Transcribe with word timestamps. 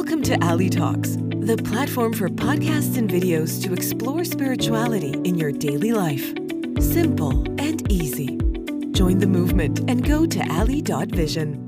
Welcome 0.00 0.22
to 0.22 0.42
Ally 0.42 0.68
Talks, 0.68 1.16
the 1.16 1.60
platform 1.62 2.14
for 2.14 2.30
podcasts 2.30 2.96
and 2.96 3.08
videos 3.08 3.62
to 3.62 3.74
explore 3.74 4.24
spirituality 4.24 5.12
in 5.24 5.34
your 5.34 5.52
daily 5.52 5.92
life. 5.92 6.24
Simple 6.80 7.44
and 7.60 7.92
easy. 7.92 8.38
Join 8.92 9.18
the 9.18 9.26
movement 9.26 9.80
and 9.90 10.02
go 10.02 10.24
to 10.24 10.40
ally.vision. 10.40 11.66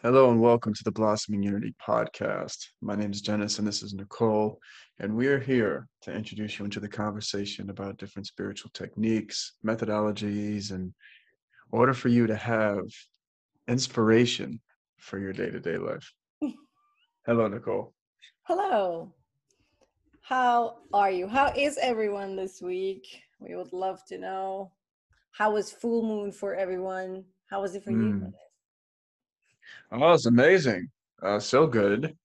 Hello 0.00 0.30
and 0.30 0.40
welcome 0.40 0.72
to 0.72 0.84
the 0.84 0.92
Blossoming 0.92 1.42
Unity 1.42 1.74
podcast. 1.84 2.68
My 2.82 2.94
name 2.94 3.10
is 3.10 3.20
Janice 3.20 3.58
and 3.58 3.66
this 3.66 3.82
is 3.82 3.94
Nicole, 3.94 4.60
and 5.00 5.12
we 5.12 5.26
are 5.26 5.40
here 5.40 5.88
to 6.02 6.12
introduce 6.12 6.60
you 6.60 6.66
into 6.66 6.78
the 6.78 6.88
conversation 6.88 7.68
about 7.70 7.98
different 7.98 8.28
spiritual 8.28 8.70
techniques, 8.72 9.54
methodologies, 9.66 10.70
and 10.70 10.94
order 11.72 11.92
for 11.92 12.08
you 12.08 12.28
to 12.28 12.36
have 12.36 12.84
inspiration 13.68 14.60
for 14.98 15.18
your 15.18 15.32
day-to-day 15.32 15.76
life. 15.78 16.12
Hello, 17.26 17.48
Nicole. 17.48 17.92
Hello. 18.42 19.12
How 20.22 20.78
are 20.92 21.10
you? 21.10 21.26
How 21.26 21.52
is 21.56 21.78
everyone 21.80 22.36
this 22.36 22.60
week? 22.62 23.06
We 23.40 23.56
would 23.56 23.72
love 23.72 24.00
to 24.08 24.18
know. 24.18 24.72
How 25.32 25.52
was 25.52 25.72
full 25.72 26.02
moon 26.02 26.32
for 26.32 26.54
everyone? 26.54 27.24
How 27.50 27.60
was 27.60 27.74
it 27.74 27.84
for 27.84 27.90
mm. 27.90 28.20
you? 28.20 28.32
Oh, 29.92 30.12
it's 30.12 30.26
amazing. 30.26 30.88
Uh, 31.22 31.38
so 31.38 31.66
good. 31.66 32.16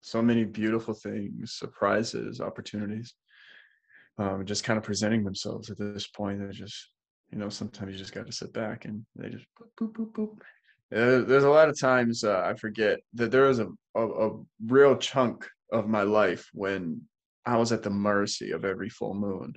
So 0.00 0.22
many 0.22 0.44
beautiful 0.44 0.94
things, 0.94 1.52
surprises, 1.52 2.40
opportunities. 2.40 3.14
Um, 4.18 4.44
just 4.46 4.64
kind 4.64 4.78
of 4.78 4.84
presenting 4.84 5.24
themselves 5.24 5.70
at 5.70 5.78
this 5.78 6.06
point. 6.06 6.38
They're 6.38 6.52
just 6.52 6.90
you 7.30 7.38
know 7.38 7.48
sometimes 7.48 7.92
you 7.92 7.98
just 7.98 8.14
got 8.14 8.26
to 8.26 8.32
sit 8.32 8.52
back 8.52 8.84
and 8.84 9.04
they 9.16 9.28
just 9.28 9.46
boop 9.60 9.92
boop 9.92 9.92
boop 9.92 10.12
boop 10.12 10.38
there's 10.90 11.44
a 11.44 11.50
lot 11.50 11.68
of 11.68 11.78
times 11.78 12.24
uh, 12.24 12.42
i 12.44 12.54
forget 12.54 12.98
that 13.14 13.30
there 13.30 13.48
was 13.48 13.58
a, 13.58 13.66
a, 13.94 14.28
a 14.28 14.30
real 14.66 14.96
chunk 14.96 15.48
of 15.72 15.88
my 15.88 16.02
life 16.02 16.48
when 16.52 17.00
i 17.44 17.56
was 17.56 17.72
at 17.72 17.82
the 17.82 17.90
mercy 17.90 18.52
of 18.52 18.64
every 18.64 18.88
full 18.88 19.14
moon 19.14 19.52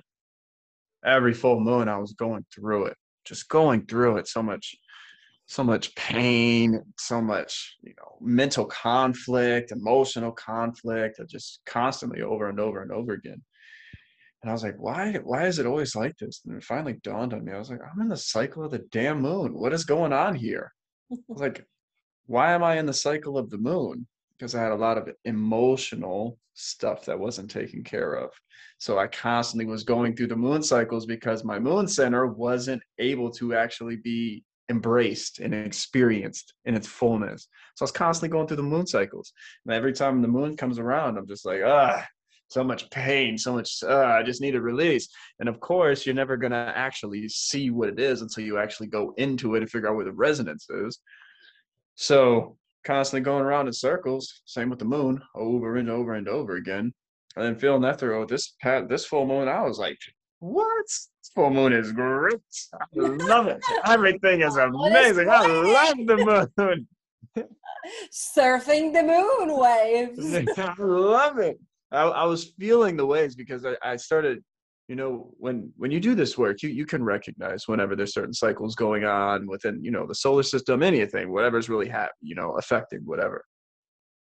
every 1.04 1.34
full 1.34 1.60
moon 1.60 1.88
i 1.88 1.98
was 1.98 2.12
going 2.14 2.44
through 2.54 2.86
it 2.86 2.96
just 3.24 3.48
going 3.48 3.86
through 3.86 4.16
it 4.16 4.26
so 4.26 4.42
much 4.42 4.74
so 5.46 5.64
much 5.64 5.94
pain 5.94 6.80
so 6.98 7.20
much 7.20 7.76
you 7.82 7.94
know 7.98 8.16
mental 8.20 8.64
conflict 8.64 9.72
emotional 9.72 10.32
conflict 10.32 11.20
just 11.28 11.60
constantly 11.66 12.22
over 12.22 12.48
and 12.48 12.60
over 12.60 12.82
and 12.82 12.92
over 12.92 13.12
again 13.12 13.42
and 14.42 14.48
I 14.50 14.54
was 14.54 14.62
like, 14.62 14.76
why, 14.78 15.12
why 15.22 15.46
is 15.46 15.58
it 15.58 15.66
always 15.66 15.94
like 15.94 16.16
this? 16.16 16.40
And 16.46 16.56
it 16.56 16.64
finally 16.64 16.94
dawned 17.02 17.34
on 17.34 17.44
me. 17.44 17.52
I 17.52 17.58
was 17.58 17.70
like, 17.70 17.80
I'm 17.80 18.00
in 18.00 18.08
the 18.08 18.16
cycle 18.16 18.64
of 18.64 18.70
the 18.70 18.78
damn 18.90 19.20
moon. 19.20 19.52
What 19.52 19.74
is 19.74 19.84
going 19.84 20.12
on 20.12 20.34
here? 20.34 20.72
Like, 21.28 21.66
why 22.26 22.52
am 22.52 22.62
I 22.62 22.78
in 22.78 22.86
the 22.86 22.92
cycle 22.92 23.36
of 23.36 23.50
the 23.50 23.58
moon? 23.58 24.06
Because 24.38 24.54
I 24.54 24.62
had 24.62 24.72
a 24.72 24.76
lot 24.76 24.98
of 24.98 25.08
emotional 25.24 26.38
stuff 26.54 27.04
that 27.06 27.18
wasn't 27.18 27.50
taken 27.50 27.82
care 27.82 28.14
of. 28.14 28.30
So 28.78 28.98
I 28.98 29.06
constantly 29.08 29.66
was 29.66 29.84
going 29.84 30.14
through 30.14 30.28
the 30.28 30.36
moon 30.36 30.62
cycles 30.62 31.06
because 31.06 31.44
my 31.44 31.58
moon 31.58 31.88
center 31.88 32.26
wasn't 32.26 32.82
able 32.98 33.30
to 33.32 33.54
actually 33.54 33.96
be 33.96 34.44
embraced 34.70 35.40
and 35.40 35.52
experienced 35.52 36.54
in 36.64 36.76
its 36.76 36.86
fullness. 36.86 37.48
So 37.74 37.82
I 37.82 37.84
was 37.84 37.92
constantly 37.92 38.32
going 38.32 38.46
through 38.46 38.58
the 38.58 38.62
moon 38.62 38.86
cycles. 38.86 39.32
And 39.66 39.74
every 39.74 39.92
time 39.92 40.22
the 40.22 40.28
moon 40.28 40.56
comes 40.56 40.78
around, 40.78 41.18
I'm 41.18 41.26
just 41.26 41.44
like, 41.44 41.60
ah, 41.64 42.06
so 42.50 42.64
much 42.64 42.90
pain, 42.90 43.38
so 43.38 43.54
much, 43.54 43.78
uh, 43.84 44.04
I 44.04 44.22
just 44.22 44.40
need 44.40 44.56
a 44.56 44.60
release. 44.60 45.08
And 45.38 45.48
of 45.48 45.60
course, 45.60 46.04
you're 46.04 46.14
never 46.14 46.36
going 46.36 46.52
to 46.52 46.72
actually 46.74 47.28
see 47.28 47.70
what 47.70 47.88
it 47.88 48.00
is 48.00 48.22
until 48.22 48.44
you 48.44 48.58
actually 48.58 48.88
go 48.88 49.14
into 49.16 49.54
it 49.54 49.62
and 49.62 49.70
figure 49.70 49.88
out 49.88 49.94
where 49.94 50.04
the 50.04 50.12
resonance 50.12 50.68
is. 50.68 50.98
So, 51.94 52.56
constantly 52.84 53.24
going 53.24 53.44
around 53.44 53.68
in 53.68 53.72
circles, 53.72 54.42
same 54.46 54.68
with 54.68 54.80
the 54.80 54.84
moon, 54.84 55.22
over 55.34 55.76
and 55.76 55.88
over 55.88 56.14
and 56.14 56.28
over 56.28 56.56
again. 56.56 56.92
And 57.36 57.44
then 57.44 57.54
feeling 57.56 57.82
that 57.82 58.00
through 58.00 58.26
this 58.26 58.54
this 58.88 59.04
full 59.04 59.26
moon, 59.26 59.46
I 59.46 59.62
was 59.62 59.78
like, 59.78 59.98
what? 60.40 60.86
This 60.86 61.30
full 61.34 61.50
moon 61.50 61.72
is 61.72 61.92
great. 61.92 62.40
I 62.74 62.84
love 62.96 63.46
it. 63.46 63.60
Everything 63.86 64.40
is 64.40 64.56
amazing. 64.56 65.28
I 65.28 65.46
love 65.46 66.06
the 66.06 66.48
moon. 66.56 66.88
Surfing 68.12 68.92
the 68.92 69.02
moon 69.02 69.56
waves. 69.56 70.58
I 70.58 70.74
love 70.78 71.38
it. 71.38 71.60
I, 71.92 72.02
I 72.02 72.24
was 72.24 72.52
feeling 72.58 72.96
the 72.96 73.06
waves 73.06 73.34
because 73.34 73.64
I, 73.64 73.76
I 73.82 73.96
started 73.96 74.42
you 74.88 74.96
know 74.96 75.30
when 75.38 75.72
when 75.76 75.90
you 75.90 76.00
do 76.00 76.14
this 76.16 76.36
work 76.36 76.62
you 76.62 76.68
you 76.68 76.84
can 76.84 77.04
recognize 77.04 77.68
whenever 77.68 77.94
there's 77.94 78.12
certain 78.12 78.34
cycles 78.34 78.74
going 78.74 79.04
on 79.04 79.46
within 79.46 79.82
you 79.84 79.90
know 79.92 80.04
the 80.06 80.14
solar 80.14 80.42
system 80.42 80.82
anything 80.82 81.32
whatever's 81.32 81.68
really 81.68 81.88
ha- 81.88 82.08
you 82.20 82.34
know 82.34 82.52
affecting 82.52 83.00
whatever. 83.04 83.44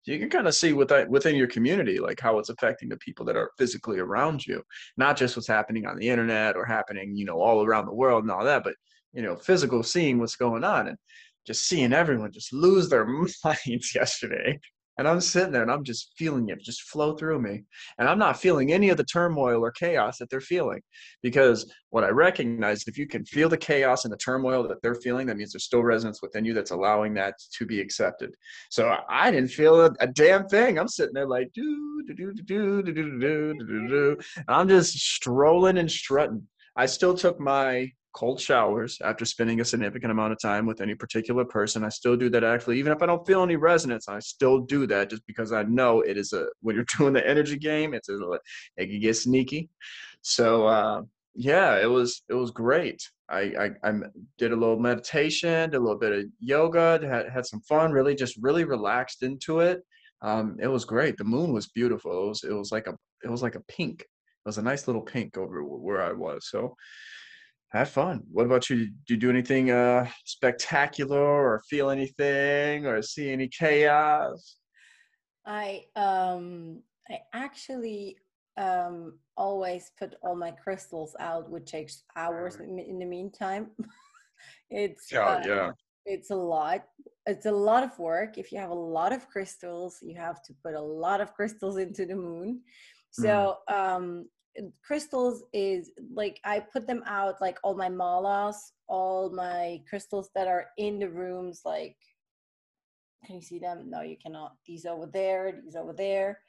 You 0.06 0.18
can 0.18 0.32
kind 0.32 0.48
of 0.48 0.56
see 0.56 0.74
within 0.74 1.10
within 1.10 1.36
your 1.36 1.48
community 1.48 2.00
like 2.00 2.20
how 2.20 2.40
it's 2.40 2.50
affecting 2.50 2.90
the 2.90 2.98
people 2.98 3.24
that 3.28 3.38
are 3.38 3.52
physically 3.60 4.00
around 4.00 4.46
you. 4.48 4.64
Not 4.98 5.16
just 5.16 5.36
what's 5.36 5.48
happening 5.48 5.86
on 5.86 5.96
the 5.96 6.10
internet 6.10 6.58
or 6.58 6.66
happening 6.66 7.16
you 7.16 7.26
know 7.26 7.40
all 7.40 7.64
around 7.64 7.86
the 7.86 7.94
world 7.94 8.24
and 8.24 8.32
all 8.32 8.44
that 8.44 8.64
but 8.64 8.74
you 9.14 9.22
know 9.22 9.36
physical 9.36 9.84
seeing 9.84 10.20
what's 10.20 10.36
going 10.36 10.64
on 10.64 10.88
and 10.88 10.98
just 11.46 11.68
seeing 11.68 11.94
everyone 11.94 12.32
just 12.32 12.52
lose 12.52 12.90
their 12.90 13.06
minds 13.44 13.96
yesterday 13.96 14.60
and 15.02 15.08
I'm 15.08 15.20
sitting 15.20 15.52
there 15.52 15.64
and 15.64 15.72
I'm 15.72 15.84
just 15.84 16.12
feeling 16.16 16.50
it 16.50 16.62
just 16.62 16.84
flow 16.84 17.16
through 17.16 17.42
me. 17.42 17.64
And 17.98 18.08
I'm 18.08 18.20
not 18.20 18.40
feeling 18.40 18.72
any 18.72 18.90
of 18.90 18.98
the 18.98 19.04
turmoil 19.04 19.66
or 19.66 19.72
chaos 19.72 20.20
that 20.20 20.30
they're 20.30 20.40
feeling. 20.40 20.80
Because 21.24 21.74
what 21.90 22.04
I 22.04 22.10
recognize, 22.10 22.88
if 22.88 23.00
you 23.00 23.08
can 23.08 23.26
feel 23.26 23.50
the 23.50 23.58
chaos 23.58 24.06
and 24.06 24.14
the 24.14 24.18
turmoil 24.18 24.68
that 24.68 24.80
they're 24.84 24.94
feeling, 24.94 25.26
that 25.26 25.38
means 25.38 25.54
there's 25.54 25.64
still 25.64 25.82
resonance 25.82 26.22
within 26.22 26.46
you 26.46 26.54
that's 26.54 26.70
allowing 26.70 27.16
that 27.16 27.34
to 27.58 27.66
be 27.66 27.82
accepted. 27.82 28.36
So 28.70 28.96
I 29.10 29.32
didn't 29.32 29.50
feel 29.50 29.82
a, 29.82 29.92
a 30.02 30.06
damn 30.06 30.48
thing. 30.48 30.78
I'm 30.78 30.88
sitting 30.88 31.16
there 31.16 31.28
like, 31.28 31.52
do, 31.56 32.04
do, 32.06 32.14
do, 32.14 32.34
do, 32.34 32.44
do, 32.44 32.84
do, 32.84 32.94
do, 32.94 33.20
do, 33.20 33.66
do, 33.66 33.88
do. 33.88 34.18
I'm 34.48 34.70
just 34.70 34.94
strolling 35.00 35.80
and 35.80 35.90
strutting. 35.90 36.48
I 36.76 36.86
still 36.86 37.16
took 37.16 37.40
my 37.40 37.92
cold 38.14 38.40
showers 38.40 39.00
after 39.04 39.26
spending 39.26 39.62
a 39.62 39.66
significant 39.66 40.12
amount 40.12 40.34
of 40.34 40.40
time 40.40 40.66
with 40.66 40.82
any 40.82 40.96
particular 40.96 41.46
person. 41.46 41.84
I 41.84 41.90
still 41.90 42.16
do 42.16 42.30
that 42.30 42.44
actually, 42.44 42.80
even 42.80 42.92
if 42.92 43.02
I 43.02 43.06
don't 43.06 43.26
feel 43.26 43.44
any 43.44 43.56
resonance, 43.56 44.08
I 44.08 44.20
still 44.20 44.60
do 44.60 44.86
that 44.88 45.10
just 45.10 45.26
because 45.26 45.52
I 45.52 45.64
know 45.64 46.02
it 46.02 46.18
is 46.18 46.34
a 46.34 46.48
when 46.62 46.76
you're 46.76 46.86
doing 46.98 47.14
the 47.14 47.28
energy 47.28 47.58
game, 47.58 47.94
it's 47.94 48.10
a 48.10 48.18
it 48.78 48.88
can 48.88 49.00
get 49.00 49.16
sneaky. 49.16 49.70
So 50.22 50.68
uh, 50.68 51.02
yeah, 51.36 51.80
it 51.82 51.90
was 51.90 52.24
it 52.30 52.34
was 52.34 52.52
great. 52.52 53.02
I, 53.30 53.40
I, 53.40 53.90
I 53.90 53.94
did 54.38 54.52
a 54.52 54.56
little 54.56 54.78
meditation, 54.78 55.70
did 55.70 55.78
a 55.78 55.80
little 55.80 55.98
bit 55.98 56.12
of 56.12 56.26
yoga, 56.40 57.00
had 57.02 57.30
had 57.30 57.46
some 57.46 57.62
fun, 57.62 57.94
really 57.94 58.14
just 58.14 58.38
really 58.42 58.66
relaxed 58.66 59.24
into 59.24 59.62
it. 59.62 59.82
Um, 60.22 60.58
it 60.62 60.68
was 60.68 60.86
great. 60.86 61.18
The 61.18 61.24
moon 61.24 61.54
was 61.54 61.68
beautiful. 61.68 62.12
It 62.12 62.28
was 62.28 62.44
it 62.44 62.54
was 62.54 62.72
like 62.72 62.88
a 62.88 62.96
it 63.24 63.30
was 63.30 63.42
like 63.42 63.56
a 63.56 63.64
pink. 63.68 64.02
It 64.02 64.50
was 64.50 64.58
a 64.58 64.64
nice 64.64 64.88
little 64.88 65.02
pink 65.02 65.38
over 65.38 65.64
where 65.64 66.02
I 66.02 66.12
was. 66.12 66.50
So 66.50 66.76
have 67.72 67.90
fun. 67.90 68.24
What 68.32 68.46
about 68.46 68.70
you? 68.70 68.88
Do 69.08 69.14
you 69.14 69.18
do 69.18 69.30
anything 69.30 69.72
uh, 69.72 70.08
spectacular 70.26 71.18
or 71.20 71.62
feel 71.70 71.90
anything 71.90 72.86
or 72.86 73.02
see 73.02 73.32
any 73.32 73.48
chaos? 73.48 74.58
I 75.46 75.86
um 75.96 76.82
I 77.10 77.20
actually 77.34 78.18
um 78.58 79.18
always 79.38 79.92
put 79.98 80.16
all 80.22 80.36
my 80.36 80.52
crystals 80.52 81.16
out, 81.20 81.50
which 81.50 81.72
takes 81.72 82.04
hours 82.16 82.58
mm. 82.58 82.88
in 82.88 83.00
the 83.00 83.06
meantime. 83.06 83.72
it's 84.70 85.12
yeah, 85.12 85.26
uh, 85.26 85.44
yeah. 85.46 85.72
It's 86.06 86.32
a 86.32 86.36
lot. 86.36 86.84
It's 87.26 87.46
a 87.46 87.52
lot 87.52 87.84
of 87.84 87.98
work. 88.00 88.38
If 88.38 88.52
you 88.52 88.60
have 88.60 88.72
a 88.72 88.74
lot 88.74 89.14
of 89.14 89.30
crystals, 89.30 90.00
you 90.02 90.20
have 90.20 90.44
to 90.44 90.54
put 90.64 90.74
a 90.74 90.82
lot 90.82 91.22
of 91.22 91.34
crystals 91.34 91.78
into 91.78 92.06
the 92.06 92.16
moon. 92.16 92.62
So 93.12 93.58
mm. 93.70 93.74
um 93.74 94.26
crystals 94.84 95.44
is 95.54 95.92
like 96.14 96.40
I 96.44 96.60
put 96.60 96.88
them 96.88 97.04
out 97.06 97.42
like 97.42 97.58
all 97.64 97.76
my 97.76 97.90
malas, 97.90 98.56
all 98.88 99.30
my 99.30 99.82
crystals 99.90 100.30
that 100.36 100.48
are 100.48 100.68
in 100.78 101.00
the 101.00 101.10
rooms. 101.10 101.62
Like, 101.66 101.96
can 103.26 103.36
you 103.36 103.42
see 103.42 103.60
them? 103.60 103.90
No, 103.90 104.02
you 104.02 104.18
cannot. 104.22 104.56
These 104.66 104.86
over 104.86 105.06
there, 105.06 105.62
these 105.64 105.76
over 105.76 105.94
there. 105.94 106.40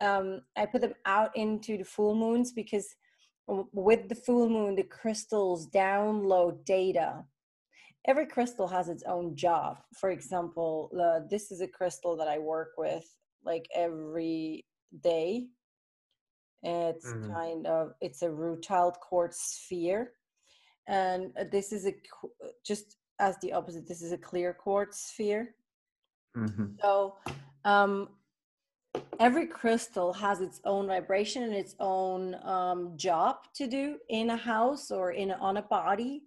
Um, 0.00 0.42
I 0.56 0.66
put 0.66 0.80
them 0.80 0.94
out 1.06 1.36
into 1.36 1.76
the 1.76 1.84
full 1.84 2.14
moons 2.14 2.52
because 2.52 2.94
with 3.46 4.08
the 4.08 4.14
full 4.14 4.48
moon, 4.48 4.76
the 4.76 4.84
crystals 4.84 5.68
download 5.68 6.64
data. 6.64 7.24
Every 8.06 8.26
crystal 8.26 8.68
has 8.68 8.88
its 8.88 9.02
own 9.04 9.36
job. 9.36 9.78
For 9.98 10.10
example, 10.10 10.90
uh, 10.98 11.26
this 11.28 11.50
is 11.50 11.60
a 11.60 11.68
crystal 11.68 12.16
that 12.16 12.28
I 12.28 12.38
work 12.38 12.72
with 12.78 13.04
like 13.44 13.66
every 13.74 14.64
day 15.02 15.48
it's 16.62 17.06
mm-hmm. 17.06 17.32
kind 17.32 17.66
of 17.66 17.92
it's 18.00 18.22
a 18.22 18.28
rutile 18.28 18.92
quartz 18.98 19.56
sphere, 19.56 20.12
and 20.86 21.32
uh, 21.38 21.44
this 21.50 21.72
is 21.72 21.86
a 21.86 21.90
uh, 21.90 22.48
just 22.64 22.96
as 23.20 23.36
the 23.42 23.52
opposite. 23.52 23.86
This 23.86 24.02
is 24.02 24.12
a 24.12 24.18
clear 24.18 24.52
quartz 24.52 25.10
sphere. 25.10 25.54
Mm-hmm. 26.36 26.66
So 26.80 27.16
um, 27.64 28.08
every 29.20 29.46
crystal 29.46 30.12
has 30.12 30.40
its 30.40 30.60
own 30.64 30.86
vibration 30.86 31.42
and 31.42 31.54
its 31.54 31.74
own 31.80 32.36
um, 32.44 32.92
job 32.96 33.36
to 33.54 33.66
do 33.66 33.98
in 34.08 34.30
a 34.30 34.36
house 34.36 34.90
or 34.90 35.12
in 35.12 35.30
on 35.32 35.56
a 35.56 35.62
body. 35.62 36.22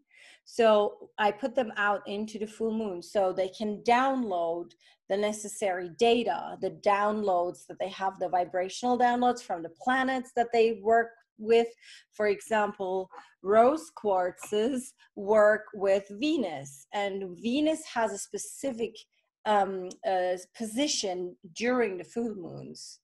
So 0.53 1.09
i 1.17 1.31
put 1.31 1.55
them 1.55 1.71
out 1.77 2.01
into 2.07 2.37
the 2.37 2.45
full 2.45 2.73
moon 2.73 3.01
so 3.01 3.31
they 3.31 3.49
can 3.49 3.81
download 3.87 4.71
the 5.09 5.15
necessary 5.15 5.89
data 5.97 6.57
the 6.61 6.71
downloads 6.85 7.65
that 7.67 7.77
they 7.79 7.89
have 7.89 8.19
the 8.19 8.27
vibrational 8.27 8.97
downloads 8.97 9.41
from 9.41 9.63
the 9.63 9.71
planets 9.83 10.31
that 10.35 10.47
they 10.51 10.79
work 10.81 11.09
with. 11.41 11.67
For 12.13 12.27
example 12.27 13.09
rose 13.43 13.91
quartzes 14.01 14.93
work 15.15 15.63
with 15.73 16.03
venus 16.11 16.85
and 16.93 17.37
venus 17.41 17.83
has 17.93 18.13
a 18.13 18.17
specific 18.17 18.95
um, 19.45 19.89
uh, 20.07 20.37
position 20.55 21.35
during 21.55 21.97
the 21.97 22.03
full 22.03 22.35
moons. 22.35 22.99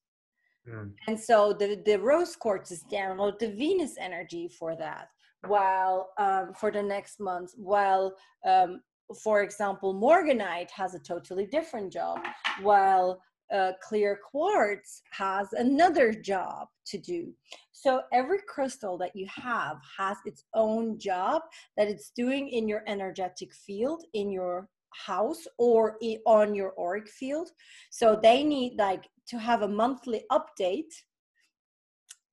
Mm. 0.70 0.92
and 1.08 1.18
so 1.18 1.54
the, 1.54 1.82
the 1.86 1.98
rose 1.98 2.36
quartzes 2.36 2.82
download 2.92 3.40
the 3.40 3.52
venus 3.52 3.96
energy 3.98 4.50
for 4.50 4.76
that 4.76 5.08
while 5.46 6.10
um, 6.18 6.54
for 6.54 6.72
the 6.72 6.82
next 6.82 7.20
month 7.20 7.52
while 7.56 8.16
um, 8.46 8.82
for 9.24 9.42
example 9.42 9.94
morganite 9.94 10.70
has 10.72 10.96
a 10.96 11.00
totally 11.00 11.46
different 11.46 11.92
job 11.94 12.20
while 12.62 13.22
uh, 13.54 13.72
clear 13.82 14.20
quartz 14.30 15.02
has 15.12 15.54
another 15.54 16.12
job 16.12 16.68
to 16.86 16.98
do. 16.98 17.34
So 17.72 18.02
every 18.14 18.40
crystal 18.48 18.98
that 18.98 19.16
you 19.16 19.28
have 19.34 19.78
has 19.98 20.18
its 20.26 20.44
own 20.54 21.00
job 21.00 21.44
that 21.78 21.88
it's 21.88 22.12
doing 22.12 22.50
in 22.50 22.68
your 22.68 22.84
energetic 22.88 23.54
field, 23.54 24.04
in 24.14 24.32
your 24.32 24.68
house 24.92 25.46
or 25.58 25.98
on 26.26 26.56
your 26.56 26.74
auric 26.80 27.08
field. 27.10 27.52
So 27.90 28.20
they 28.22 28.44
need 28.44 28.78
like 28.78 29.08
to 29.28 29.38
have 29.38 29.62
a 29.62 29.68
monthly 29.68 30.24
update 30.32 30.94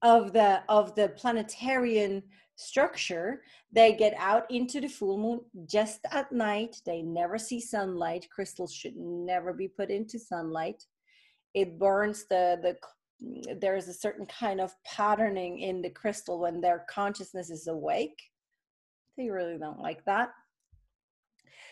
of 0.02 0.32
the 0.32 0.62
of 0.68 0.94
the 0.94 1.08
planetarian 1.10 2.22
structure 2.56 3.42
they 3.74 3.92
get 3.92 4.14
out 4.18 4.48
into 4.50 4.80
the 4.80 4.88
full 4.88 5.18
moon 5.18 5.40
just 5.66 6.00
at 6.12 6.30
night. 6.30 6.76
They 6.86 7.02
never 7.02 7.38
see 7.38 7.60
sunlight. 7.60 8.28
Crystals 8.30 8.72
should 8.72 8.96
never 8.96 9.52
be 9.52 9.66
put 9.66 9.90
into 9.90 10.18
sunlight. 10.18 10.84
It 11.54 11.78
burns 11.78 12.24
the 12.30 12.58
the 12.62 12.76
there's 13.60 13.88
a 13.88 13.94
certain 13.94 14.26
kind 14.26 14.60
of 14.60 14.72
patterning 14.84 15.60
in 15.60 15.82
the 15.82 15.90
crystal 15.90 16.40
when 16.40 16.60
their 16.60 16.84
consciousness 16.88 17.50
is 17.50 17.66
awake. 17.66 18.20
They 19.16 19.28
really 19.28 19.58
don't 19.58 19.80
like 19.80 20.04
that. 20.04 20.30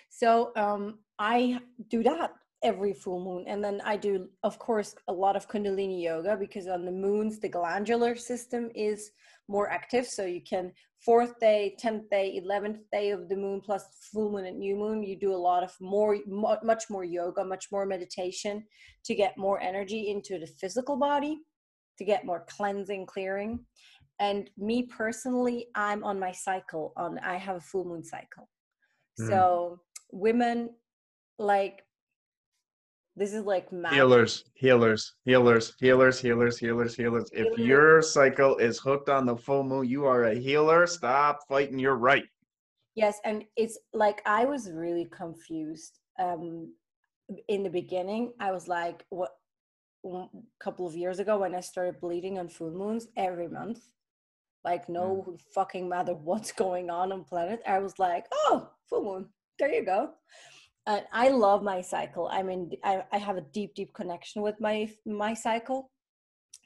So 0.09 0.53
um 0.57 0.99
i 1.19 1.61
do 1.89 2.03
that 2.03 2.33
every 2.63 2.93
full 2.93 3.23
moon. 3.23 3.45
And 3.47 3.63
then 3.63 3.81
i 3.85 3.97
do 3.97 4.29
of 4.43 4.59
course 4.59 4.95
a 5.09 5.13
lot 5.13 5.37
of 5.37 5.49
kundalini 5.49 6.03
yoga 6.03 6.37
because 6.37 6.67
on 6.67 6.85
the 6.85 6.93
moons 6.93 7.39
the 7.39 7.49
glandular 7.49 8.17
system 8.17 8.71
is 8.75 9.11
more 9.49 9.71
active. 9.71 10.07
So 10.07 10.25
you 10.25 10.41
can 10.43 10.73
fourth 11.05 11.39
day 11.41 11.77
10th 11.83 12.09
day 12.11 12.41
11th 12.45 12.79
day 12.93 13.11
of 13.11 13.29
the 13.29 13.37
moon 13.37 13.61
plus 13.61 13.85
full 14.13 14.31
moon 14.31 14.47
and 14.47 14.59
new 14.59 14.77
moon 14.77 15.03
you 15.03 15.19
do 15.19 15.35
a 15.35 15.45
lot 15.51 15.65
of 15.65 15.73
more 15.81 16.19
much 16.63 16.85
more 16.89 17.03
yoga 17.03 17.45
much 17.45 17.67
more 17.73 17.85
meditation 17.85 18.65
to 19.05 19.15
get 19.15 19.37
more 19.37 19.61
energy 19.61 20.11
into 20.11 20.39
the 20.39 20.47
physical 20.47 20.97
body 20.97 21.41
to 21.99 22.05
get 22.05 22.25
more 22.25 22.45
cleansing 22.49 23.07
clearing. 23.07 23.61
And 24.21 24.49
me 24.57 24.85
personally 24.85 25.67
i'm 25.75 26.05
on 26.05 26.19
my 26.21 26.33
cycle 26.33 26.93
on 26.97 27.19
i 27.19 27.37
have 27.37 27.57
a 27.57 27.61
full 27.61 27.85
moon 27.85 28.05
cycle. 28.05 28.49
Mm. 29.21 29.29
so 29.29 29.81
women 30.13 30.71
like 31.39 31.83
this 33.17 33.35
is 33.35 33.45
like 33.45 33.71
magic. 33.73 33.97
healers, 33.97 34.45
healers, 34.55 35.15
healers, 35.25 35.75
healers, 35.79 36.19
healers, 36.19 36.59
healers, 36.59 36.95
healers. 36.97 37.31
If 37.33 37.59
your 37.59 38.01
cycle 38.01 38.57
is 38.57 38.79
hooked 38.79 39.11
on 39.11 39.27
the 39.27 39.37
full 39.37 39.65
moon, 39.65 39.87
you 39.87 40.07
are 40.07 40.25
a 40.25 40.35
healer. 40.35 40.87
Stop 40.87 41.41
fighting. 41.47 41.79
You're 41.79 41.97
right. 41.97 42.25
Yes, 42.95 43.21
and 43.25 43.45
it's 43.57 43.79
like 43.93 44.23
I 44.25 44.45
was 44.45 44.71
really 44.71 45.07
confused. 45.07 45.99
Um, 46.19 46.73
in 47.49 47.63
the 47.63 47.71
beginning, 47.71 48.33
I 48.41 48.51
was 48.51 48.67
like, 48.69 49.05
what? 49.11 49.33
A 50.05 50.27
couple 50.59 50.87
of 50.87 50.97
years 50.97 51.21
ago, 51.21 51.39
when 51.39 51.55
I 51.55 51.61
started 51.61 52.01
bleeding 52.01 52.39
on 52.39 52.49
full 52.49 52.73
moons 52.73 53.07
every 53.17 53.47
month, 53.47 53.79
like 54.65 54.89
no 54.89 55.25
mm. 55.29 55.41
fucking 55.55 55.89
matter 55.89 56.15
what's 56.25 56.51
going 56.51 56.91
on 56.91 57.13
on 57.13 57.25
planet, 57.25 57.61
I 57.67 57.79
was 57.79 57.99
like, 57.99 58.27
oh, 58.33 58.69
full 58.89 59.05
moon, 59.05 59.29
there 59.59 59.73
you 59.73 59.85
go 59.85 60.11
uh, 60.87 61.01
I 61.13 61.29
love 61.29 61.63
my 61.63 61.81
cycle. 61.81 62.29
I 62.33 62.43
mean, 62.43 62.71
I, 62.85 63.05
I 63.13 63.19
have 63.19 63.37
a 63.37 63.47
deep, 63.53 63.75
deep 63.75 63.95
connection 63.95 64.43
with 64.43 64.61
my 64.61 64.91
my 65.07 65.35
cycle, 65.35 65.91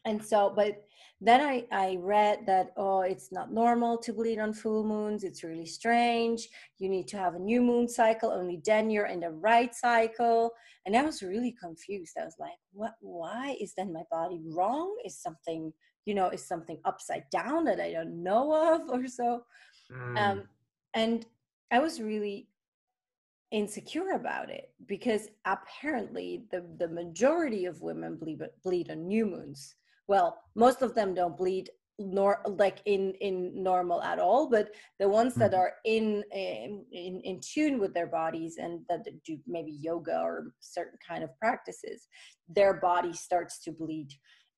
and 0.05 0.25
so, 0.25 0.53
but 0.55 0.85
then 1.21 1.41
I 1.41 1.67
I 1.71 1.99
read 2.01 2.47
that 2.47 2.73
oh, 2.77 3.01
it's 3.01 3.31
not 3.31 3.53
normal 3.53 3.99
to 3.99 4.13
bleed 4.15 4.39
on 4.39 4.55
full 4.55 4.85
moons. 4.85 5.23
It's 5.23 5.45
really 5.45 5.67
strange. 5.67 6.49
You 6.79 6.89
need 6.89 7.09
to 7.09 7.19
have 7.19 7.35
a 7.35 7.39
new 7.39 7.61
moon 7.61 7.89
cycle. 7.89 8.31
Only 8.31 8.61
then 8.65 8.89
you're 8.91 9.07
in 9.07 9.21
the 9.21 9.31
right 9.31 9.75
cycle. 9.75 10.53
And 10.87 10.97
I 10.97 11.03
was 11.03 11.23
really 11.23 11.55
confused. 11.61 12.17
I 12.21 12.25
was 12.25 12.37
like, 12.39 12.59
what? 12.73 12.95
Why 13.01 13.57
is 13.61 13.75
then 13.77 13.93
my 13.93 14.03
body 14.11 14.41
wrong? 14.47 14.97
Is 15.05 15.21
something 15.21 15.73
you 16.07 16.15
know? 16.15 16.31
Is 16.31 16.47
something 16.47 16.79
upside 16.87 17.25
down 17.31 17.65
that 17.65 17.81
I 17.81 17.93
don't 17.93 18.23
know 18.23 18.75
of 18.75 18.89
or 18.89 19.07
so? 19.09 19.43
Mm. 19.93 20.19
Um, 20.19 20.49
and 20.95 21.27
I 21.71 21.81
was 21.81 22.01
really 22.01 22.49
insecure 23.53 24.13
about 24.13 24.51
it 24.51 24.71
because 24.87 25.29
apparently 25.45 26.45
the, 26.51 26.65
the 26.79 26.89
majority 26.89 27.65
of 27.65 27.81
women 27.81 28.17
bleed, 28.17 28.41
bleed 28.65 28.91
on 28.91 29.07
new 29.07 29.25
moons 29.25 29.77
well 30.09 30.43
most 30.57 30.83
of 30.83 30.95
them 30.95 31.15
don't 31.15 31.37
bleed 31.37 31.71
nor 31.99 32.43
like 32.59 32.83
in 32.85 33.15
in 33.21 33.63
normal 33.63 34.03
at 34.03 34.19
all 34.19 34.51
but 34.51 34.71
the 34.99 35.09
ones 35.09 35.35
that 35.35 35.53
mm-hmm. 35.53 35.61
are 35.61 35.73
in, 35.85 36.23
in 36.33 37.21
in 37.25 37.41
tune 37.41 37.79
with 37.79 37.95
their 37.95 38.07
bodies 38.07 38.57
and 38.59 38.81
that 38.89 39.07
do 39.25 39.39
maybe 39.47 39.73
yoga 39.81 40.19
or 40.19 40.53
certain 40.61 40.99
kind 41.07 41.25
of 41.25 41.31
practices 41.39 42.09
their 42.49 42.75
body 42.75 43.13
starts 43.13 43.63
to 43.63 43.73
bleed 43.73 44.09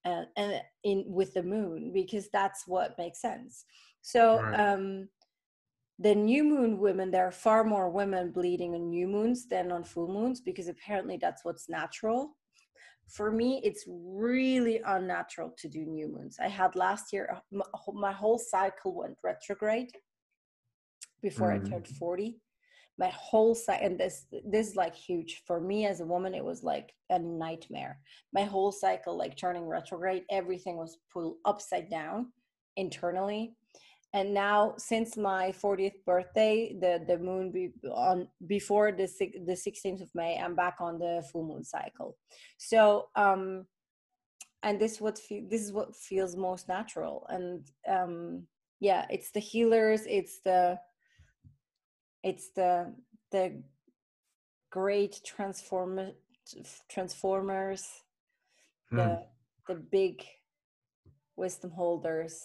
uh, 0.05 0.23
and 0.37 0.61
in 0.83 1.05
with 1.07 1.33
the 1.35 1.43
moon 1.43 1.93
because 1.95 2.29
that's 2.33 2.65
what 2.67 2.99
makes 2.99 3.21
sense 3.21 3.65
so 4.03 4.41
right. 4.41 4.59
um 4.59 5.09
the 5.99 6.15
new 6.15 6.45
moon 6.45 6.79
women 6.79 7.11
there 7.11 7.27
are 7.27 7.33
far 7.33 7.65
more 7.65 7.91
women 7.91 8.31
bleeding 8.31 8.75
on 8.75 8.91
new 8.91 9.09
moons 9.09 9.47
than 9.47 9.73
on 9.73 9.83
full 9.83 10.09
moons 10.09 10.41
because 10.41 10.69
apparently 10.69 11.19
that's 11.21 11.45
what's 11.45 11.69
natural. 11.69 12.37
For 13.09 13.33
me 13.33 13.61
it's 13.65 13.85
really 13.89 14.81
unnatural 14.87 15.55
to 15.59 15.69
do 15.69 15.85
new 15.87 16.09
moons. 16.09 16.37
I 16.41 16.49
had 16.49 16.77
last 16.77 17.13
year 17.13 17.41
my 17.93 18.13
whole 18.13 18.39
cycle 18.39 18.95
went 18.95 19.17
retrograde 19.25 19.91
before 21.21 21.49
mm. 21.49 21.67
i 21.67 21.69
turned 21.69 21.89
40 21.89 22.39
my 22.99 23.09
whole 23.09 23.55
cycle 23.55 23.87
and 23.87 23.99
this 23.99 24.27
this 24.45 24.71
is 24.71 24.77
like 24.77 24.95
huge. 24.95 25.43
For 25.47 25.61
me 25.61 25.87
as 25.87 26.01
a 26.01 26.07
woman 26.07 26.35
it 26.35 26.45
was 26.45 26.65
like 26.65 26.93
a 27.11 27.19
nightmare. 27.19 27.99
My 28.33 28.43
whole 28.43 28.73
cycle 28.73 29.17
like 29.17 29.37
turning 29.37 29.67
retrograde 29.67 30.25
everything 30.31 30.77
was 30.77 30.99
pulled 31.13 31.37
upside 31.45 31.89
down 31.89 32.33
internally 32.77 33.55
and 34.15 34.33
now 34.33 34.75
since 34.79 35.17
my 35.17 35.53
40th 35.53 36.05
birthday 36.07 36.75
the 36.81 37.05
the 37.07 37.19
moon 37.19 37.51
be 37.53 37.71
on 37.91 38.29
before 38.47 38.91
the 38.91 39.07
the 39.47 39.53
16th 39.53 40.01
of 40.01 40.09
may 40.15 40.39
i'm 40.39 40.55
back 40.55 40.77
on 40.81 40.99
the 40.99 41.23
full 41.31 41.45
moon 41.45 41.65
cycle. 41.65 42.17
So 42.57 43.09
um 43.17 43.67
and 44.63 44.81
this 44.81 45.01
what 45.01 45.19
fe- 45.19 45.47
this 45.49 45.63
is 45.63 45.73
what 45.73 45.95
feels 45.95 46.37
most 46.37 46.69
natural. 46.69 47.27
And 47.29 47.69
um 47.89 48.47
yeah 48.81 49.07
it's 49.11 49.31
the 49.33 49.41
healers 49.41 50.03
it's 50.07 50.41
the 50.45 50.79
it's 52.23 52.51
the 52.57 52.95
the 53.31 53.63
great 54.71 55.21
transform 55.25 56.13
transformers 56.89 57.87
hmm. 58.91 58.97
the 58.97 59.23
the 59.69 59.75
big 59.75 60.25
wisdom 61.37 61.71
holders 61.71 62.43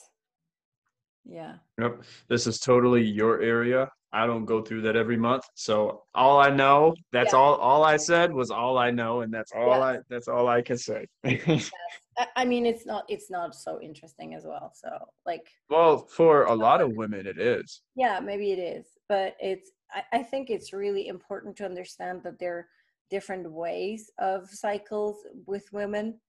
yeah. 1.25 1.56
Yep. 1.80 2.03
This 2.30 2.48
is 2.48 2.60
totally 2.60 3.03
your 3.03 3.42
area. 3.42 3.89
I 4.12 4.27
don't 4.27 4.46
go 4.46 4.62
through 4.62 4.82
that 4.84 4.96
every 4.96 5.18
month. 5.18 5.44
So 5.56 6.03
all 6.13 6.39
I 6.39 6.50
know, 6.50 6.94
that's 7.12 7.34
yeah. 7.34 7.39
all 7.39 7.56
all 7.56 7.84
I 7.84 7.98
said 7.98 8.32
was 8.32 8.51
all 8.51 8.77
I 8.77 8.92
know 8.92 9.22
and 9.22 9.34
that's 9.34 9.51
all 9.56 9.82
I 9.82 9.98
that's 10.10 10.27
all 10.27 10.48
I 10.48 10.62
can 10.62 10.77
say. 10.77 11.08
yes. 11.24 11.72
I 12.36 12.46
mean 12.46 12.68
it's 12.68 12.86
not 12.86 13.06
it's 13.08 13.32
not 13.32 13.56
so 13.56 13.82
interesting 13.82 14.36
as 14.36 14.44
well. 14.46 14.72
So 14.75 14.89
like 15.25 15.48
Well, 15.70 15.98
for 15.98 16.44
a 16.44 16.53
lot 16.53 16.80
of 16.80 16.92
women 16.96 17.25
it 17.25 17.39
is. 17.39 17.82
Yeah, 17.96 18.20
maybe 18.20 18.51
it 18.51 18.60
is. 18.60 18.86
But 19.10 19.36
it's 19.39 19.72
I, 19.92 20.20
I 20.20 20.24
think 20.24 20.51
it's 20.51 20.74
really 20.74 21.08
important 21.08 21.56
to 21.58 21.65
understand 21.65 22.22
that 22.24 22.38
there 22.39 22.56
are 22.56 22.68
different 23.10 23.51
ways 23.51 24.12
of 24.20 24.48
cycles 24.50 25.25
with 25.48 25.65
women 25.72 26.20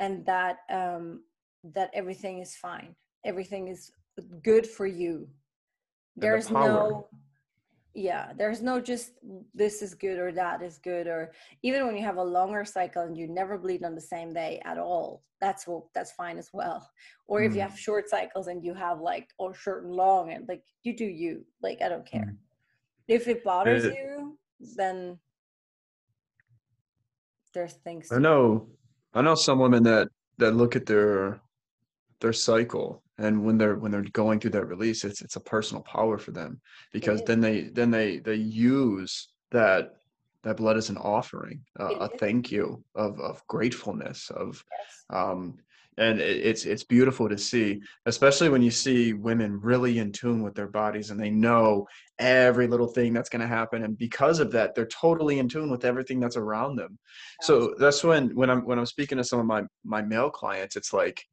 and 0.00 0.24
that 0.24 0.58
um 0.70 1.24
that 1.74 1.90
everything 1.92 2.38
is 2.40 2.56
fine. 2.56 2.94
Everything 3.24 3.68
is 3.68 3.90
good 4.42 4.66
for 4.66 4.86
you. 4.86 5.28
There's 6.16 6.48
the 6.48 6.54
no 6.54 7.08
yeah 7.96 8.32
there's 8.36 8.60
no 8.60 8.80
just 8.80 9.12
this 9.54 9.80
is 9.80 9.94
good 9.94 10.18
or 10.18 10.32
that 10.32 10.62
is 10.62 10.78
good 10.78 11.06
or 11.06 11.30
even 11.62 11.86
when 11.86 11.96
you 11.96 12.02
have 12.02 12.16
a 12.16 12.22
longer 12.22 12.64
cycle 12.64 13.02
and 13.02 13.16
you 13.16 13.28
never 13.28 13.56
bleed 13.56 13.84
on 13.84 13.94
the 13.94 14.00
same 14.00 14.32
day 14.32 14.60
at 14.64 14.78
all 14.78 15.22
that's 15.44 15.66
well 15.66 15.90
that's 15.94 16.12
fine 16.12 16.38
as 16.38 16.48
well. 16.52 16.88
Or 17.26 17.40
mm. 17.40 17.46
if 17.46 17.52
you 17.54 17.60
mm. 17.60 17.68
have 17.68 17.78
short 17.78 18.08
cycles 18.08 18.46
and 18.46 18.64
you 18.64 18.74
have 18.74 19.00
like 19.00 19.28
or 19.38 19.54
short 19.54 19.84
and 19.84 19.92
long 19.94 20.32
and 20.32 20.48
like 20.48 20.62
you 20.82 20.96
do 20.96 21.04
you 21.04 21.44
like 21.62 21.82
i 21.82 21.88
don't 21.88 22.06
care. 22.06 22.34
If 23.06 23.28
it 23.28 23.44
bothers 23.44 23.84
It- 23.84 23.94
you 23.94 24.38
then 24.76 25.18
there's 27.52 27.74
things 27.74 28.10
I 28.10 28.18
know, 28.18 28.66
I 29.12 29.20
know 29.22 29.34
some 29.34 29.58
women 29.60 29.82
that 29.84 30.08
that 30.38 30.56
look 30.56 30.74
at 30.74 30.86
their 30.86 31.40
their 32.20 32.32
cycle, 32.32 33.03
and 33.18 33.44
when 33.44 33.58
they're 33.58 33.76
when 33.76 33.92
they're 33.92 34.02
going 34.02 34.40
through 34.40 34.52
that 34.52 34.66
release, 34.66 35.04
it's 35.04 35.22
it's 35.22 35.36
a 35.36 35.40
personal 35.40 35.82
power 35.82 36.18
for 36.18 36.32
them 36.32 36.60
because 36.92 37.22
then 37.22 37.40
they 37.40 37.62
then 37.62 37.90
they 37.90 38.18
they 38.18 38.34
use 38.34 39.28
that 39.50 39.94
that 40.42 40.56
blood 40.56 40.76
as 40.76 40.90
an 40.90 40.98
offering, 40.98 41.64
a, 41.78 41.84
a 41.84 42.08
thank 42.08 42.50
you 42.50 42.82
of 42.94 43.18
of 43.20 43.46
gratefulness 43.46 44.30
of 44.30 44.64
um 45.10 45.58
and 45.96 46.20
it, 46.20 46.44
it's 46.44 46.64
it's 46.64 46.82
beautiful 46.82 47.28
to 47.28 47.38
see 47.38 47.80
especially 48.06 48.48
when 48.48 48.62
you 48.62 48.70
see 48.70 49.12
women 49.12 49.60
really 49.60 49.98
in 49.98 50.10
tune 50.10 50.42
with 50.42 50.54
their 50.54 50.66
bodies 50.66 51.10
and 51.10 51.20
they 51.20 51.30
know 51.30 51.86
every 52.18 52.66
little 52.66 52.86
thing 52.86 53.12
that's 53.12 53.28
going 53.28 53.42
to 53.42 53.46
happen. 53.46 53.84
And 53.84 53.96
because 53.96 54.40
of 54.40 54.50
that 54.52 54.74
they're 54.74 54.86
totally 54.86 55.38
in 55.38 55.48
tune 55.48 55.70
with 55.70 55.84
everything 55.84 56.20
that's 56.20 56.36
around 56.36 56.76
them. 56.76 56.98
So 57.42 57.74
that's 57.78 58.02
when 58.02 58.34
when 58.34 58.50
i'm 58.50 58.64
when 58.64 58.78
i'm 58.78 58.86
speaking 58.86 59.18
to 59.18 59.24
some 59.24 59.38
of 59.38 59.46
my 59.46 59.62
my 59.84 60.02
male 60.02 60.30
clients 60.30 60.76
it's 60.76 60.92
like 60.92 61.24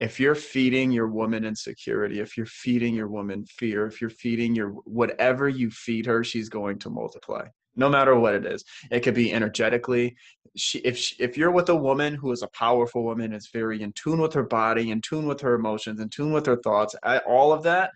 if 0.00 0.18
you're 0.18 0.34
feeding 0.34 0.90
your 0.90 1.08
woman 1.08 1.44
insecurity 1.44 2.20
if 2.20 2.36
you're 2.36 2.46
feeding 2.46 2.94
your 2.94 3.08
woman 3.08 3.44
fear 3.44 3.86
if 3.86 4.00
you're 4.00 4.10
feeding 4.10 4.54
your 4.54 4.70
whatever 4.84 5.48
you 5.48 5.70
feed 5.70 6.06
her 6.06 6.24
she's 6.24 6.48
going 6.48 6.78
to 6.78 6.90
multiply 6.90 7.44
no 7.76 7.88
matter 7.88 8.14
what 8.14 8.34
it 8.34 8.46
is. 8.46 8.64
It 8.90 9.00
could 9.00 9.14
be 9.14 9.32
energetically. 9.32 10.16
She 10.56 10.78
if 10.80 10.96
she, 10.96 11.14
if 11.18 11.36
you're 11.36 11.50
with 11.50 11.68
a 11.68 11.76
woman 11.76 12.14
who 12.14 12.32
is 12.32 12.42
a 12.42 12.48
powerful 12.48 13.04
woman 13.04 13.32
is 13.32 13.50
very 13.52 13.82
in 13.82 13.92
tune 13.92 14.20
with 14.20 14.32
her 14.34 14.42
body 14.42 14.90
in 14.90 15.00
tune 15.00 15.26
with 15.26 15.40
her 15.42 15.54
emotions 15.54 16.00
in 16.00 16.08
tune 16.08 16.32
with 16.32 16.44
her 16.46 16.56
thoughts 16.56 16.96
all 17.24 17.52
of 17.52 17.62
that 17.62 17.92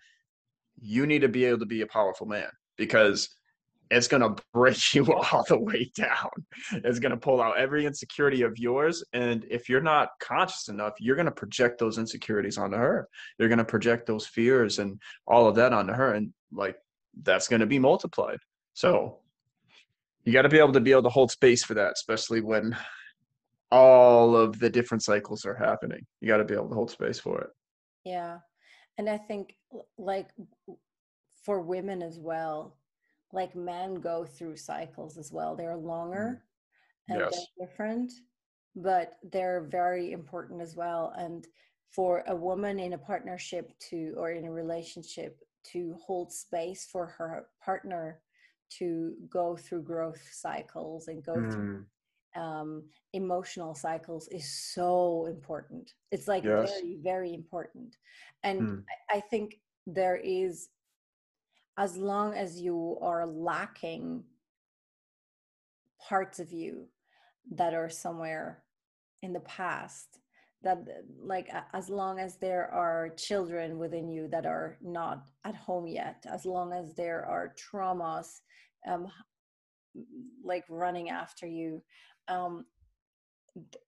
you 0.79 1.05
need 1.05 1.19
to 1.19 1.27
be 1.27 1.43
able 1.43 1.59
to 1.59 1.65
be 1.65 1.81
a 1.81 1.87
powerful 1.87 2.25
man 2.25 2.47
because 2.77 3.34
it's 3.91 4.07
going 4.07 4.21
to 4.21 4.41
break 4.53 4.77
you 4.93 5.05
all 5.13 5.45
the 5.47 5.57
way 5.57 5.91
down. 5.95 6.29
It's 6.71 6.99
going 6.99 7.11
to 7.11 7.17
pull 7.17 7.41
out 7.41 7.57
every 7.57 7.85
insecurity 7.85 8.41
of 8.41 8.57
yours 8.57 9.03
and 9.13 9.45
if 9.49 9.69
you're 9.69 9.81
not 9.81 10.09
conscious 10.19 10.67
enough 10.67 10.93
you're 10.99 11.15
going 11.15 11.25
to 11.27 11.31
project 11.31 11.79
those 11.79 11.97
insecurities 11.97 12.57
onto 12.57 12.77
her. 12.77 13.07
You're 13.37 13.49
going 13.49 13.59
to 13.59 13.65
project 13.65 14.07
those 14.07 14.25
fears 14.25 14.79
and 14.79 14.99
all 15.27 15.47
of 15.47 15.55
that 15.55 15.73
onto 15.73 15.93
her 15.93 16.13
and 16.13 16.33
like 16.51 16.75
that's 17.23 17.47
going 17.47 17.61
to 17.61 17.65
be 17.65 17.79
multiplied. 17.79 18.39
So 18.73 19.19
you 20.23 20.33
got 20.33 20.43
to 20.43 20.49
be 20.49 20.59
able 20.59 20.73
to 20.73 20.81
be 20.81 20.91
able 20.91 21.03
to 21.03 21.09
hold 21.09 21.31
space 21.31 21.63
for 21.63 21.75
that 21.75 21.93
especially 21.93 22.41
when 22.41 22.75
all 23.71 24.35
of 24.35 24.59
the 24.59 24.69
different 24.69 25.03
cycles 25.03 25.45
are 25.45 25.55
happening. 25.55 26.05
You 26.21 26.27
got 26.27 26.37
to 26.37 26.45
be 26.45 26.53
able 26.53 26.69
to 26.69 26.75
hold 26.75 26.91
space 26.91 27.19
for 27.19 27.41
it. 27.41 27.49
Yeah. 28.03 28.37
And 28.97 29.09
I 29.09 29.17
think 29.17 29.55
like 29.97 30.29
for 31.43 31.61
women 31.61 32.01
as 32.01 32.17
well, 32.19 32.77
like 33.31 33.55
men 33.55 33.95
go 33.95 34.25
through 34.25 34.57
cycles 34.57 35.17
as 35.17 35.31
well. 35.31 35.55
They're 35.55 35.75
longer 35.75 36.43
and 37.09 37.19
Yes. 37.19 37.31
they're 37.31 37.67
different, 37.67 38.11
but 38.75 39.17
they're 39.31 39.61
very 39.61 40.11
important 40.11 40.61
as 40.61 40.75
well. 40.75 41.13
And 41.17 41.45
for 41.91 42.23
a 42.27 42.35
woman 42.35 42.79
in 42.79 42.93
a 42.93 42.97
partnership 42.97 43.71
to 43.89 44.13
or 44.17 44.31
in 44.31 44.45
a 44.45 44.51
relationship 44.51 45.39
to 45.71 45.95
hold 46.05 46.31
space 46.31 46.85
for 46.91 47.05
her 47.07 47.47
partner 47.63 48.21
to 48.77 49.15
go 49.29 49.55
through 49.55 49.83
growth 49.83 50.21
cycles 50.31 51.07
and 51.07 51.23
go 51.23 51.35
through 51.53 51.85
um, 52.35 52.83
emotional 53.13 53.73
cycles 53.73 54.27
is 54.27 54.45
so 54.73 55.25
important. 55.27 55.93
It's 56.11 56.27
like 56.27 56.43
Yes. 56.43 56.69
very, 56.81 56.97
very 57.01 57.33
important. 57.33 57.95
And 58.43 58.61
Mm. 58.61 58.83
I, 59.09 59.17
I 59.17 59.19
think 59.21 59.61
there 59.87 60.17
is, 60.17 60.69
as 61.77 61.97
long 61.97 62.33
as 62.33 62.59
you 62.59 62.97
are 63.01 63.25
lacking 63.25 64.23
parts 65.99 66.39
of 66.39 66.51
you 66.51 66.87
that 67.51 67.73
are 67.73 67.89
somewhere 67.89 68.63
in 69.21 69.33
the 69.33 69.39
past, 69.41 70.19
that 70.63 70.79
like 71.21 71.49
as 71.73 71.89
long 71.89 72.19
as 72.19 72.37
there 72.37 72.71
are 72.71 73.09
children 73.17 73.77
within 73.77 74.09
you 74.09 74.27
that 74.29 74.45
are 74.45 74.77
not 74.81 75.29
at 75.43 75.55
home 75.55 75.87
yet, 75.87 76.25
as 76.31 76.45
long 76.45 76.73
as 76.73 76.93
there 76.95 77.25
are 77.25 77.53
traumas 77.55 78.39
um, 78.87 79.07
like 80.43 80.63
running 80.69 81.09
after 81.09 81.47
you 81.47 81.81
um, 82.27 82.65
th- 83.53 83.83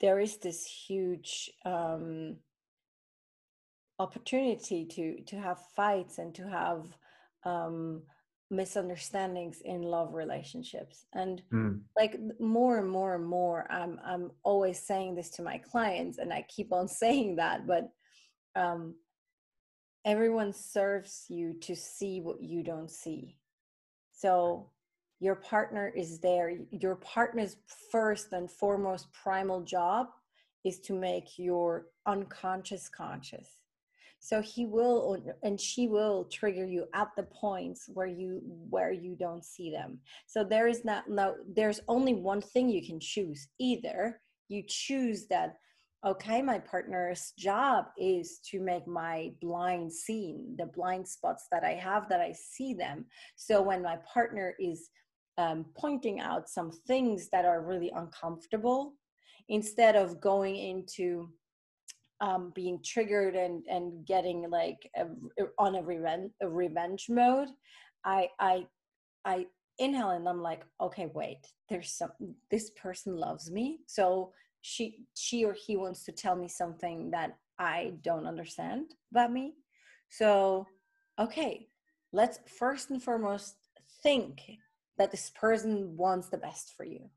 there 0.00 0.20
is 0.20 0.38
this 0.38 0.64
huge 0.64 1.50
um, 1.64 2.36
opportunity 3.98 4.84
to 4.84 5.22
to 5.24 5.36
have 5.36 5.58
fights 5.74 6.18
and 6.18 6.34
to 6.34 6.48
have 6.48 6.86
um, 7.46 8.02
misunderstandings 8.50 9.62
in 9.64 9.80
love 9.82 10.12
relationships. 10.12 11.06
And 11.14 11.42
Mm. 11.52 11.80
like 11.98 12.18
more 12.38 12.76
and 12.78 12.90
more 12.90 13.14
and 13.14 13.24
more 13.24 13.66
i'm 13.70 13.98
i'm 14.04 14.30
always 14.42 14.78
saying 14.78 15.14
this 15.14 15.30
to 15.30 15.42
my 15.42 15.56
clients 15.56 16.18
and 16.18 16.30
i 16.30 16.44
keep 16.54 16.72
on 16.72 16.86
saying 17.02 17.36
that 17.36 17.66
but 17.66 17.84
um 18.54 18.94
everyone 20.06 20.52
serves 20.52 21.24
you 21.28 21.52
to 21.60 21.74
see 21.74 22.20
what 22.20 22.40
you 22.40 22.62
don't 22.62 22.90
see. 22.90 23.36
So 24.12 24.70
your 25.18 25.34
partner 25.34 25.92
is 25.94 26.20
there. 26.20 26.52
Your 26.70 26.94
partner's 26.96 27.56
first 27.90 28.32
and 28.32 28.48
foremost 28.48 29.12
primal 29.12 29.62
job 29.62 30.06
is 30.64 30.78
to 30.80 30.92
make 30.94 31.38
your 31.38 31.86
unconscious 32.06 32.88
conscious 32.88 33.48
so 34.20 34.40
he 34.40 34.66
will 34.66 35.16
and 35.42 35.60
she 35.60 35.86
will 35.86 36.24
trigger 36.24 36.66
you 36.66 36.86
at 36.94 37.08
the 37.16 37.22
points 37.24 37.88
where 37.92 38.06
you 38.06 38.40
where 38.70 38.92
you 38.92 39.14
don't 39.14 39.44
see 39.44 39.70
them. 39.70 39.98
So 40.26 40.44
there 40.44 40.68
is 40.68 40.84
not 40.84 41.08
no 41.08 41.36
there's 41.54 41.80
only 41.88 42.14
one 42.14 42.40
thing 42.40 42.68
you 42.68 42.84
can 42.84 42.98
choose. 43.00 43.48
Either 43.58 44.20
you 44.48 44.62
choose 44.66 45.26
that 45.28 45.56
okay 46.04 46.42
my 46.42 46.58
partner's 46.58 47.32
job 47.38 47.86
is 47.98 48.40
to 48.50 48.60
make 48.60 48.86
my 48.86 49.32
blind 49.40 49.92
seen 49.92 50.54
the 50.58 50.66
blind 50.66 51.08
spots 51.08 51.46
that 51.50 51.64
i 51.64 51.72
have 51.72 52.08
that 52.08 52.20
i 52.20 52.32
see 52.32 52.74
them. 52.74 53.04
So 53.36 53.62
when 53.62 53.82
my 53.82 53.98
partner 54.12 54.54
is 54.58 54.90
um, 55.38 55.66
pointing 55.76 56.20
out 56.20 56.48
some 56.48 56.70
things 56.86 57.28
that 57.30 57.44
are 57.44 57.62
really 57.62 57.92
uncomfortable 57.94 58.94
instead 59.48 59.94
of 59.94 60.20
going 60.20 60.56
into 60.56 61.28
um, 62.20 62.52
being 62.54 62.80
triggered 62.84 63.34
and 63.34 63.64
and 63.68 64.06
getting 64.06 64.48
like 64.50 64.90
a, 64.96 65.06
on 65.58 65.76
a 65.76 65.82
revenge 65.82 66.30
a 66.42 66.48
revenge 66.48 67.06
mode 67.08 67.48
i 68.04 68.28
i 68.40 68.66
i 69.24 69.46
inhale 69.78 70.10
and 70.10 70.28
i'm 70.28 70.40
like 70.40 70.64
okay 70.80 71.10
wait 71.14 71.46
there's 71.68 71.92
some 71.92 72.10
this 72.50 72.70
person 72.70 73.16
loves 73.16 73.50
me 73.50 73.80
so 73.86 74.32
she 74.62 75.04
she 75.14 75.44
or 75.44 75.52
he 75.52 75.76
wants 75.76 76.04
to 76.04 76.12
tell 76.12 76.34
me 76.36 76.48
something 76.48 77.10
that 77.10 77.36
i 77.58 77.92
don't 78.02 78.26
understand 78.26 78.86
about 79.12 79.30
me 79.32 79.52
so 80.08 80.66
okay 81.20 81.68
let's 82.12 82.38
first 82.58 82.90
and 82.90 83.02
foremost 83.02 83.56
think 84.02 84.40
that 84.96 85.10
this 85.10 85.30
person 85.38 85.94
wants 85.96 86.28
the 86.28 86.38
best 86.38 86.72
for 86.76 86.84
you 86.84 87.10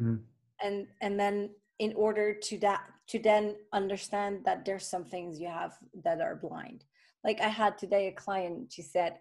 Mm. 0.00 0.20
and 0.62 0.86
and 1.00 1.18
then 1.18 1.50
in 1.80 1.92
order 1.94 2.32
to 2.32 2.58
that 2.58 2.82
to 3.08 3.18
then 3.18 3.56
understand 3.72 4.40
that 4.44 4.64
there's 4.64 4.86
some 4.86 5.04
things 5.04 5.40
you 5.40 5.48
have 5.48 5.74
that 6.04 6.20
are 6.20 6.36
blind 6.36 6.84
like 7.24 7.40
i 7.40 7.48
had 7.48 7.76
today 7.78 8.08
a 8.08 8.12
client 8.12 8.72
she 8.72 8.82
said 8.82 9.18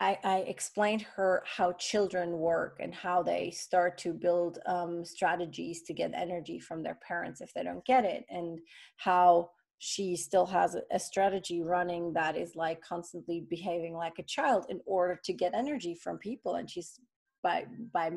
I, 0.00 0.18
I 0.24 0.36
explained 0.40 1.02
her 1.14 1.42
how 1.46 1.72
children 1.72 2.32
work 2.32 2.78
and 2.80 2.92
how 2.92 3.22
they 3.22 3.50
start 3.52 3.96
to 3.98 4.12
build 4.12 4.58
um, 4.66 5.04
strategies 5.04 5.82
to 5.82 5.94
get 5.94 6.12
energy 6.14 6.58
from 6.58 6.82
their 6.82 6.98
parents 7.06 7.40
if 7.40 7.54
they 7.54 7.62
don't 7.62 7.84
get 7.84 8.04
it, 8.04 8.24
and 8.28 8.58
how 8.96 9.50
she 9.78 10.16
still 10.16 10.46
has 10.46 10.76
a, 10.90 10.98
strategy 10.98 11.62
running 11.62 12.12
that 12.12 12.36
is 12.36 12.56
like 12.56 12.80
constantly 12.82 13.46
behaving 13.48 13.94
like 13.94 14.18
a 14.18 14.24
child 14.24 14.66
in 14.68 14.80
order 14.84 15.18
to 15.24 15.32
get 15.32 15.54
energy 15.54 15.94
from 15.94 16.18
people. 16.18 16.56
And 16.56 16.68
she's 16.68 16.98
by 17.42 17.66
by 17.92 18.10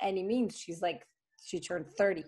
any 0.00 0.22
means 0.22 0.56
she's 0.56 0.80
like 0.80 1.02
she 1.42 1.60
turned 1.60 1.86
30 1.98 2.24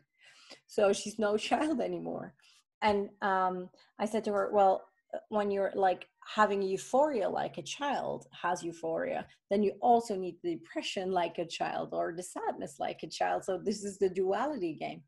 so 0.66 0.92
she's 0.92 1.18
no 1.18 1.36
child 1.48 1.80
anymore. 1.80 2.34
And 2.82 3.10
um, 3.20 3.68
i 3.98 4.06
said 4.06 4.24
to 4.24 4.32
her 4.32 4.50
well 4.52 4.84
when 5.28 5.50
you're 5.50 5.72
like 5.74 6.06
having 6.34 6.62
euphoria 6.62 7.28
like 7.28 7.58
a 7.58 7.62
child 7.62 8.26
has 8.30 8.62
euphoria 8.62 9.26
then 9.50 9.62
you 9.62 9.72
also 9.80 10.14
need 10.14 10.36
the 10.44 10.54
depression 10.54 11.10
like 11.10 11.38
a 11.38 11.44
child 11.44 11.88
or 11.92 12.14
the 12.16 12.22
sadness 12.22 12.76
like 12.78 13.00
a 13.02 13.08
child. 13.08 13.44
So 13.44 13.58
this 13.58 13.84
is 13.84 13.98
the 13.98 14.08
duality 14.08 14.74
game. 14.74 15.02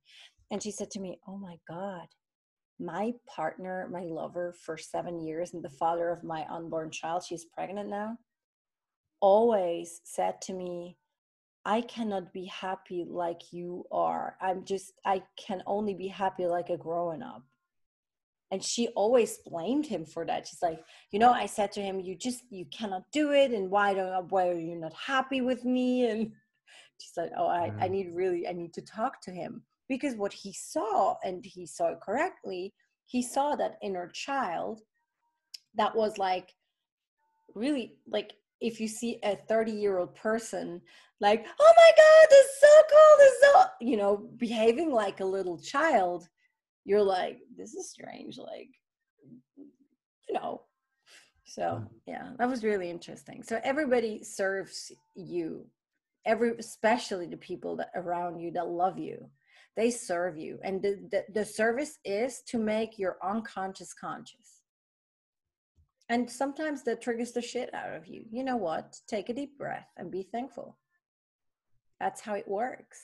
And 0.50 0.62
she 0.62 0.72
said 0.72 0.90
to 0.92 1.00
me 1.00 1.20
oh 1.26 1.36
my 1.36 1.56
god 1.68 2.08
my 2.80 3.12
partner 3.28 3.88
my 3.92 4.02
lover 4.02 4.54
for 4.64 4.76
seven 4.76 5.20
years 5.20 5.54
and 5.54 5.62
the 5.62 5.70
father 5.70 6.08
of 6.10 6.24
my 6.24 6.44
unborn 6.50 6.90
child 6.90 7.22
she's 7.22 7.44
pregnant 7.44 7.88
now 7.88 8.16
always 9.20 10.00
said 10.04 10.40
to 10.42 10.52
me 10.52 10.96
I 11.64 11.80
cannot 11.82 12.32
be 12.32 12.46
happy 12.46 13.04
like 13.08 13.52
you 13.52 13.84
are. 13.92 14.36
I'm 14.40 14.64
just, 14.64 14.92
I 15.04 15.22
can 15.36 15.62
only 15.66 15.94
be 15.94 16.08
happy 16.08 16.46
like 16.46 16.70
a 16.70 16.76
growing 16.76 17.22
up. 17.22 17.44
and 18.52 18.62
she 18.62 18.88
always 18.88 19.38
blamed 19.38 19.86
him 19.86 20.04
for 20.04 20.26
that 20.26 20.46
she's 20.46 20.62
like 20.62 20.84
you 21.10 21.18
know 21.18 21.32
i 21.32 21.46
said 21.46 21.72
to 21.72 21.80
him 21.80 21.98
you 21.98 22.14
just 22.14 22.42
you 22.50 22.66
cannot 22.66 23.04
do 23.10 23.32
it 23.32 23.50
and 23.50 23.70
why 23.70 23.94
don't 23.94 24.30
why 24.30 24.46
are 24.48 24.58
you 24.58 24.76
not 24.76 24.92
happy 24.92 25.40
with 25.40 25.64
me 25.64 26.06
and 26.10 26.30
she 27.00 27.08
said 27.14 27.32
oh 27.38 27.46
i, 27.46 27.72
I 27.80 27.88
mm. 27.88 27.90
need 27.90 28.08
really 28.14 28.46
i 28.46 28.52
need 28.52 28.74
to 28.74 28.82
talk 28.82 29.20
to 29.22 29.30
him 29.30 29.62
because 29.88 30.14
what 30.14 30.32
he 30.32 30.52
saw 30.52 31.16
and 31.24 31.44
he 31.44 31.66
saw 31.66 31.88
it 31.92 32.00
correctly 32.00 32.74
he 33.06 33.22
saw 33.22 33.56
that 33.56 33.78
inner 33.82 34.08
child 34.08 34.82
that 35.74 35.96
was 35.96 36.18
like 36.18 36.52
really 37.54 37.96
like 38.06 38.34
if 38.62 38.80
you 38.80 38.88
see 38.88 39.18
a 39.24 39.36
30 39.48 39.72
year 39.72 39.98
old 39.98 40.14
person 40.14 40.80
like 41.20 41.44
oh 41.60 41.72
my 41.76 41.90
god 41.96 42.30
this 42.30 42.46
is 42.46 42.60
so 42.60 42.82
cool 42.90 43.18
this 43.18 43.32
is 43.32 43.40
so 43.42 43.64
you 43.80 43.96
know 43.96 44.28
behaving 44.38 44.90
like 44.90 45.20
a 45.20 45.24
little 45.24 45.58
child 45.58 46.28
you're 46.84 47.02
like 47.02 47.38
this 47.56 47.74
is 47.74 47.90
strange 47.90 48.38
like 48.38 48.68
you 50.32 50.34
know. 50.40 50.62
So 51.44 51.82
hmm. 51.82 51.84
yeah 52.06 52.30
that 52.38 52.48
was 52.48 52.64
really 52.64 52.90
interesting. 52.90 53.42
So 53.42 53.60
everybody 53.62 54.22
serves 54.24 54.92
you 55.14 55.66
every 56.24 56.52
especially 56.58 57.26
the 57.26 57.36
people 57.36 57.76
that 57.76 57.90
around 57.94 58.38
you 58.38 58.50
that 58.52 58.68
love 58.68 58.98
you. 58.98 59.28
They 59.74 59.90
serve 59.90 60.36
you 60.36 60.58
and 60.62 60.82
the, 60.82 60.98
the, 61.10 61.24
the 61.32 61.44
service 61.46 61.98
is 62.04 62.42
to 62.48 62.58
make 62.58 62.98
your 62.98 63.16
unconscious 63.24 63.94
conscious 63.94 64.51
and 66.08 66.30
sometimes 66.30 66.82
that 66.84 67.00
triggers 67.00 67.32
the 67.32 67.42
shit 67.42 67.72
out 67.74 67.94
of 67.94 68.06
you. 68.06 68.24
You 68.30 68.44
know 68.44 68.56
what? 68.56 68.96
Take 69.08 69.28
a 69.28 69.34
deep 69.34 69.56
breath 69.58 69.88
and 69.96 70.10
be 70.10 70.22
thankful. 70.22 70.76
That's 72.00 72.20
how 72.20 72.34
it 72.34 72.48
works. 72.48 72.98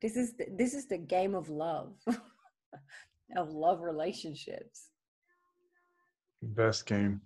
This 0.00 0.16
is 0.16 0.34
the, 0.36 0.46
this 0.56 0.74
is 0.74 0.86
the 0.86 0.98
game 0.98 1.34
of 1.34 1.48
love 1.48 1.94
of 3.36 3.52
love 3.52 3.82
relationships. 3.82 4.88
Best 6.42 6.86
game, 6.86 7.20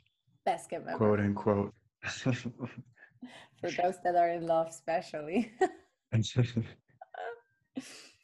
best 0.45 0.69
game 0.69 0.85
ever. 0.89 0.99
Quote 0.99 1.21
unquote. 1.21 1.73
for 3.61 3.71
those 3.71 3.97
that 4.05 4.15
are 4.15 4.31
in 4.31 4.47
love 4.47 4.69
especially. 4.69 5.53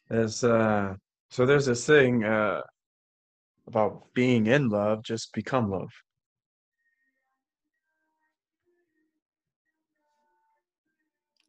There's 0.09 0.45
uh 0.45 0.95
so 1.31 1.47
there's 1.47 1.67
this 1.67 1.87
thing 1.87 2.25
uh 2.25 2.61
about 3.67 4.13
being 4.15 4.47
in 4.47 4.69
love, 4.69 5.03
just 5.03 5.33
become 5.33 5.71
love. 5.71 5.91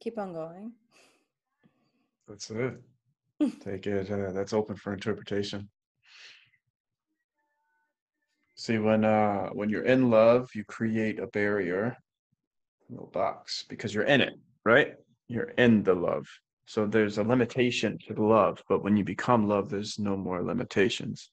Keep 0.04 0.18
on 0.18 0.34
going 0.34 0.74
That's 2.28 2.50
it. 2.52 2.76
Take 3.64 3.88
it. 3.88 4.12
Uh, 4.12 4.32
that's 4.32 4.54
open 4.54 4.76
for 4.76 4.94
interpretation. 4.94 5.70
See, 8.56 8.78
when 8.78 9.04
uh, 9.04 9.50
when 9.50 9.70
you're 9.70 9.86
in 9.96 10.10
love, 10.10 10.50
you 10.56 10.64
create 10.64 11.20
a 11.20 11.28
barrier, 11.28 11.98
a 12.90 12.92
little 12.92 13.12
box, 13.22 13.66
because 13.68 13.94
you're 13.94 14.12
in 14.16 14.22
it, 14.22 14.36
right? 14.64 14.96
You're 15.28 15.54
in 15.58 15.84
the 15.84 15.96
love. 15.96 16.26
So 16.66 16.86
there's 16.86 17.18
a 17.18 17.24
limitation 17.24 17.98
to 18.08 18.14
the 18.14 18.24
love, 18.24 18.64
but 18.70 18.84
when 18.84 18.96
you 18.96 19.04
become 19.04 19.48
love, 19.48 19.70
there's 19.70 20.00
no 20.00 20.16
more 20.16 20.42
limitations. 20.44 21.30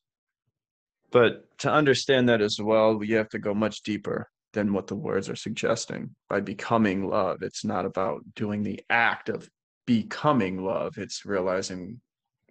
But 1.12 1.30
to 1.58 1.70
understand 1.70 2.28
that 2.28 2.40
as 2.40 2.58
well, 2.60 3.04
you 3.04 3.16
have 3.16 3.28
to 3.30 3.38
go 3.38 3.54
much 3.54 3.82
deeper 3.82 4.28
than 4.52 4.72
what 4.72 4.86
the 4.86 4.96
words 4.96 5.28
are 5.28 5.36
suggesting. 5.36 6.14
By 6.28 6.40
becoming 6.40 7.08
love, 7.08 7.42
it's 7.42 7.64
not 7.64 7.86
about 7.86 8.22
doing 8.34 8.62
the 8.62 8.80
act 8.90 9.28
of 9.28 9.48
becoming 9.86 10.64
love, 10.64 10.98
it's 10.98 11.24
realizing 11.24 12.00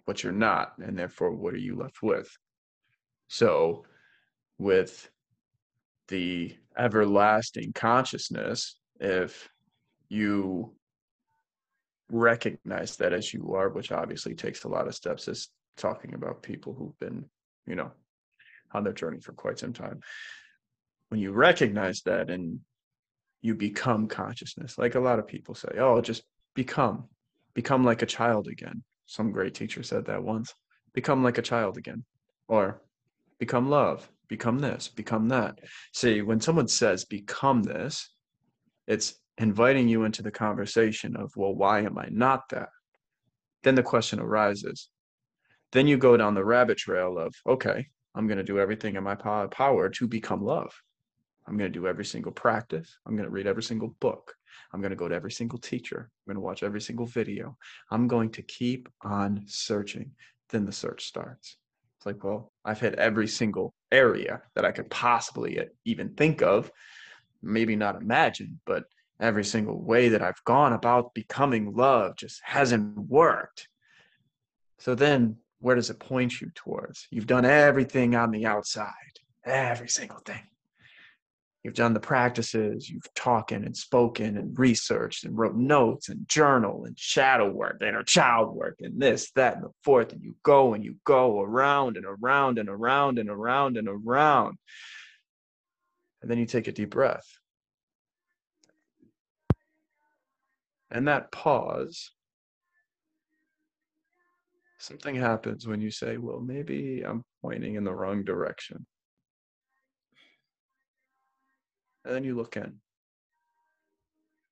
what 0.04 0.22
you're 0.22 0.32
not, 0.32 0.72
and 0.78 0.98
therefore, 0.98 1.32
what 1.32 1.54
are 1.54 1.58
you 1.58 1.76
left 1.76 2.02
with? 2.02 2.28
So, 3.28 3.84
with 4.58 5.10
the 6.08 6.56
everlasting 6.76 7.72
consciousness, 7.72 8.76
if 8.98 9.48
you 10.08 10.74
recognize 12.10 12.96
that 12.96 13.12
as 13.12 13.32
you 13.32 13.54
are, 13.54 13.68
which 13.68 13.92
obviously 13.92 14.34
takes 14.34 14.64
a 14.64 14.68
lot 14.68 14.88
of 14.88 14.94
steps, 14.94 15.28
is 15.28 15.48
talking 15.76 16.14
about 16.14 16.42
people 16.42 16.74
who've 16.74 16.98
been, 16.98 17.24
you 17.66 17.76
know, 17.76 17.92
on 18.72 18.84
their 18.84 18.92
journey 18.92 19.20
for 19.20 19.32
quite 19.32 19.58
some 19.58 19.72
time. 19.72 20.00
When 21.10 21.20
you 21.20 21.32
recognize 21.32 22.02
that 22.02 22.30
and 22.30 22.60
you 23.42 23.54
become 23.54 24.08
consciousness, 24.08 24.78
like 24.78 24.94
a 24.94 25.00
lot 25.00 25.18
of 25.18 25.26
people 25.26 25.54
say, 25.54 25.68
oh, 25.78 26.00
just 26.00 26.22
become, 26.54 27.08
become 27.54 27.84
like 27.84 28.02
a 28.02 28.06
child 28.06 28.48
again. 28.48 28.82
Some 29.06 29.32
great 29.32 29.54
teacher 29.54 29.82
said 29.82 30.06
that 30.06 30.22
once 30.22 30.54
become 30.92 31.22
like 31.22 31.38
a 31.38 31.42
child 31.42 31.78
again, 31.78 32.04
or 32.48 32.82
become 33.38 33.68
love, 33.68 34.08
become 34.28 34.58
this, 34.58 34.88
become 34.88 35.28
that. 35.28 35.58
See, 35.92 36.22
when 36.22 36.40
someone 36.40 36.68
says 36.68 37.04
become 37.04 37.62
this, 37.62 38.08
it's 38.86 39.14
inviting 39.38 39.88
you 39.88 40.04
into 40.04 40.22
the 40.22 40.30
conversation 40.30 41.16
of, 41.16 41.32
well, 41.36 41.54
why 41.54 41.80
am 41.80 41.98
I 41.98 42.08
not 42.10 42.48
that? 42.50 42.68
Then 43.62 43.74
the 43.74 43.82
question 43.82 44.20
arises. 44.20 44.90
Then 45.72 45.86
you 45.86 45.96
go 45.96 46.16
down 46.16 46.34
the 46.34 46.44
rabbit 46.44 46.78
trail 46.78 47.18
of, 47.18 47.34
okay, 47.46 47.86
I'm 48.14 48.26
going 48.26 48.38
to 48.38 48.44
do 48.44 48.58
everything 48.58 48.96
in 48.96 49.04
my 49.04 49.14
power 49.14 49.88
to 49.88 50.08
become 50.08 50.42
love. 50.42 50.72
I'm 51.46 51.56
going 51.56 51.72
to 51.72 51.78
do 51.78 51.86
every 51.86 52.04
single 52.04 52.32
practice. 52.32 52.98
I'm 53.06 53.16
going 53.16 53.28
to 53.28 53.32
read 53.32 53.46
every 53.46 53.62
single 53.62 53.94
book. 54.00 54.34
I'm 54.72 54.80
going 54.80 54.90
to 54.90 54.96
go 54.96 55.08
to 55.08 55.14
every 55.14 55.32
single 55.32 55.58
teacher. 55.58 56.10
I'm 56.10 56.34
going 56.34 56.40
to 56.40 56.46
watch 56.46 56.62
every 56.62 56.80
single 56.80 57.06
video. 57.06 57.56
I'm 57.90 58.06
going 58.06 58.30
to 58.32 58.42
keep 58.42 58.88
on 59.02 59.42
searching. 59.46 60.12
Then 60.50 60.64
the 60.64 60.72
search 60.72 61.06
starts. 61.06 61.56
It's 61.98 62.06
like, 62.06 62.22
well, 62.24 62.52
I've 62.64 62.80
hit 62.80 62.94
every 62.94 63.28
single 63.28 63.74
area 63.92 64.42
that 64.54 64.64
I 64.64 64.72
could 64.72 64.90
possibly 64.90 65.60
even 65.84 66.14
think 66.14 66.40
of, 66.40 66.70
maybe 67.42 67.76
not 67.76 68.00
imagine, 68.00 68.60
but 68.64 68.84
every 69.20 69.44
single 69.44 69.82
way 69.82 70.08
that 70.08 70.22
I've 70.22 70.42
gone 70.44 70.72
about 70.72 71.14
becoming 71.14 71.74
love 71.74 72.16
just 72.16 72.40
hasn't 72.42 72.96
worked. 72.98 73.68
So 74.78 74.94
then 74.94 75.36
where 75.58 75.76
does 75.76 75.90
it 75.90 75.98
point 75.98 76.40
you 76.40 76.50
towards? 76.54 77.06
You've 77.10 77.26
done 77.26 77.44
everything 77.44 78.14
on 78.14 78.30
the 78.30 78.46
outside, 78.46 78.94
every 79.44 79.88
single 79.88 80.20
thing. 80.20 80.42
You've 81.62 81.74
done 81.74 81.92
the 81.92 82.00
practices, 82.00 82.88
you've 82.88 83.12
talked 83.14 83.52
and 83.52 83.76
spoken 83.76 84.38
and 84.38 84.58
researched 84.58 85.24
and 85.24 85.36
wrote 85.36 85.56
notes 85.56 86.08
and 86.08 86.26
journal 86.26 86.86
and 86.86 86.98
shadow 86.98 87.50
work, 87.50 87.76
and 87.80 87.90
inner 87.90 88.02
child 88.02 88.54
work, 88.54 88.76
and 88.80 89.00
this, 89.00 89.30
that, 89.32 89.56
and 89.56 89.64
the 89.64 89.70
fourth. 89.84 90.12
And 90.12 90.22
you 90.22 90.36
go 90.42 90.72
and 90.72 90.82
you 90.82 90.96
go 91.04 91.42
around 91.42 91.98
and 91.98 92.06
around 92.06 92.58
and 92.58 92.70
around 92.70 93.18
and 93.18 93.28
around 93.28 93.76
and 93.76 93.88
around. 93.88 94.56
And 96.22 96.30
then 96.30 96.38
you 96.38 96.46
take 96.46 96.66
a 96.66 96.72
deep 96.72 96.90
breath. 96.90 97.26
And 100.90 101.08
that 101.08 101.30
pause, 101.30 102.10
something 104.78 105.14
happens 105.14 105.66
when 105.66 105.82
you 105.82 105.90
say, 105.90 106.16
well, 106.16 106.40
maybe 106.40 107.02
I'm 107.06 107.22
pointing 107.42 107.74
in 107.74 107.84
the 107.84 107.94
wrong 107.94 108.24
direction. 108.24 108.86
And 112.04 112.14
then 112.14 112.24
you 112.24 112.34
look 112.34 112.56
in. 112.56 112.80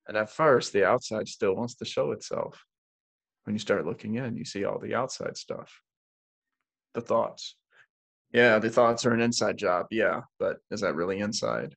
And 0.07 0.17
at 0.17 0.31
first, 0.31 0.73
the 0.73 0.85
outside 0.85 1.27
still 1.27 1.55
wants 1.55 1.75
to 1.75 1.85
show 1.85 2.11
itself. 2.11 2.65
When 3.43 3.55
you 3.55 3.59
start 3.59 3.85
looking 3.85 4.15
in, 4.15 4.37
you 4.37 4.45
see 4.45 4.65
all 4.65 4.79
the 4.79 4.95
outside 4.95 5.37
stuff, 5.37 5.81
the 6.93 7.01
thoughts. 7.01 7.55
Yeah, 8.31 8.59
the 8.59 8.69
thoughts 8.69 9.05
are 9.05 9.13
an 9.13 9.21
inside 9.21 9.57
job. 9.57 9.87
Yeah, 9.91 10.21
but 10.39 10.57
is 10.71 10.81
that 10.81 10.95
really 10.95 11.19
inside? 11.19 11.75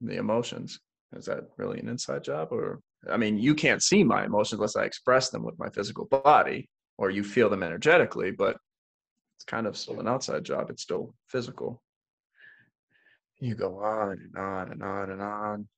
The 0.00 0.16
emotions, 0.16 0.80
is 1.16 1.26
that 1.26 1.44
really 1.56 1.78
an 1.78 1.88
inside 1.88 2.24
job? 2.24 2.48
Or, 2.52 2.80
I 3.10 3.16
mean, 3.16 3.38
you 3.38 3.54
can't 3.54 3.82
see 3.82 4.04
my 4.04 4.24
emotions 4.24 4.58
unless 4.58 4.76
I 4.76 4.84
express 4.84 5.30
them 5.30 5.44
with 5.44 5.58
my 5.58 5.68
physical 5.68 6.06
body 6.06 6.68
or 6.96 7.10
you 7.10 7.22
feel 7.22 7.48
them 7.48 7.62
energetically, 7.62 8.30
but 8.30 8.56
it's 9.36 9.44
kind 9.44 9.66
of 9.66 9.76
still 9.76 10.00
an 10.00 10.08
outside 10.08 10.44
job. 10.44 10.70
It's 10.70 10.82
still 10.82 11.14
physical 11.28 11.82
you 13.40 13.54
go 13.54 13.78
on 13.78 14.12
and 14.12 14.36
on 14.36 14.72
and 14.72 14.82
on 14.82 15.10
and 15.10 15.22
on. 15.22 15.68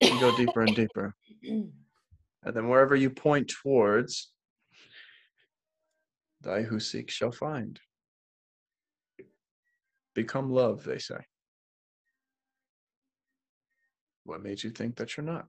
You 0.00 0.20
go 0.20 0.36
deeper 0.36 0.62
and 0.62 0.74
deeper. 0.76 1.14
And 1.42 1.72
then 2.42 2.68
wherever 2.68 2.94
you 2.96 3.10
point 3.10 3.48
towards, 3.48 4.32
thy 6.40 6.62
who 6.62 6.80
seeks 6.80 7.14
shall 7.14 7.32
find. 7.32 7.78
Become 10.14 10.50
love, 10.50 10.84
they 10.84 10.98
say. 10.98 11.18
What 14.24 14.42
made 14.42 14.62
you 14.62 14.70
think 14.70 14.96
that 14.96 15.16
you're 15.16 15.26
not? 15.26 15.46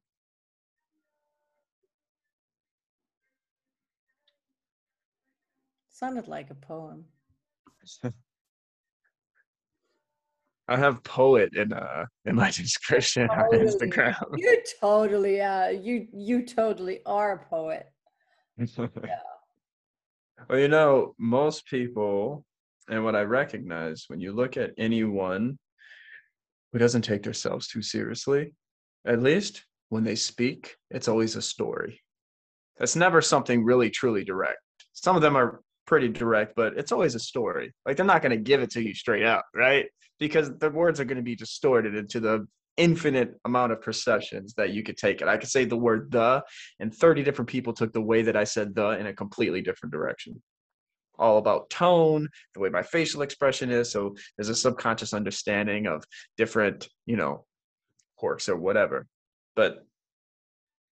Sounded 5.90 6.28
like 6.28 6.52
a 6.52 6.56
poem. 6.56 7.06
I 10.68 10.78
have 10.78 11.04
poet 11.04 11.56
in 11.56 11.72
uh 11.74 12.06
in 12.26 12.36
my 12.36 12.52
description 12.64 13.28
totally. 13.30 13.62
on 13.62 13.68
Instagram. 13.68 14.16
You 14.38 14.62
totally 14.82 15.42
uh 15.42 15.70
you 15.70 16.08
you 16.14 16.46
totally 16.46 17.00
are 17.06 17.32
a 17.34 17.50
poet. 17.50 17.86
yeah. 18.58 18.86
Well, 20.50 20.60
you 20.60 20.68
know, 20.68 21.16
most 21.18 21.66
people 21.68 22.44
And 22.90 23.04
what 23.04 23.16
I 23.16 23.24
recognize 23.24 24.06
when 24.08 24.20
you 24.20 24.32
look 24.34 24.58
at 24.58 24.72
anyone 24.78 25.58
who 26.72 26.80
doesn't 26.80 27.04
take 27.04 27.24
themselves 27.24 27.68
too 27.68 27.82
seriously, 27.82 28.54
at 29.06 29.22
least 29.22 29.64
when 29.90 30.04
they 30.04 30.16
speak, 30.16 30.76
it's 30.92 31.08
always 31.08 31.36
a 31.36 31.42
story. 31.42 32.02
It's 32.80 32.96
never 32.96 33.22
something 33.22 33.64
really 33.64 33.90
truly 33.90 34.24
direct. 34.24 34.60
Some 34.94 35.16
of 35.16 35.22
them 35.22 35.36
are 35.36 35.62
pretty 35.88 36.10
direct, 36.10 36.54
but 36.56 36.78
it's 36.78 36.92
always 36.92 37.16
a 37.16 37.20
story. 37.20 37.74
Like 37.86 37.98
they're 37.98 38.06
not 38.06 38.22
going 38.22 38.38
to 38.38 38.44
give 38.44 38.62
it 38.62 38.70
to 38.72 38.82
you 38.82 38.94
straight 38.94 39.26
out, 39.26 39.46
right? 39.56 39.88
Because 40.20 40.56
the 40.60 40.70
words 40.70 41.00
are 41.00 41.06
going 41.06 41.18
to 41.18 41.24
be 41.24 41.36
distorted 41.36 41.96
into 41.96 42.20
the 42.20 42.46
infinite 42.76 43.34
amount 43.46 43.72
of 43.72 43.82
perceptions 43.82 44.54
that 44.54 44.72
you 44.72 44.84
could 44.84 44.98
take 44.98 45.22
it. 45.22 45.28
I 45.28 45.38
could 45.38 45.50
say 45.50 45.66
the 45.66 45.78
word 45.78 46.12
the, 46.12 46.44
and 46.80 46.94
30 46.94 47.24
different 47.24 47.50
people 47.50 47.74
took 47.74 47.92
the 47.92 48.02
way 48.02 48.22
that 48.22 48.36
I 48.36 48.44
said 48.44 48.76
the 48.76 48.90
in 48.90 49.08
a 49.08 49.14
completely 49.14 49.62
different 49.62 49.94
direction. 49.94 50.42
All 51.18 51.40
about 51.40 51.72
tone, 51.72 52.28
the 52.54 52.60
way 52.60 52.70
my 52.70 52.84
facial 52.84 53.24
expression 53.24 53.72
is. 53.72 53.92
So 53.92 54.16
there's 54.38 54.50
a 54.50 54.56
subconscious 54.56 55.14
understanding 55.14 55.88
of 55.88 56.04
different, 56.38 56.88
you 57.08 57.16
know, 57.16 57.46
quirks 58.18 58.50
or 58.50 58.58
whatever. 58.58 59.08
But 59.56 59.84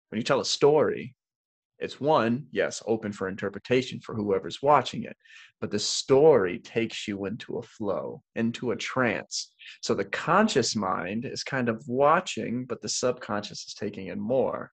when 0.10 0.18
you 0.18 0.24
tell 0.24 0.40
a 0.40 0.46
story, 0.46 1.16
it's 1.80 2.00
one, 2.00 2.46
yes, 2.52 2.82
open 2.88 3.12
for 3.12 3.28
interpretation 3.28 4.00
for 4.00 4.16
whoever's 4.16 4.62
watching 4.62 5.04
it, 5.04 5.16
but 5.60 5.72
the 5.72 5.80
story 5.80 6.60
takes 6.60 7.08
you 7.08 7.26
into 7.26 7.58
a 7.58 7.64
flow, 7.64 8.22
into 8.36 8.72
a 8.72 8.78
trance. 8.78 9.54
So 9.82 9.94
the 9.94 10.06
conscious 10.06 10.76
mind 10.76 11.26
is 11.26 11.44
kind 11.44 11.68
of 11.68 11.84
watching, 11.88 12.66
but 12.66 12.82
the 12.82 12.90
subconscious 12.90 13.66
is 13.68 13.74
taking 13.74 14.08
in 14.08 14.20
more. 14.20 14.72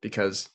Because 0.00 0.48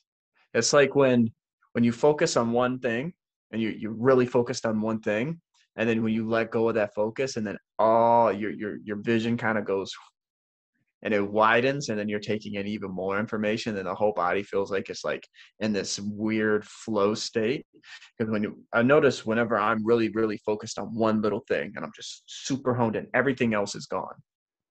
it's 0.54 0.72
like 0.72 0.94
when 0.94 1.30
when 1.72 1.84
you 1.84 1.92
focus 1.92 2.36
on 2.36 2.52
one 2.52 2.78
thing 2.78 3.12
and 3.52 3.60
you 3.60 3.68
you 3.70 3.90
really 3.90 4.26
focused 4.26 4.64
on 4.64 4.80
one 4.80 5.00
thing, 5.00 5.40
and 5.76 5.88
then 5.88 6.02
when 6.02 6.14
you 6.14 6.26
let 6.26 6.50
go 6.50 6.68
of 6.68 6.74
that 6.76 6.94
focus 6.94 7.36
and 7.36 7.46
then 7.46 7.58
all 7.78 8.32
your 8.32 8.50
your 8.50 8.78
your 8.82 8.96
vision 8.96 9.36
kind 9.36 9.58
of 9.58 9.66
goes 9.66 9.92
and 11.06 11.14
it 11.14 11.22
widens 11.22 11.88
and 11.88 11.96
then 11.96 12.08
you're 12.08 12.18
taking 12.18 12.54
in 12.54 12.66
even 12.66 12.90
more 12.90 13.20
information 13.20 13.78
and 13.78 13.86
the 13.86 13.94
whole 13.94 14.12
body 14.12 14.42
feels 14.42 14.72
like 14.72 14.90
it's 14.90 15.04
like 15.04 15.24
in 15.60 15.72
this 15.72 16.00
weird 16.00 16.64
flow 16.64 17.14
state. 17.14 17.64
Because 18.18 18.32
when 18.32 18.42
you 18.42 18.58
i 18.72 18.82
notice 18.82 19.24
whenever 19.24 19.56
i'm 19.56 19.86
really 19.86 20.08
really 20.08 20.36
focused 20.38 20.80
on 20.80 20.92
one 20.96 21.22
little 21.22 21.44
thing 21.46 21.72
and 21.76 21.84
i'm 21.84 21.92
just 21.94 22.24
super 22.26 22.74
honed 22.74 22.96
in 22.96 23.06
everything 23.14 23.54
else 23.54 23.76
is 23.76 23.86
gone 23.86 24.16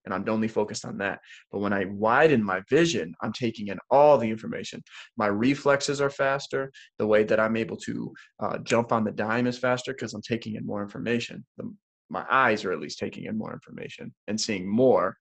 and 0.03 0.13
i'm 0.13 0.27
only 0.27 0.49
focused 0.49 0.83
on 0.83 0.97
that. 0.97 1.21
But 1.53 1.59
when 1.59 1.71
i 1.71 1.85
widen 1.85 2.43
my 2.43 2.61
vision 2.69 3.15
i'm 3.21 3.31
taking 3.31 3.69
in 3.69 3.79
all 3.89 4.17
the 4.17 4.29
information. 4.29 4.83
My 5.15 5.27
reflexes 5.27 6.01
are 6.01 6.09
faster. 6.09 6.69
The 6.99 7.07
way 7.07 7.23
that 7.23 7.39
i'm 7.39 7.55
able 7.55 7.77
to 7.77 8.13
uh, 8.43 8.57
jump 8.57 8.91
on 8.91 9.05
the 9.05 9.11
dime 9.13 9.47
is 9.47 9.57
faster 9.57 9.93
because 9.93 10.13
i'm 10.13 10.21
taking 10.21 10.55
in 10.55 10.65
more 10.65 10.83
information. 10.83 11.45
The, 11.55 11.73
my 12.09 12.25
eyes 12.29 12.65
are 12.65 12.73
at 12.73 12.81
least 12.81 12.99
taking 12.99 13.23
in 13.23 13.37
more 13.37 13.53
information 13.53 14.13
and 14.27 14.39
seeing 14.39 14.67
more 14.67 15.15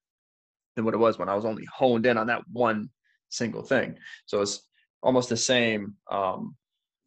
than 0.75 0.85
what 0.85 0.95
it 0.95 0.99
was 0.99 1.19
when 1.19 1.29
I 1.29 1.35
was 1.35 1.45
only 1.45 1.67
honed 1.73 2.07
in 2.07 2.19
on 2.19 2.27
that 2.29 2.43
one 2.51 2.91
single 3.29 3.63
thing. 3.63 3.97
So 4.27 4.41
it's 4.41 4.67
almost 5.03 5.29
the 5.29 5.37
same 5.37 5.95
um, 6.11 6.57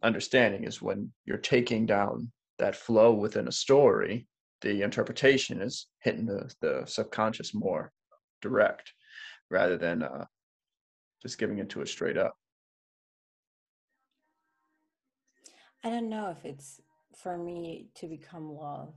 understanding 0.03 0.63
is 0.63 0.81
when 0.81 1.11
you're 1.25 1.37
taking 1.37 1.85
down 1.85 2.31
that 2.59 2.75
flow 2.75 3.13
within 3.13 3.47
a 3.47 3.51
story, 3.51 4.27
the 4.61 4.81
interpretation 4.81 5.61
is 5.61 5.87
hitting 5.99 6.25
the, 6.25 6.51
the 6.61 6.83
subconscious 6.85 7.53
more 7.53 7.91
direct 8.41 8.91
rather 9.49 9.77
than 9.77 10.03
uh, 10.03 10.25
just 11.21 11.37
giving 11.37 11.59
it 11.59 11.69
to 11.69 11.81
it 11.81 11.87
straight 11.87 12.17
up. 12.17 12.35
I 15.83 15.89
don't 15.89 16.09
know 16.09 16.35
if 16.37 16.43
it's 16.43 16.81
for 17.15 17.37
me 17.37 17.87
to 17.95 18.07
become 18.07 18.51
love. 18.51 18.93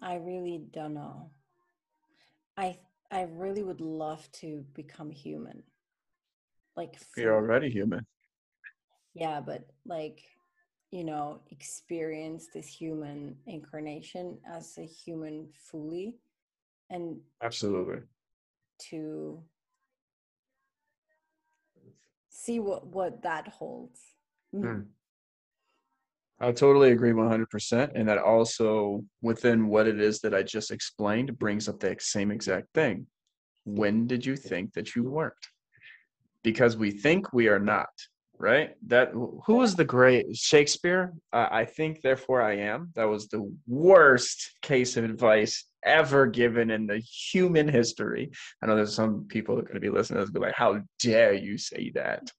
I 0.00 0.16
really 0.16 0.60
don't 0.72 0.94
know. 0.94 1.30
I 2.58 2.76
I 3.10 3.22
really 3.22 3.62
would 3.62 3.80
love 3.80 4.30
to 4.32 4.64
become 4.74 5.10
human. 5.10 5.62
Like 6.76 6.96
you're 7.16 7.34
already 7.34 7.70
human. 7.70 8.04
Yeah, 9.14 9.40
but 9.40 9.70
like 9.86 10.20
you 10.90 11.04
know, 11.04 11.40
experience 11.50 12.48
this 12.52 12.66
human 12.66 13.36
incarnation 13.46 14.38
as 14.50 14.76
a 14.78 14.86
human 14.86 15.48
fully 15.70 16.16
and 16.90 17.20
absolutely 17.42 18.00
to 18.90 19.42
see 22.28 22.58
what 22.58 22.86
what 22.86 23.22
that 23.22 23.48
holds. 23.48 24.00
Mm. 24.54 24.86
I 26.40 26.52
totally 26.52 26.92
agree 26.92 27.12
100%. 27.12 27.92
And 27.94 28.08
that 28.08 28.18
also, 28.18 29.04
within 29.22 29.66
what 29.66 29.88
it 29.88 30.00
is 30.00 30.20
that 30.20 30.34
I 30.34 30.42
just 30.42 30.70
explained, 30.70 31.38
brings 31.38 31.68
up 31.68 31.80
the 31.80 31.96
same 31.98 32.30
exact 32.30 32.68
thing. 32.74 33.06
When 33.64 34.06
did 34.06 34.24
you 34.24 34.36
think 34.36 34.72
that 34.74 34.94
you 34.94 35.02
weren't? 35.02 35.34
Because 36.44 36.76
we 36.76 36.92
think 36.92 37.32
we 37.32 37.48
are 37.48 37.58
not, 37.58 37.88
right? 38.38 38.70
That 38.86 39.10
who 39.10 39.54
was 39.56 39.74
the 39.74 39.84
great 39.84 40.36
Shakespeare? 40.36 41.12
Uh, 41.32 41.48
I 41.50 41.64
think, 41.64 42.02
therefore, 42.02 42.40
I 42.40 42.58
am. 42.58 42.92
That 42.94 43.08
was 43.08 43.26
the 43.26 43.52
worst 43.66 44.52
case 44.62 44.96
of 44.96 45.04
advice 45.04 45.64
ever 45.84 46.26
given 46.26 46.70
in 46.70 46.86
the 46.86 46.98
human 46.98 47.66
history. 47.66 48.30
I 48.62 48.66
know 48.66 48.76
there's 48.76 48.94
some 48.94 49.26
people 49.28 49.56
that 49.56 49.62
are 49.62 49.68
going 49.68 49.74
to 49.74 49.80
be 49.80 49.90
listening 49.90 50.18
to 50.18 50.24
this, 50.24 50.30
be 50.30 50.38
like, 50.38 50.54
"How 50.54 50.80
dare 51.00 51.34
you 51.34 51.58
say 51.58 51.90
that?" 51.96 52.30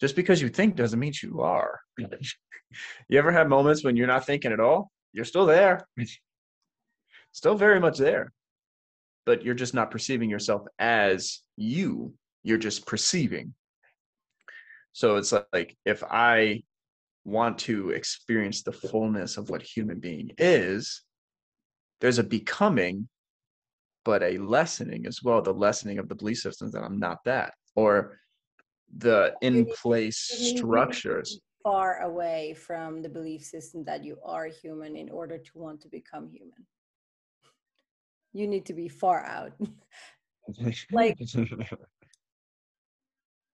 just 0.00 0.16
because 0.16 0.40
you 0.40 0.48
think 0.48 0.76
doesn't 0.76 0.98
mean 0.98 1.12
you 1.22 1.40
are. 1.40 1.80
you 3.08 3.18
ever 3.18 3.32
have 3.32 3.48
moments 3.48 3.84
when 3.84 3.96
you're 3.96 4.06
not 4.06 4.26
thinking 4.26 4.52
at 4.52 4.60
all? 4.60 4.90
You're 5.12 5.24
still 5.24 5.46
there, 5.46 5.86
still 7.32 7.54
very 7.56 7.80
much 7.80 7.98
there, 7.98 8.32
but 9.26 9.44
you're 9.44 9.54
just 9.54 9.74
not 9.74 9.90
perceiving 9.90 10.30
yourself 10.30 10.62
as 10.78 11.40
you. 11.56 12.14
You're 12.42 12.58
just 12.58 12.86
perceiving. 12.86 13.54
So 14.92 15.16
it's 15.16 15.32
like 15.52 15.76
if 15.84 16.02
I 16.04 16.62
want 17.24 17.58
to 17.58 17.90
experience 17.90 18.62
the 18.62 18.72
fullness 18.72 19.36
of 19.36 19.50
what 19.50 19.62
human 19.62 20.00
being 20.00 20.30
is, 20.38 21.02
there's 22.00 22.18
a 22.18 22.24
becoming, 22.24 23.08
but 24.04 24.22
a 24.22 24.38
lessening 24.38 25.06
as 25.06 25.22
well. 25.22 25.42
The 25.42 25.52
lessening 25.52 25.98
of 25.98 26.08
the 26.08 26.14
belief 26.14 26.38
systems 26.38 26.72
that 26.72 26.82
I'm 26.82 26.98
not 26.98 27.18
that, 27.24 27.54
or 27.74 28.18
the 28.96 29.34
in 29.42 29.66
place 29.66 30.18
structures 30.56 31.40
far 31.68 32.00
away 32.00 32.54
from 32.54 33.02
the 33.02 33.08
belief 33.10 33.44
system 33.44 33.84
that 33.84 34.02
you 34.02 34.16
are 34.24 34.46
human 34.46 34.96
in 34.96 35.10
order 35.10 35.36
to 35.36 35.50
want 35.54 35.78
to 35.82 35.88
become 35.88 36.30
human 36.30 36.64
you 38.32 38.46
need 38.46 38.64
to 38.64 38.72
be 38.72 38.88
far 38.88 39.22
out 39.26 39.52
like 40.92 41.18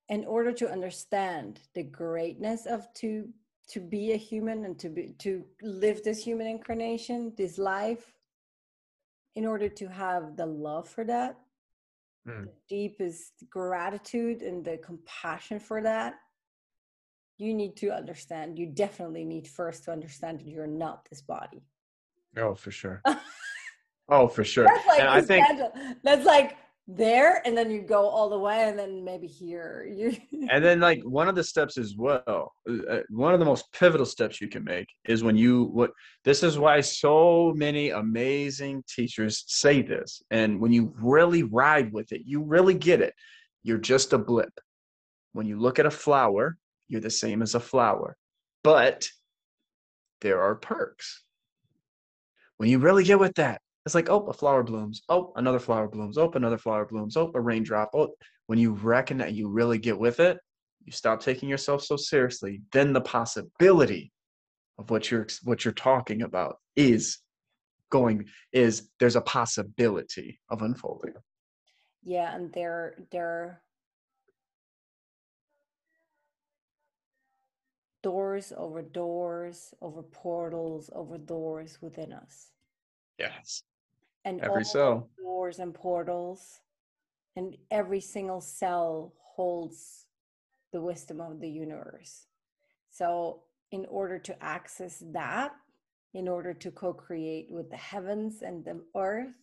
in 0.08 0.24
order 0.26 0.52
to 0.52 0.70
understand 0.70 1.58
the 1.74 1.82
greatness 1.82 2.66
of 2.66 2.86
to 2.94 3.28
to 3.66 3.80
be 3.80 4.12
a 4.12 4.16
human 4.16 4.64
and 4.64 4.78
to 4.78 4.88
be 4.88 5.12
to 5.18 5.44
live 5.62 6.04
this 6.04 6.22
human 6.22 6.46
incarnation 6.46 7.32
this 7.36 7.58
life 7.58 8.12
in 9.34 9.44
order 9.44 9.68
to 9.68 9.88
have 9.88 10.36
the 10.36 10.46
love 10.46 10.88
for 10.88 11.02
that 11.02 11.36
mm. 12.28 12.44
the 12.44 12.52
deepest 12.68 13.32
gratitude 13.50 14.42
and 14.42 14.64
the 14.64 14.76
compassion 14.90 15.58
for 15.58 15.82
that 15.82 16.14
you 17.38 17.54
need 17.54 17.76
to 17.76 17.90
understand 17.90 18.58
you 18.58 18.66
definitely 18.66 19.24
need 19.24 19.48
first 19.48 19.84
to 19.84 19.90
understand 19.92 20.40
that 20.40 20.46
you're 20.46 20.66
not 20.66 21.06
this 21.10 21.22
body. 21.22 21.62
Oh 22.36 22.54
for 22.54 22.70
sure. 22.70 23.02
Oh 24.06 24.28
for 24.28 24.44
sure. 24.44 24.66
That's 24.66 24.86
like 24.86 25.00
and 25.00 25.08
i 25.08 25.22
think 25.22 25.46
that's 26.02 26.26
like 26.26 26.58
there 26.86 27.40
and 27.46 27.56
then 27.56 27.70
you 27.70 27.80
go 27.80 28.06
all 28.06 28.28
the 28.28 28.38
way 28.38 28.68
and 28.68 28.78
then 28.78 29.02
maybe 29.02 29.26
here. 29.26 29.88
You 29.90 30.14
and 30.50 30.62
then 30.62 30.78
like 30.78 31.00
one 31.04 31.26
of 31.26 31.34
the 31.34 31.42
steps 31.42 31.78
as 31.78 31.96
well 31.96 32.52
uh, 32.68 32.98
one 33.08 33.32
of 33.32 33.40
the 33.40 33.46
most 33.46 33.72
pivotal 33.72 34.04
steps 34.04 34.42
you 34.42 34.48
can 34.48 34.62
make 34.62 34.88
is 35.06 35.24
when 35.24 35.38
you 35.38 35.70
what 35.72 35.90
this 36.22 36.42
is 36.42 36.58
why 36.58 36.82
so 36.82 37.54
many 37.56 37.90
amazing 37.90 38.84
teachers 38.86 39.44
say 39.46 39.80
this 39.80 40.22
and 40.30 40.60
when 40.60 40.70
you 40.70 40.92
really 40.98 41.44
ride 41.44 41.90
with 41.90 42.12
it 42.12 42.20
you 42.26 42.42
really 42.42 42.74
get 42.74 43.00
it 43.00 43.14
you're 43.64 43.78
just 43.78 44.12
a 44.12 44.18
blip. 44.18 44.52
When 45.32 45.46
you 45.46 45.58
look 45.58 45.78
at 45.78 45.86
a 45.86 45.90
flower 45.90 46.58
you're 46.88 47.00
the 47.00 47.10
same 47.10 47.42
as 47.42 47.54
a 47.54 47.60
flower 47.60 48.16
but 48.62 49.08
there 50.20 50.40
are 50.40 50.54
perks 50.54 51.22
when 52.56 52.68
you 52.68 52.78
really 52.78 53.04
get 53.04 53.18
with 53.18 53.34
that 53.34 53.60
it's 53.84 53.94
like, 53.94 54.08
oh, 54.08 54.20
a 54.26 54.32
flower 54.32 54.62
blooms. 54.62 55.02
Oh, 55.08 55.32
another 55.36 55.58
flower 55.58 55.88
blooms. 55.88 56.16
Oh, 56.16 56.30
another 56.34 56.56
flower 56.56 56.86
blooms. 56.86 57.16
Oh, 57.16 57.30
a 57.34 57.40
raindrop. 57.40 57.90
Oh, 57.94 58.14
when 58.46 58.58
you 58.58 58.72
reckon 58.72 59.18
that 59.18 59.34
you 59.34 59.48
really 59.48 59.78
get 59.78 59.98
with 59.98 60.20
it, 60.20 60.38
you 60.84 60.92
stop 60.92 61.20
taking 61.20 61.48
yourself 61.48 61.82
so 61.82 61.96
seriously. 61.96 62.62
Then 62.72 62.92
the 62.92 63.00
possibility 63.00 64.10
of 64.78 64.90
what 64.90 65.10
you're 65.10 65.26
what 65.42 65.64
you're 65.64 65.74
talking 65.74 66.22
about 66.22 66.56
is 66.76 67.18
going 67.90 68.26
is 68.52 68.88
there's 69.00 69.16
a 69.16 69.20
possibility 69.20 70.40
of 70.50 70.62
unfolding. 70.62 71.12
Yeah, 72.02 72.34
and 72.34 72.52
there 72.52 72.96
there 73.12 73.60
doors 78.08 78.52
over 78.58 78.82
doors 78.82 79.72
over 79.80 80.02
portals 80.02 80.90
over 80.94 81.16
doors 81.16 81.78
within 81.80 82.12
us 82.12 82.50
Yes. 83.18 83.62
and 84.26 84.40
Every 84.42 84.58
all 84.58 84.64
cell. 84.76 85.08
doors 85.18 85.58
and 85.58 85.72
portals 85.72 86.60
and 87.36 87.56
every 87.70 88.00
single 88.00 88.42
cell 88.42 89.14
holds 89.34 90.04
the 90.72 90.80
wisdom 90.82 91.18
of 91.20 91.40
the 91.40 91.48
universe 91.48 92.26
so 92.90 93.42
in 93.72 93.86
order 93.86 94.18
to 94.18 94.34
access 94.56 95.02
that 95.12 95.52
in 96.12 96.28
order 96.28 96.52
to 96.52 96.70
co-create 96.70 97.46
with 97.50 97.70
the 97.70 97.76
heavens 97.92 98.42
and 98.42 98.64
the 98.66 98.78
earth 98.94 99.34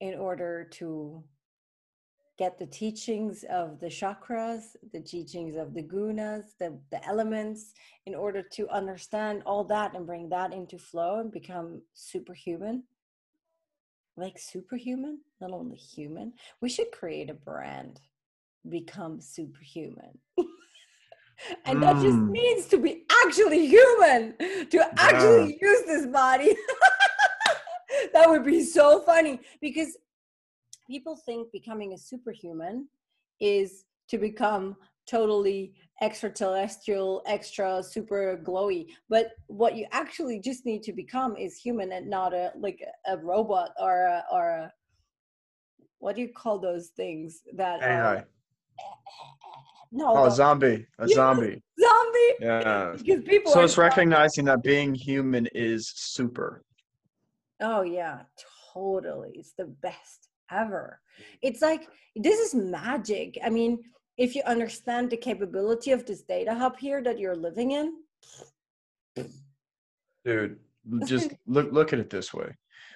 in 0.00 0.14
order 0.28 0.64
to 0.64 1.24
get 2.38 2.58
the 2.58 2.66
teachings 2.66 3.44
of 3.50 3.78
the 3.78 3.86
chakras 3.86 4.74
the 4.92 5.00
teachings 5.00 5.54
of 5.56 5.74
the 5.74 5.82
gunas 5.82 6.56
the, 6.58 6.76
the 6.90 7.06
elements 7.06 7.74
in 8.06 8.14
order 8.14 8.42
to 8.42 8.68
understand 8.70 9.42
all 9.44 9.64
that 9.64 9.94
and 9.94 10.06
bring 10.06 10.28
that 10.28 10.52
into 10.52 10.78
flow 10.78 11.20
and 11.20 11.30
become 11.30 11.82
superhuman 11.92 12.82
like 14.16 14.38
superhuman, 14.38 15.20
not 15.40 15.52
only 15.52 15.76
human. 15.76 16.34
We 16.60 16.68
should 16.68 16.92
create 16.92 17.30
a 17.30 17.34
brand, 17.34 18.00
become 18.68 19.20
superhuman. 19.20 20.18
and 21.64 21.82
that 21.82 21.94
just 22.00 22.18
Mm. 22.18 22.30
means 22.30 22.66
to 22.66 22.78
be 22.78 23.04
actually 23.24 23.66
human, 23.66 24.36
to 24.70 25.00
actually 25.00 25.58
use 25.60 25.82
this 25.86 26.06
body. 26.06 26.54
that 28.12 28.28
would 28.28 28.44
be 28.44 28.62
so 28.62 29.00
funny 29.00 29.40
because 29.60 29.96
people 30.92 31.16
think 31.16 31.50
becoming 31.52 31.94
a 31.94 31.98
superhuman 31.98 32.86
is 33.40 33.86
to 34.10 34.18
become 34.18 34.76
totally 35.08 35.72
extraterrestrial, 36.02 37.22
extra 37.26 37.82
super 37.82 38.38
glowy. 38.46 38.80
But 39.08 39.28
what 39.46 39.74
you 39.74 39.86
actually 39.90 40.38
just 40.38 40.66
need 40.66 40.82
to 40.82 40.92
become 40.92 41.34
is 41.36 41.56
human 41.56 41.92
and 41.92 42.10
not 42.10 42.34
a 42.34 42.52
like 42.66 42.80
a 43.06 43.16
robot 43.16 43.70
or 43.80 43.94
a, 44.16 44.22
or 44.30 44.44
a 44.60 44.72
what 45.98 46.14
do 46.14 46.20
you 46.20 46.28
call 46.28 46.58
those 46.58 46.88
things 46.88 47.40
that 47.56 47.82
are 47.82 48.26
no 49.92 50.06
Oh, 50.16 50.24
the 50.24 50.30
zombie. 50.42 50.86
A 50.98 51.08
Yes. 51.08 51.16
zombie. 51.16 51.62
zombie 51.86 52.32
Yeah. 52.38 52.96
because 52.98 53.24
people 53.24 53.50
So 53.52 53.64
it's 53.64 53.78
recognizing 53.78 54.44
that 54.44 54.62
being 54.62 54.94
human 54.94 55.48
is 55.54 55.90
super. 56.12 56.62
Oh 57.60 57.80
yeah, 57.80 58.16
totally. 58.74 59.30
It's 59.36 59.54
the 59.56 59.70
best 59.88 60.28
ever. 60.52 61.00
Mm-hmm. 61.14 61.38
It's 61.42 61.62
like 61.62 61.88
this 62.16 62.38
is 62.38 62.54
magic. 62.54 63.38
I 63.44 63.50
mean, 63.50 63.78
if 64.18 64.34
you 64.34 64.42
understand 64.46 65.10
the 65.10 65.16
capability 65.16 65.90
of 65.92 66.04
this 66.06 66.22
data 66.22 66.54
hub 66.54 66.76
here 66.78 67.02
that 67.02 67.18
you're 67.18 67.36
living 67.36 67.72
in, 67.72 67.94
Dude, 70.24 70.58
just 71.06 71.32
look 71.46 71.72
look 71.72 71.92
at 71.92 71.98
it 71.98 72.10
this 72.10 72.32
way. 72.32 72.46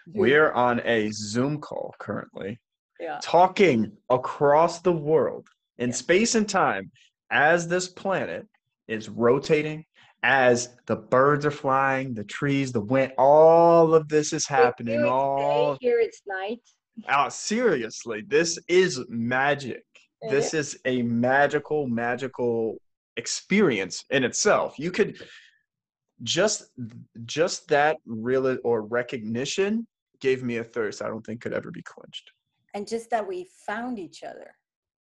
dude, 0.06 0.16
We're 0.16 0.52
on 0.52 0.80
a 0.84 1.10
Zoom 1.10 1.60
call 1.60 1.94
currently, 1.98 2.58
yeah, 3.00 3.18
talking 3.22 3.92
across 4.10 4.80
the 4.80 4.92
world 4.92 5.46
in 5.78 5.88
Yeah. 5.90 5.94
space 5.94 6.34
and 6.34 6.48
time 6.48 6.90
as 7.30 7.66
this 7.68 7.88
planet 7.88 8.46
is 8.88 9.08
rotating, 9.08 9.84
as 10.22 10.76
the 10.86 10.96
birds 10.96 11.44
are 11.44 11.50
flying, 11.50 12.14
the 12.14 12.24
trees, 12.24 12.70
the 12.72 12.80
wind, 12.80 13.12
all 13.18 13.94
of 13.94 14.08
this 14.08 14.32
is 14.32 14.46
happening. 14.46 15.04
All 15.04 15.76
here 15.80 15.98
it's 16.00 16.22
night. 16.26 16.60
Out 17.08 17.32
seriously, 17.32 18.22
this 18.26 18.58
is 18.68 19.04
magic. 19.08 19.84
This 20.30 20.54
is 20.54 20.78
a 20.86 21.02
magical, 21.02 21.86
magical 21.86 22.78
experience 23.16 24.04
in 24.10 24.24
itself. 24.24 24.78
You 24.78 24.90
could 24.90 25.20
just 26.22 26.70
just 27.26 27.68
that 27.68 27.98
real 28.06 28.56
or 28.64 28.82
recognition 28.82 29.86
gave 30.20 30.42
me 30.42 30.56
a 30.56 30.64
thirst 30.64 31.02
I 31.02 31.08
don't 31.08 31.24
think 31.24 31.42
could 31.42 31.52
ever 31.52 31.70
be 31.70 31.82
quenched. 31.82 32.30
And 32.74 32.88
just 32.88 33.10
that 33.10 33.26
we 33.26 33.48
found 33.66 33.98
each 33.98 34.22
other. 34.22 34.54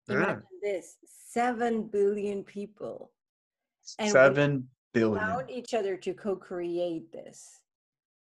Yeah. 0.08 0.16
Imagine 0.16 0.44
this: 0.62 0.98
seven 1.06 1.84
billion 1.88 2.44
people 2.44 3.12
And 3.98 4.08
we 4.08 4.12
Seven 4.12 4.70
billion. 4.94 5.20
found 5.20 5.50
each 5.50 5.74
other 5.74 5.98
to 5.98 6.14
co-create 6.14 7.12
this. 7.12 7.60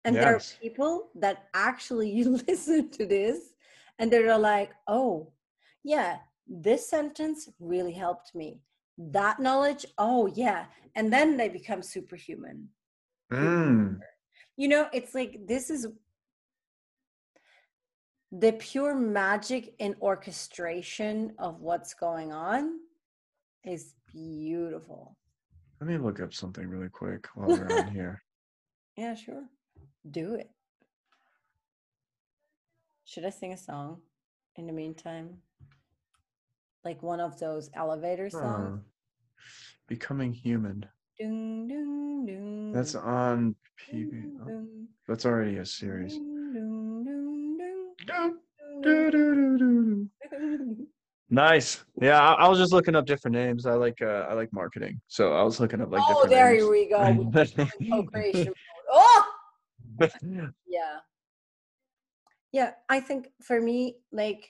And 0.06 0.16
there 0.16 0.36
are 0.36 0.42
people 0.62 1.10
that 1.16 1.48
actually 1.54 2.24
listen 2.48 2.90
to 2.92 3.06
this 3.06 3.53
and 4.00 4.12
they're 4.12 4.38
like, 4.38 4.72
oh, 4.88 5.32
yeah, 5.84 6.18
this 6.48 6.90
sentence 6.90 7.50
really 7.60 7.94
helped 7.94 8.34
me. 8.36 8.60
That 8.98 9.40
knowledge, 9.40 9.86
oh, 9.98 10.28
yeah. 10.28 10.66
And 10.96 11.12
then 11.12 11.38
they 11.38 11.50
become 11.50 11.82
superhuman. 11.82 12.70
Mm. 13.32 14.00
You 14.58 14.68
know, 14.68 14.88
it's 14.94 15.16
like 15.16 15.48
this 15.48 15.70
is 15.70 15.88
the 18.32 18.54
pure 18.54 18.96
magic 18.96 19.76
in 19.80 19.96
orchestration 20.02 21.34
of 21.40 21.60
what's 21.62 21.94
going 21.94 22.32
on 22.32 22.80
is 23.64 23.94
beautiful. 24.12 25.18
Let 25.80 25.90
me 25.90 25.98
look 25.98 26.20
up 26.20 26.34
something 26.34 26.68
really 26.68 26.90
quick 26.90 27.28
while 27.36 27.50
we're 27.50 27.80
on 27.80 27.88
here. 27.94 28.24
Yeah, 28.96 29.16
sure. 29.16 29.44
Do 30.10 30.36
it. 30.36 30.50
Should 33.06 33.26
I 33.26 33.30
sing 33.30 33.54
a 33.54 33.58
song 33.58 34.02
in 34.56 34.68
the 34.68 34.74
meantime? 34.74 35.38
Like 36.84 37.04
one 37.04 37.20
of 37.20 37.40
those 37.40 37.70
elevator 37.76 38.30
songs? 38.30 38.80
Oh. 38.80 38.90
Becoming 39.88 40.34
human. 40.34 40.86
Dun, 41.20 41.68
dun, 41.68 42.26
dun, 42.26 42.72
That's 42.72 42.96
on 42.96 43.56
PB. 43.80 44.24
oh, 44.48 44.68
that's 45.08 45.26
already 45.26 45.58
a 45.58 45.66
series. 45.66 46.18
Nice. 51.30 51.84
Yeah, 52.02 52.22
I, 52.22 52.34
I 52.34 52.48
was 52.48 52.60
just 52.60 52.74
looking 52.74 52.96
up 52.96 53.06
different 53.06 53.36
names. 53.36 53.66
I 53.66 53.74
like 53.74 54.02
uh, 54.02 54.28
I 54.30 54.34
like 54.34 54.52
marketing, 54.54 55.02
so 55.08 55.34
I 55.34 55.44
was 55.44 55.60
looking 55.60 55.82
up 55.82 55.92
like 55.92 56.02
oh, 56.06 56.08
different 56.08 56.30
there 56.30 56.54
names. 56.54 56.70
we 56.70 56.90
go. 56.90 57.68
Oh, 58.96 59.26
yeah. 60.68 60.98
Yeah, 62.54 62.72
I 62.88 63.02
think 63.02 63.30
for 63.42 63.60
me, 63.60 63.98
like 64.12 64.48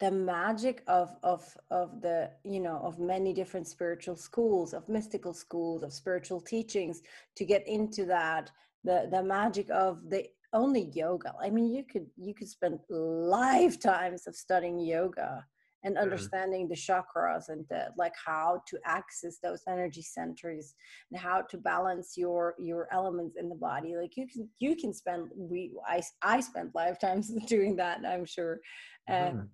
the 0.00 0.10
magic 0.10 0.82
of 0.86 1.16
of 1.22 1.44
of 1.70 2.00
the 2.00 2.30
you 2.44 2.60
know 2.60 2.78
of 2.84 2.98
many 2.98 3.32
different 3.32 3.66
spiritual 3.66 4.16
schools 4.16 4.72
of 4.72 4.88
mystical 4.88 5.34
schools 5.34 5.82
of 5.82 5.92
spiritual 5.92 6.40
teachings 6.40 7.02
to 7.36 7.44
get 7.44 7.66
into 7.66 8.04
that 8.04 8.50
the 8.84 9.08
the 9.10 9.22
magic 9.22 9.68
of 9.70 10.08
the 10.08 10.24
only 10.52 10.90
yoga 10.94 11.34
i 11.42 11.50
mean 11.50 11.66
you 11.72 11.82
could 11.84 12.06
you 12.16 12.32
could 12.32 12.48
spend 12.48 12.78
lifetimes 12.88 14.26
of 14.28 14.36
studying 14.36 14.78
yoga 14.78 15.44
and 15.84 15.96
understanding 15.96 16.68
the 16.68 16.74
chakras 16.74 17.48
and 17.48 17.64
the, 17.70 17.86
like 17.96 18.14
how 18.26 18.60
to 18.66 18.78
access 18.84 19.38
those 19.42 19.62
energy 19.68 20.02
centers 20.02 20.74
and 21.10 21.20
how 21.20 21.40
to 21.42 21.56
balance 21.56 22.14
your 22.16 22.54
your 22.58 22.88
elements 22.92 23.36
in 23.38 23.48
the 23.48 23.54
body 23.54 23.96
like 23.96 24.16
you 24.16 24.26
can 24.26 24.48
you 24.58 24.74
can 24.74 24.92
spend 24.92 25.28
we 25.36 25.72
i 25.86 26.02
i 26.22 26.40
spent 26.40 26.74
lifetimes 26.74 27.28
doing 27.46 27.76
that 27.76 28.00
i'm 28.06 28.24
sure 28.24 28.60
uh, 29.08 29.30
Mhm. 29.32 29.48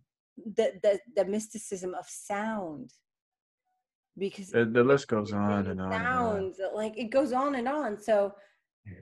the, 0.57 0.73
the 0.83 0.99
the 1.17 1.25
mysticism 1.27 1.95
of 1.95 2.07
sound 2.09 2.91
because 4.19 4.51
The, 4.51 4.65
the 4.65 4.85
list 4.85 5.09
goes 5.09 5.33
on 5.33 5.67
and 5.67 5.81
on. 5.81 5.93
And 5.93 6.07
on. 6.07 6.53
like 6.75 6.95
it 6.97 7.11
goes 7.11 7.33
on 7.33 7.55
and 7.57 7.69
on 7.69 8.01
so 8.01 8.35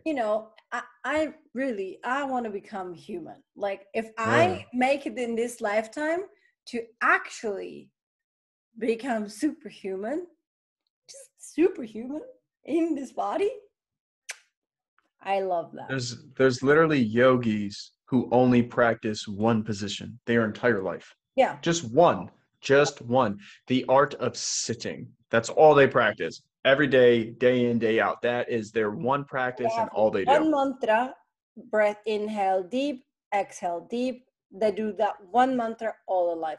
you 0.04 0.14
know 0.14 0.48
i 0.72 0.82
i 1.04 1.34
really 1.54 1.98
i 2.04 2.24
want 2.24 2.44
to 2.44 2.50
become 2.50 2.92
human 2.94 3.36
like 3.56 3.86
if 3.94 4.06
Yeah. 4.06 4.12
i 4.18 4.66
make 4.72 5.06
it 5.06 5.18
in 5.18 5.34
this 5.36 5.60
lifetime 5.60 6.22
to 6.66 6.82
actually 7.00 7.90
become 8.78 9.28
superhuman 9.28 10.26
just 11.08 11.54
superhuman 11.54 12.22
in 12.64 12.94
this 12.94 13.12
body 13.12 13.50
i 15.22 15.40
love 15.40 15.72
that 15.72 15.88
There's 15.88 16.16
there's 16.36 16.62
literally 16.62 17.00
yogis 17.00 17.92
who 18.06 18.28
only 18.30 18.62
practice 18.62 19.26
one 19.26 19.62
position 19.62 20.18
their 20.26 20.44
entire 20.44 20.82
life. 20.82 21.14
yeah 21.34 21.56
Just 21.62 21.90
one. 21.92 22.30
Just 22.60 23.00
one. 23.00 23.38
The 23.68 23.84
art 23.88 24.12
of 24.14 24.36
sitting. 24.36 25.08
That's 25.30 25.48
all 25.48 25.74
they 25.74 25.86
practice. 25.88 26.42
Every 26.66 26.86
day, 26.86 27.30
day 27.30 27.70
in, 27.70 27.78
day 27.78 28.00
out. 28.00 28.20
That 28.20 28.50
is 28.50 28.70
their 28.70 28.90
one 28.90 29.24
practice 29.24 29.72
and 29.78 29.88
all 29.94 30.10
they 30.10 30.24
do. 30.26 30.30
one 30.30 30.50
mantra 30.50 31.14
breath 31.70 32.00
inhale 32.04 32.62
deep 32.62 33.04
exhale 33.34 33.86
deep 33.90 34.26
they 34.52 34.70
do 34.70 34.92
that 34.92 35.14
one 35.30 35.56
mantra 35.56 35.94
all 36.06 36.26
their 36.28 36.36
life 36.36 36.58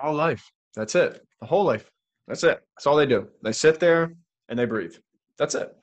whole 0.00 0.14
life. 0.14 0.50
That's 0.74 0.94
it. 0.96 1.24
The 1.40 1.46
whole 1.46 1.64
life. 1.64 1.88
That's 2.26 2.42
it. 2.42 2.60
That's 2.74 2.86
all 2.88 2.96
they 2.96 3.06
do. 3.06 3.28
They 3.42 3.52
sit 3.52 3.78
there 3.78 4.12
and 4.48 4.58
they 4.58 4.64
breathe. 4.64 4.94
That's 5.38 5.54
it. 5.54 5.74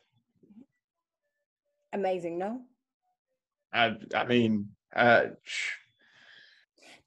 amazing 1.93 2.37
no 2.37 2.61
I 3.73 3.95
I 4.15 4.25
mean, 4.25 4.69
uh, 4.95 5.23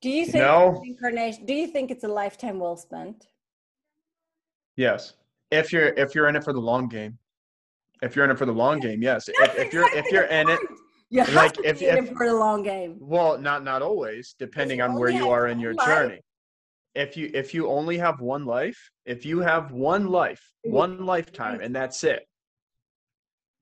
do 0.01 0.11
you 0.11 0.21
You 0.25 0.27
think 0.27 0.45
know- 0.45 0.83
incarnation 0.85 1.45
do 1.47 1.55
you 1.55 1.67
think 1.69 1.91
it's 1.91 2.05
a 2.05 2.09
lifetime 2.09 2.59
well 2.59 2.77
spent 2.77 3.29
Yes. 4.77 5.15
If 5.51 5.73
you're 5.73 5.89
if 6.05 6.15
you're 6.15 6.29
in 6.29 6.37
it 6.37 6.45
for 6.45 6.53
the 6.53 6.61
long 6.61 6.87
game. 6.89 7.19
If 8.03 8.15
you're 8.15 8.27
in 8.27 8.31
it 8.31 8.37
for 8.39 8.45
the 8.45 8.53
long 8.65 8.79
game, 8.79 9.01
yes. 9.03 9.27
If, 9.29 9.57
if 9.59 9.73
you're 9.73 9.91
if 9.97 10.05
you're 10.13 10.25
in 10.41 10.51
it 10.51 10.61
you 11.11 11.21
have 11.21 11.35
like, 11.35 11.53
to 11.55 11.63
if- 11.69 11.79
be 11.81 11.87
in 11.89 11.99
if- 11.99 12.11
it 12.11 12.17
for 12.17 12.27
the 12.27 12.35
long 12.35 12.63
game. 12.63 12.97
Well, 13.01 13.39
not 13.39 13.63
not 13.65 13.83
always, 13.83 14.35
depending 14.39 14.81
on 14.81 14.95
where 14.95 15.11
you 15.11 15.31
are 15.31 15.47
in 15.47 15.61
your 15.61 15.75
life- 15.75 15.87
journey. 15.87 16.21
If 16.95 17.17
you 17.17 17.31
if 17.35 17.53
you 17.53 17.69
only 17.69 17.99
have 17.99 18.21
one 18.21 18.45
life, 18.47 18.79
if 19.05 19.27
you 19.27 19.41
have 19.41 19.71
one 19.71 20.07
life, 20.09 20.41
Mhm. 20.67 20.71
one 20.71 21.05
lifetime, 21.07 21.61
and 21.61 21.75
that's 21.77 22.03
it, 22.05 22.27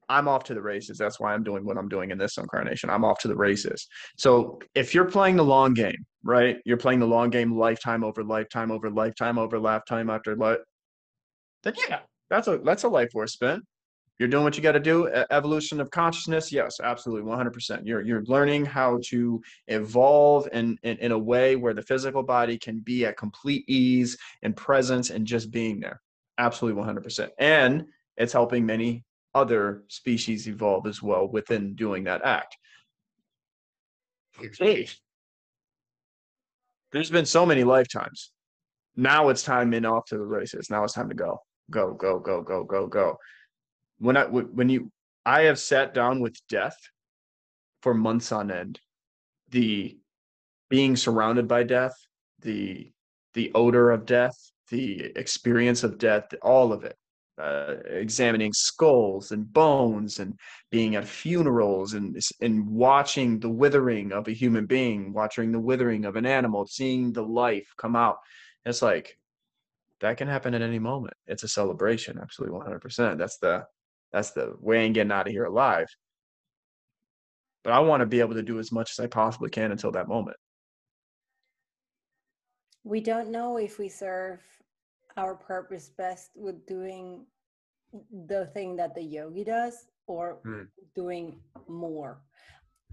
I'm 0.09 0.28
off 0.28 0.44
to 0.44 0.54
the 0.54 0.62
races. 0.62 0.98
That's 0.98 1.18
why 1.18 1.35
I'm 1.35 1.42
doing 1.42 1.64
what 1.64 1.76
I'm 1.76 1.88
doing 1.88 2.11
in 2.11 2.18
this 2.18 2.37
incarnation. 2.38 2.90
I'm 2.90 3.04
off 3.04 3.18
to 3.20 3.28
the 3.28 3.37
races. 3.37 3.88
So 4.16 4.61
if 4.74 4.94
you're 4.94 5.11
playing 5.11 5.37
the 5.37 5.44
long 5.44 5.74
game, 5.74 6.07
right? 6.22 6.59
You're 6.64 6.76
playing 6.76 7.00
the 7.00 7.07
long 7.07 7.30
game, 7.30 7.57
lifetime 7.59 8.04
over 8.04 8.22
lifetime 8.22 8.70
over 8.70 8.88
lifetime 8.90 9.38
over 9.38 9.59
lifetime 9.59 10.11
after 10.11 10.37
life. 10.37 10.59
Then 11.64 11.74
yeah, 11.88 12.00
that's 12.30 12.46
a 12.48 12.59
that's 12.59 12.85
a 12.85 12.88
life 12.88 13.09
worth 13.14 13.30
spent. 13.30 13.64
You're 14.18 14.29
doing 14.29 14.44
what 14.44 14.57
you 14.57 14.62
got 14.62 14.72
to 14.72 14.81
do. 14.81 15.09
Evolution 15.31 15.81
of 15.81 15.90
consciousness, 15.90 16.53
yes, 16.53 16.79
absolutely, 16.81 17.31
100%. 17.31 17.81
You're 17.85 18.03
you're 18.03 18.22
learning 18.24 18.64
how 18.64 19.00
to 19.07 19.42
evolve 19.66 20.48
in, 20.53 20.79
in 20.85 20.96
in 20.98 21.12
a 21.12 21.18
way 21.18 21.57
where 21.57 21.74
the 21.74 21.83
physical 21.83 22.22
body 22.22 22.57
can 22.57 22.79
be 22.79 23.07
at 23.07 23.16
complete 23.16 23.68
ease 23.68 24.16
and 24.42 24.57
presence 24.57 25.11
and 25.11 25.27
just 25.27 25.50
being 25.50 25.81
there. 25.81 26.00
Absolutely, 26.38 26.81
100%. 26.83 27.31
And 27.38 27.87
it's 28.16 28.33
helping 28.33 28.64
many 28.64 29.05
other 29.35 29.83
species 29.88 30.48
evolve 30.48 30.87
as 30.87 31.03
well 31.03 31.27
within 31.27 31.74
doing 31.74 32.05
that 32.05 32.24
act. 32.24 32.57
There's 36.92 37.11
been 37.11 37.27
so 37.27 37.44
many 37.44 37.64
lifetimes. 37.64 38.31
Now 38.96 39.29
it's 39.29 39.42
time 39.42 39.74
in 39.74 39.85
off 39.85 40.05
to 40.07 40.18
the 40.18 40.24
races. 40.24 40.70
Now 40.70 40.85
it's 40.85 40.92
time 40.94 41.09
to 41.09 41.14
go, 41.16 41.40
go, 41.70 41.92
go, 41.94 42.20
go, 42.20 42.42
go, 42.42 42.62
go, 42.62 42.87
go. 42.87 43.18
When 44.05 44.17
I 44.19 44.25
when 44.27 44.69
you 44.69 44.90
I 45.25 45.43
have 45.43 45.59
sat 45.59 45.95
down 45.95 46.21
with 46.21 46.37
death 46.49 46.77
for 47.81 47.95
months 47.95 48.33
on 48.33 48.51
end. 48.51 48.79
The 49.49 49.99
being 50.69 50.97
surrounded 50.97 51.49
by 51.49 51.62
death, 51.62 51.95
the 52.40 52.93
the 53.33 53.51
odor 53.55 53.90
of 53.90 54.05
death, 54.05 54.37
the 54.71 55.12
experience 55.17 55.85
of 55.85 55.97
death, 55.97 56.27
all 56.43 56.73
of 56.73 56.85
it 56.85 56.97
uh, 57.38 57.77
examining 57.87 58.53
skulls 58.53 59.33
and 59.33 59.51
bones 59.53 60.19
and 60.19 60.38
being 60.71 60.97
at 60.97 61.09
funerals 61.09 61.95
and 61.95 62.21
and 62.43 62.69
watching 62.69 63.40
the 63.40 63.49
withering 63.49 64.12
of 64.12 64.29
a 64.29 64.33
human 64.33 64.67
being, 64.67 65.14
watching 65.14 65.51
the 65.51 65.61
withering 65.61 66.05
of 66.05 66.17
an 66.17 66.27
animal, 66.27 66.67
seeing 66.67 67.12
the 67.12 67.23
life 67.23 67.73
come 67.79 67.97
out. 67.97 68.19
It's 68.67 68.83
like 68.83 69.19
that 70.01 70.19
can 70.19 70.29
happen 70.29 70.55
at 70.55 70.62
any 70.62 70.79
moment. 70.79 71.14
It's 71.27 71.43
a 71.43 71.49
celebration, 71.49 72.19
absolutely 72.21 72.59
100%. 72.59 73.17
That's 73.17 73.38
the 73.38 73.64
that's 74.14 74.31
the 74.31 74.55
way 74.61 74.79
we 74.79 74.85
ain't 74.85 74.94
getting 74.94 75.11
out 75.11 75.27
of 75.27 75.33
here 75.33 75.44
alive. 75.44 75.88
But 77.64 77.72
I 77.72 77.81
want 77.81 78.00
to 78.00 78.07
be 78.07 78.20
able 78.20 78.35
to 78.35 78.44
do 78.44 78.61
as 78.61 78.70
much 78.70 78.92
as 78.92 79.05
I 79.05 79.09
possibly 79.09 79.50
can 79.50 79.72
until 79.72 79.90
that 79.90 80.07
moment. 80.07 80.37
We 82.85 83.00
don't 83.00 83.31
know 83.31 83.57
if 83.57 83.79
we 83.79 83.88
serve 83.88 84.40
our 85.16 85.35
purpose 85.35 85.88
best 85.88 86.31
with 86.37 86.64
doing 86.64 87.27
the 88.29 88.46
thing 88.55 88.77
that 88.77 88.94
the 88.94 89.03
yogi 89.03 89.42
does 89.42 89.87
or 90.07 90.38
Hmm. 90.44 90.64
doing 90.94 91.40
more. 91.66 92.22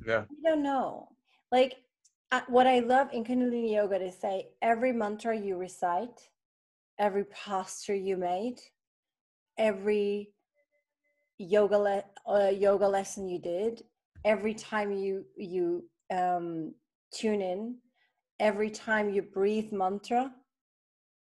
Yeah. 0.07 0.23
We 0.29 0.37
don't 0.43 0.63
know. 0.63 1.09
Like 1.51 1.83
uh, 2.31 2.41
what 2.47 2.65
I 2.65 2.79
love 2.79 3.09
in 3.13 3.23
Kundalini 3.23 3.73
Yoga 3.73 3.99
to 3.99 4.11
say 4.11 4.47
every 4.63 4.91
mantra 4.91 5.37
you 5.37 5.57
recite, 5.57 6.29
every 6.97 7.25
posture 7.25 7.93
you 7.93 8.17
made, 8.17 8.59
every 9.57 10.33
yoga 11.41 11.77
le- 11.77 12.03
uh, 12.27 12.49
yoga 12.49 12.87
lesson 12.87 13.27
you 13.27 13.39
did, 13.39 13.83
every 14.25 14.53
time 14.53 14.91
you 14.91 15.25
you 15.35 15.83
um, 16.13 16.73
tune 17.13 17.41
in, 17.41 17.77
every 18.39 18.69
time 18.69 19.09
you 19.09 19.21
breathe 19.21 19.71
mantra, 19.71 20.31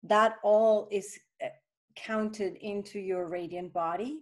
that 0.04 0.36
all 0.44 0.88
is 0.92 1.18
uh, 1.44 1.48
counted 1.96 2.56
into 2.62 3.00
your 3.00 3.28
radiant 3.28 3.74
body, 3.74 4.20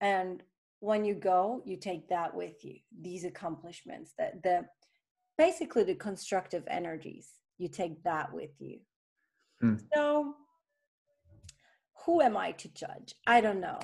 and 0.00 0.42
when 0.80 1.04
you 1.04 1.14
go, 1.14 1.62
you 1.64 1.76
take 1.76 2.08
that 2.08 2.34
with 2.34 2.64
you. 2.64 2.76
These 3.00 3.24
accomplishments, 3.24 4.14
that 4.18 4.42
the 4.42 4.66
basically 5.38 5.84
the 5.84 5.94
constructive 5.94 6.64
energies, 6.68 7.28
you 7.58 7.68
take 7.68 8.02
that 8.04 8.32
with 8.32 8.50
you. 8.58 8.78
Hmm. 9.60 9.76
So, 9.94 10.34
who 12.04 12.20
am 12.20 12.36
I 12.36 12.52
to 12.52 12.68
judge? 12.74 13.14
I 13.26 13.40
don't 13.40 13.60
know. 13.60 13.78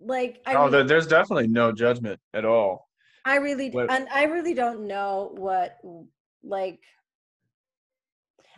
Like, 0.00 0.42
I 0.46 0.54
oh, 0.54 0.68
really- 0.70 0.88
there's 0.88 1.06
definitely 1.06 1.48
no 1.48 1.72
judgment 1.72 2.20
at 2.32 2.44
all. 2.44 2.88
I 3.24 3.36
really 3.36 3.70
What- 3.70 3.90
and 3.90 4.08
I 4.08 4.24
really 4.24 4.54
don't 4.54 4.86
know 4.86 5.32
what 5.36 5.78
like 6.42 6.80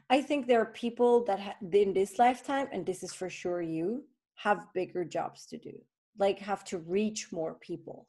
I 0.09 0.23
think 0.23 0.47
there 0.47 0.61
are 0.61 0.67
people 0.67 1.25
that 1.25 1.41
ha- 1.41 1.57
in 1.73 1.93
this 1.93 2.19
lifetime 2.19 2.69
and 2.71 2.87
this 2.87 3.03
is 3.03 3.13
for 3.13 3.29
sure 3.29 3.61
you 3.61 4.05
have 4.37 4.73
bigger 4.73 5.05
jobs 5.05 5.47
to 5.47 5.59
do. 5.59 5.73
Like 6.17 6.39
have 6.39 6.63
to 6.67 6.79
reach 6.79 7.33
more 7.33 7.55
people. 7.55 8.07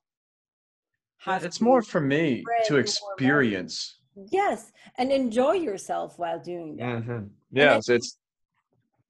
It's 1.25 1.61
more 1.61 1.81
for 1.81 2.01
me 2.01 2.43
to 2.65 2.77
experience. 2.77 3.97
Yes, 4.29 4.71
and 4.97 5.11
enjoy 5.11 5.53
yourself 5.53 6.19
while 6.19 6.39
doing 6.39 6.75
that. 6.75 7.03
Mhm. 7.03 7.29
Yes, 7.51 7.89
it's 7.89 8.19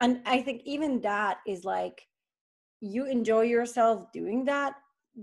and 0.01 0.21
i 0.25 0.41
think 0.41 0.61
even 0.65 1.01
that 1.01 1.39
is 1.47 1.63
like 1.63 2.07
you 2.83 3.05
enjoy 3.05 3.41
yourself 3.41 4.11
doing 4.11 4.45
that 4.45 4.75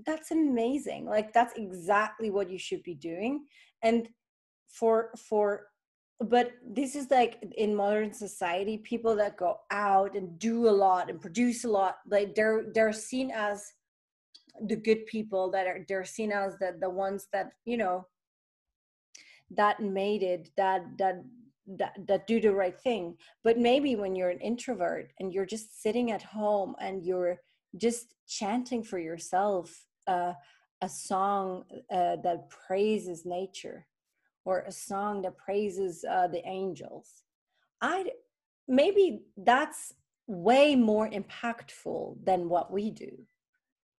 that's 0.06 0.30
amazing. 0.30 1.06
Like 1.06 1.32
that's 1.32 1.54
exactly 1.56 2.30
what 2.30 2.50
you 2.50 2.58
should 2.58 2.82
be 2.82 2.94
doing. 2.94 3.44
And 3.82 4.08
for 4.68 5.10
for 5.16 5.66
but 6.20 6.52
this 6.64 6.94
is 6.94 7.10
like 7.10 7.42
in 7.56 7.74
modern 7.74 8.12
society 8.12 8.76
people 8.78 9.16
that 9.16 9.38
go 9.38 9.56
out 9.70 10.14
and 10.14 10.38
do 10.38 10.68
a 10.68 10.70
lot 10.70 11.08
and 11.08 11.18
produce 11.20 11.64
a 11.64 11.68
lot 11.68 11.96
like 12.08 12.34
they're 12.34 12.66
they're 12.74 12.92
seen 12.92 13.32
as 13.34 13.72
the 14.66 14.76
good 14.76 15.06
people 15.06 15.50
that 15.50 15.66
are 15.66 15.84
they're 15.88 16.04
seen 16.04 16.30
as 16.30 16.56
the 16.58 16.76
the 16.80 16.90
ones 16.90 17.26
that 17.32 17.52
you 17.64 17.76
know 17.76 18.06
that 19.50 19.80
made 19.80 20.22
it 20.22 20.50
that 20.56 20.82
that 20.98 21.24
that, 21.78 21.94
that 22.08 22.26
do 22.26 22.40
the 22.40 22.52
right 22.52 22.78
thing. 22.78 23.16
But 23.44 23.58
maybe 23.58 23.94
when 23.94 24.16
you're 24.16 24.30
an 24.30 24.40
introvert 24.40 25.12
and 25.20 25.32
you're 25.32 25.46
just 25.46 25.80
sitting 25.82 26.10
at 26.10 26.22
home 26.22 26.74
and 26.80 27.04
you're 27.04 27.38
just 27.76 28.14
chanting 28.26 28.82
for 28.82 28.98
yourself 28.98 29.86
uh, 30.06 30.32
a 30.82 30.88
song 30.88 31.64
uh, 31.90 32.16
that 32.16 32.48
praises 32.48 33.24
nature 33.24 33.86
or 34.44 34.60
a 34.60 34.72
song 34.72 35.22
that 35.22 35.36
praises 35.36 36.04
uh, 36.10 36.26
the 36.28 36.46
angels. 36.46 37.22
I 37.80 38.10
maybe 38.68 39.22
that's 39.36 39.94
way 40.26 40.76
more 40.76 41.10
impactful 41.10 42.24
than 42.24 42.48
what 42.48 42.72
we 42.72 42.90
do 42.90 43.10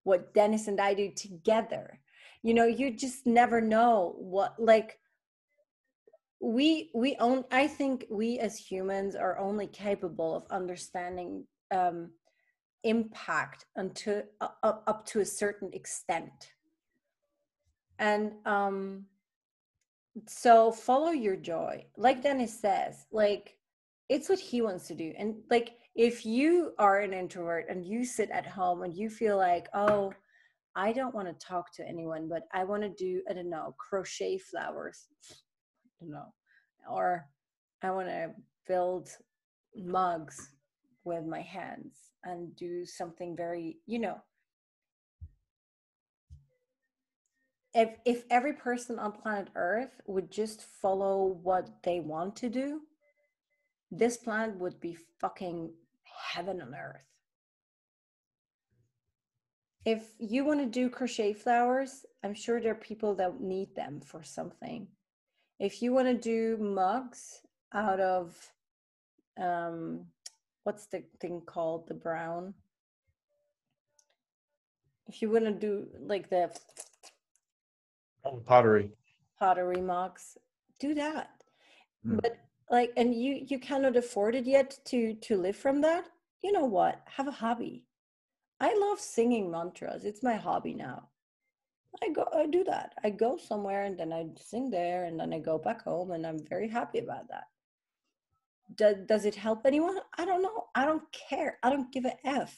what 0.04 0.34
dennis 0.34 0.68
and 0.68 0.80
i 0.80 0.94
do 0.94 1.12
together. 1.12 2.00
You 2.44 2.54
know 2.56 2.66
you 2.66 2.92
just 2.92 3.28
never 3.28 3.62
know 3.62 4.16
what 4.18 4.56
like 4.58 4.98
we 6.42 6.90
we 6.96 7.16
own 7.20 7.44
i 7.52 7.68
think 7.68 8.06
we 8.10 8.40
as 8.40 8.58
humans 8.58 9.16
are 9.16 9.38
only 9.38 9.68
capable 9.68 10.36
of 10.36 10.44
understanding 10.50 11.46
um 11.70 12.10
impact 12.84 13.66
until 13.76 14.24
uh, 14.40 14.48
up, 14.64 15.06
to 15.08 15.20
a 15.20 15.26
certain 15.26 15.72
extent. 15.74 16.54
And 18.00 18.34
um 18.46 19.06
so 20.28 20.72
follow 20.72 21.12
your 21.12 21.36
joy. 21.36 21.86
Like 21.98 22.24
dennis 22.24 22.60
says 22.60 23.06
like 23.12 23.58
it's 24.10 24.28
what 24.28 24.40
he 24.40 24.62
wants 24.62 24.88
to 24.88 24.96
do. 24.96 25.14
And 25.18 25.36
like 25.50 25.76
if 25.96 26.26
you 26.26 26.74
are 26.80 27.00
an 27.00 27.14
introvert 27.14 27.66
and 27.70 27.86
you 27.86 28.06
sit 28.06 28.30
at 28.32 28.46
home 28.46 28.84
and 28.84 28.94
you 28.94 29.10
feel 29.10 29.38
like 29.38 29.68
oh 29.74 30.14
i 30.76 30.92
don't 30.94 31.14
want 31.14 31.28
to 31.28 31.46
talk 31.46 31.74
to 31.74 31.88
anyone 31.88 32.30
but 32.30 32.44
i 32.54 32.64
want 32.64 32.82
to 32.82 32.90
do 32.90 33.22
i 33.30 33.34
don't 33.34 33.50
know 33.50 33.76
crochet 33.78 34.38
flowers 34.38 35.08
I 35.30 36.06
don't 36.06 36.12
know 36.12 36.34
or 36.90 37.26
i 37.82 37.92
want 37.92 38.08
to 38.08 38.32
build 38.68 39.10
mugs 39.76 40.52
with 41.04 41.26
my 41.26 41.42
hands 41.42 42.11
and 42.24 42.56
do 42.56 42.86
something 42.86 43.36
very 43.36 43.78
you 43.86 44.00
know 44.00 44.18
if 47.74 47.90
if 48.06 48.24
every 48.30 48.54
person 48.54 49.00
on 49.00 49.12
planet 49.12 49.50
earth 49.56 50.02
would 50.06 50.32
just 50.32 50.62
follow 50.62 51.40
what 51.42 51.70
they 51.84 52.00
want 52.00 52.36
to 52.36 52.50
do 52.50 52.82
this 53.92 54.18
planet 54.18 54.56
would 54.58 54.80
be 54.80 54.98
fucking 55.20 55.70
heaven 56.34 56.62
on 56.62 56.74
earth. 56.74 57.02
If 59.84 60.04
you 60.20 60.46
want 60.46 60.62
to 60.62 60.66
do 60.66 60.90
crochet 60.90 61.34
flowers 61.34 62.06
i'm 62.24 62.36
sure 62.36 62.62
there 62.62 62.72
are 62.72 62.76
people 62.76 63.16
that 63.16 63.42
need 63.42 63.76
them 63.76 64.00
for 64.00 64.24
something. 64.24 64.88
If 65.60 65.82
you 65.82 65.92
want 65.94 66.08
to 66.08 66.14
do 66.14 66.58
mugs 66.58 67.42
out 67.74 68.00
of 68.00 68.36
um 69.40 70.06
what's 70.64 70.86
the 70.88 71.04
thing 71.20 71.42
called? 71.46 71.88
The 71.88 71.94
brown? 71.94 72.54
If 75.08 75.22
you 75.22 75.30
want 75.30 75.46
to 75.46 75.52
do 75.52 75.88
like 76.00 76.30
the 76.30 76.52
oh, 78.26 78.38
pottery. 78.46 78.92
pottery 79.40 79.82
mugs 79.82 80.38
do 80.80 80.94
that. 80.96 81.30
Mm. 82.06 82.20
but 82.22 82.38
like 82.70 82.92
and 82.98 83.14
you 83.14 83.46
you 83.48 83.60
cannot 83.60 83.96
afford 83.96 84.36
it 84.36 84.46
yet 84.46 84.78
to 84.86 85.14
to 85.16 85.38
live 85.38 85.56
from 85.56 85.82
that. 85.82 86.06
You 86.42 86.52
know 86.52 86.66
what? 86.66 87.02
Have 87.06 87.28
a 87.28 87.32
hobby. 87.32 87.86
I 88.60 88.74
love 88.76 89.00
singing 89.00 89.52
mantras. 89.52 90.06
It's 90.06 90.24
my 90.24 90.36
hobby 90.36 90.74
now. 90.74 91.10
I 92.02 92.10
go 92.10 92.26
i 92.34 92.46
do 92.48 92.64
that. 92.66 92.94
I 93.04 93.10
go 93.10 93.38
somewhere 93.38 93.84
and 93.84 94.00
then 94.00 94.14
i 94.14 94.26
sing 94.40 94.70
there 94.70 95.06
and 95.06 95.20
then 95.20 95.34
i 95.34 95.40
go 95.40 95.58
back 95.58 95.84
home 95.84 96.12
and 96.12 96.26
i'm 96.26 96.40
very 96.48 96.70
happy 96.70 97.00
about 97.00 97.28
that 97.30 97.46
does, 98.76 98.96
does 99.06 99.26
it 99.26 99.36
help 99.36 99.66
anyone? 99.66 99.98
I 100.18 100.26
don't 100.26 100.42
know. 100.42 100.66
I 100.76 100.86
don't 100.86 101.04
care. 101.12 101.58
I 101.64 101.70
don't 101.70 101.92
give 101.92 102.06
a 102.06 102.16
f. 102.26 102.58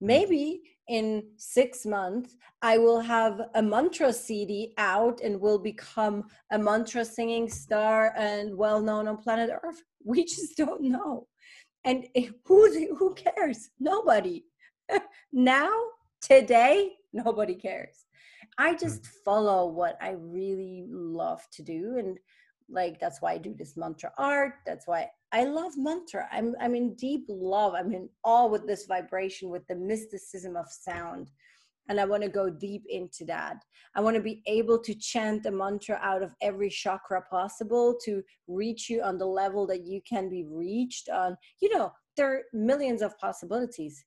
Hmm. 0.00 0.06
Maybe 0.06 0.62
in 0.88 1.22
six 1.36 1.84
months 1.84 2.36
i 2.62 2.78
will 2.78 3.00
have 3.00 3.40
a 3.54 3.62
mantra 3.62 4.10
cd 4.10 4.72
out 4.78 5.20
and 5.20 5.38
will 5.38 5.58
become 5.58 6.24
a 6.50 6.58
mantra 6.58 7.04
singing 7.04 7.48
star 7.48 8.14
and 8.16 8.56
well 8.56 8.80
known 8.80 9.06
on 9.06 9.16
planet 9.18 9.50
earth. 9.62 9.82
We 10.04 10.24
just 10.24 10.56
don't 10.56 10.82
know. 10.82 11.26
And 11.84 12.06
who 12.46 12.94
who 12.98 13.14
cares? 13.14 13.70
Nobody. 13.78 14.44
Now 15.32 15.70
today 16.22 16.92
nobody 17.12 17.54
cares. 17.54 18.06
I 18.56 18.70
hmm. 18.72 18.78
just 18.78 19.06
follow 19.24 19.68
what 19.68 19.96
i 20.00 20.10
really 20.38 20.86
love 20.88 21.42
to 21.52 21.62
do. 21.62 21.96
And 21.98 22.18
like 22.70 22.98
that's 22.98 23.20
why 23.20 23.32
i 23.32 23.38
do 23.38 23.54
this 23.54 23.76
mantra 23.76 24.10
art. 24.16 24.54
That's 24.66 24.86
why 24.86 25.10
i 25.32 25.44
love 25.44 25.72
mantra. 25.76 26.28
I'm 26.32 26.54
i'm 26.60 26.74
in 26.74 26.94
deep 26.94 27.24
love. 27.28 27.74
I'm 27.74 27.92
in 27.92 28.08
awe 28.24 28.46
with 28.46 28.66
this 28.66 28.86
vibration 28.86 29.50
with 29.50 29.66
the 29.66 29.76
mysticism 29.76 30.56
of 30.56 30.66
sound. 30.70 31.30
And 31.90 31.98
i 31.98 32.04
want 32.04 32.22
to 32.22 32.28
go 32.28 32.50
deep 32.50 32.84
into 32.88 33.24
that. 33.26 33.64
I 33.94 34.00
want 34.00 34.16
to 34.16 34.22
be 34.22 34.42
able 34.46 34.78
to 34.80 34.94
chant 34.94 35.42
the 35.42 35.50
mantra 35.50 35.98
out 36.02 36.22
of 36.22 36.34
every 36.42 36.70
chakra 36.70 37.22
possible 37.22 37.96
to 38.04 38.22
reach 38.46 38.90
you 38.90 39.02
on 39.02 39.18
the 39.18 39.26
level 39.26 39.66
that 39.68 39.86
you 39.86 40.00
can 40.08 40.28
be 40.28 40.44
reached 40.44 41.08
on 41.08 41.36
you 41.60 41.74
know 41.74 41.92
there 42.18 42.34
are 42.34 42.42
millions 42.52 43.00
of 43.00 43.16
possibilities. 43.18 44.04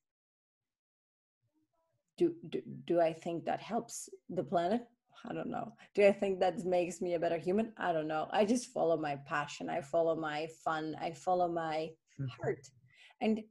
Do, 2.17 2.35
do, 2.49 2.61
do 2.85 2.99
I 2.99 3.13
think 3.13 3.45
that 3.45 3.61
helps 3.61 4.09
the 4.29 4.43
planet? 4.43 4.81
I 5.27 5.33
don't 5.33 5.49
know. 5.49 5.73
Do 5.93 6.05
I 6.05 6.11
think 6.11 6.39
that 6.39 6.65
makes 6.65 7.01
me 7.01 7.13
a 7.13 7.19
better 7.19 7.37
human? 7.37 7.73
I 7.77 7.93
don't 7.93 8.07
know. 8.07 8.27
I 8.31 8.45
just 8.45 8.73
follow 8.73 8.97
my 8.97 9.17
passion. 9.27 9.69
I 9.69 9.81
follow 9.81 10.15
my 10.15 10.47
fun. 10.63 10.95
I 10.99 11.11
follow 11.11 11.47
my 11.47 11.89
heart. 12.39 12.67
And 13.21 13.41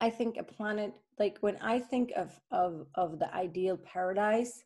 I 0.00 0.10
think 0.10 0.36
a 0.36 0.42
planet 0.42 0.92
like 1.18 1.38
when 1.40 1.56
I 1.56 1.80
think 1.80 2.12
of 2.16 2.38
of 2.50 2.86
of 2.94 3.18
the 3.18 3.34
ideal 3.34 3.76
paradise, 3.76 4.62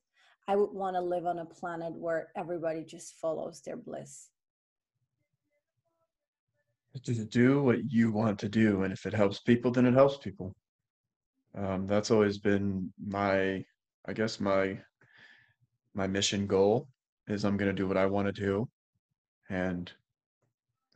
I 0.48 0.56
would 0.56 0.72
want 0.72 0.96
to 0.96 1.00
live 1.00 1.26
on 1.26 1.38
a 1.38 1.46
planet 1.46 1.94
where 1.94 2.28
everybody 2.36 2.84
just 2.84 3.14
follows 3.14 3.62
their 3.64 3.76
bliss. 3.76 4.28
Just 7.00 7.30
do 7.30 7.62
what 7.62 7.90
you 7.90 8.12
want 8.12 8.38
to 8.40 8.48
do, 8.48 8.82
and 8.82 8.92
if 8.92 9.06
it 9.06 9.14
helps 9.14 9.40
people, 9.40 9.70
then 9.70 9.86
it 9.86 9.94
helps 9.94 10.18
people. 10.18 10.54
Um, 11.56 11.86
that's 11.86 12.10
always 12.10 12.38
been 12.38 12.92
my, 13.02 13.64
I 14.06 14.12
guess 14.14 14.40
my 14.40 14.78
my 15.94 16.06
mission 16.06 16.46
goal 16.46 16.88
is 17.28 17.44
I'm 17.44 17.56
gonna 17.56 17.72
do 17.72 17.86
what 17.88 17.96
I 17.96 18.06
want 18.06 18.26
to 18.26 18.32
do, 18.32 18.68
and 19.48 19.90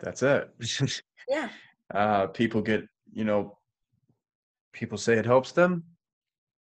that's 0.01 0.23
it. 0.23 0.51
Yeah. 1.29 1.49
uh, 1.93 2.29
people 2.29 2.63
get, 2.63 2.85
you 3.13 3.25
know, 3.25 3.59
people 4.73 4.97
say 4.97 5.15
it 5.19 5.27
helps 5.27 5.51
them. 5.51 5.83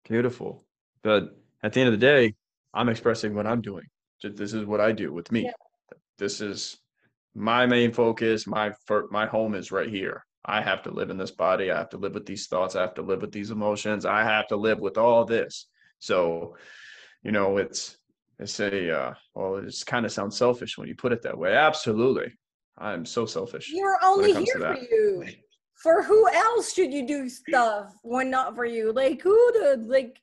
Beautiful, 0.07 0.63
but 1.01 1.35
at 1.63 1.73
the 1.73 1.79
end 1.79 1.87
of 1.87 1.99
the 1.99 2.05
day, 2.05 2.35
I'm 2.73 2.89
expressing 2.89 3.33
what 3.33 3.47
I'm 3.47 3.61
doing. 3.61 3.85
This 4.21 4.53
is 4.53 4.65
what 4.65 4.79
I 4.79 4.91
do 4.91 5.11
with 5.11 5.31
me. 5.31 5.45
Yeah. 5.45 5.51
This 6.19 6.41
is 6.41 6.77
my 7.33 7.65
main 7.65 7.91
focus. 7.91 8.45
My 8.45 8.73
fir- 8.85 9.07
my 9.09 9.25
home 9.25 9.55
is 9.55 9.71
right 9.71 9.89
here. 9.89 10.23
I 10.45 10.61
have 10.61 10.83
to 10.83 10.91
live 10.91 11.09
in 11.09 11.17
this 11.17 11.31
body. 11.31 11.71
I 11.71 11.77
have 11.77 11.89
to 11.89 11.97
live 11.97 12.13
with 12.13 12.25
these 12.25 12.47
thoughts. 12.47 12.75
I 12.75 12.81
have 12.81 12.93
to 12.95 13.01
live 13.01 13.21
with 13.21 13.31
these 13.31 13.51
emotions. 13.51 14.05
I 14.05 14.23
have 14.23 14.47
to 14.47 14.55
live 14.55 14.79
with 14.79 14.97
all 14.97 15.25
this. 15.25 15.67
So, 15.99 16.55
you 17.23 17.31
know, 17.31 17.57
it's 17.57 17.97
it's 18.41 18.59
a 18.59 18.91
uh, 18.91 19.13
well, 19.35 19.57
it's 19.57 19.83
kind 19.83 20.05
of 20.05 20.11
sounds 20.11 20.35
selfish 20.35 20.77
when 20.77 20.87
you 20.87 20.95
put 20.95 21.11
it 21.11 21.21
that 21.21 21.37
way. 21.37 21.55
Absolutely, 21.55 22.33
I'm 22.77 23.05
so 23.05 23.25
selfish. 23.25 23.71
You're 23.71 23.99
only 24.03 24.33
here 24.33 24.57
for 24.57 24.77
you. 24.77 25.25
For 25.75 26.03
who 26.03 26.27
else 26.29 26.73
should 26.73 26.93
you 26.93 27.07
do 27.07 27.29
stuff 27.29 27.93
when 28.03 28.29
not 28.29 28.55
for 28.55 28.65
you? 28.65 28.91
Like 28.93 29.21
who 29.21 29.35
the 29.53 29.83
like 29.87 30.19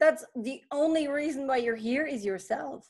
that's 0.00 0.24
the 0.34 0.60
only 0.70 1.08
reason 1.08 1.46
why 1.46 1.58
you're 1.58 1.76
here 1.76 2.06
is 2.06 2.24
yourself. 2.24 2.86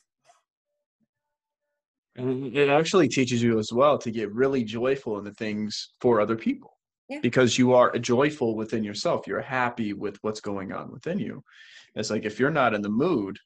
And 2.16 2.56
it 2.56 2.68
actually 2.68 3.08
teaches 3.08 3.42
you 3.42 3.58
as 3.58 3.72
well 3.72 3.98
to 3.98 4.10
get 4.10 4.32
really 4.32 4.64
joyful 4.64 5.18
in 5.18 5.24
the 5.24 5.34
things 5.34 5.90
for 6.00 6.20
other 6.20 6.34
people 6.34 6.78
Yeah. 7.08 7.20
because 7.20 7.58
you 7.58 7.74
are 7.74 7.96
joyful 7.98 8.56
within 8.56 8.82
yourself. 8.82 9.26
You're 9.26 9.42
happy 9.42 9.92
with 9.92 10.16
what's 10.22 10.40
going 10.40 10.72
on 10.72 10.90
within 10.90 11.18
you. 11.18 11.44
It's 11.94 12.10
like 12.10 12.24
if 12.24 12.40
you're 12.40 12.50
not 12.50 12.74
in 12.74 12.82
the 12.82 12.88
mood 12.88 13.38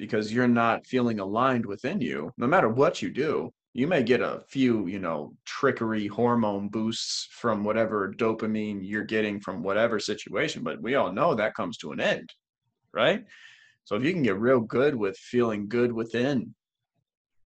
because 0.00 0.32
you're 0.32 0.48
not 0.48 0.86
feeling 0.86 1.20
aligned 1.20 1.66
within 1.66 2.00
you, 2.00 2.32
no 2.38 2.46
matter 2.46 2.70
what 2.70 3.02
you 3.02 3.10
do, 3.10 3.52
you 3.74 3.86
may 3.86 4.02
get 4.02 4.22
a 4.22 4.40
few, 4.48 4.86
you 4.86 4.98
know, 4.98 5.34
trickery 5.44 6.06
hormone 6.06 6.70
boosts 6.70 7.28
from 7.30 7.64
whatever 7.64 8.10
dopamine 8.16 8.80
you're 8.80 9.04
getting 9.04 9.38
from 9.38 9.62
whatever 9.62 10.00
situation, 10.00 10.62
but 10.62 10.80
we 10.80 10.94
all 10.94 11.12
know 11.12 11.34
that 11.34 11.54
comes 11.54 11.76
to 11.76 11.92
an 11.92 12.00
end, 12.00 12.32
right? 12.94 13.26
So 13.84 13.94
if 13.94 14.02
you 14.02 14.14
can 14.14 14.22
get 14.22 14.38
real 14.38 14.60
good 14.60 14.94
with 14.94 15.18
feeling 15.18 15.68
good 15.68 15.92
within 15.92 16.54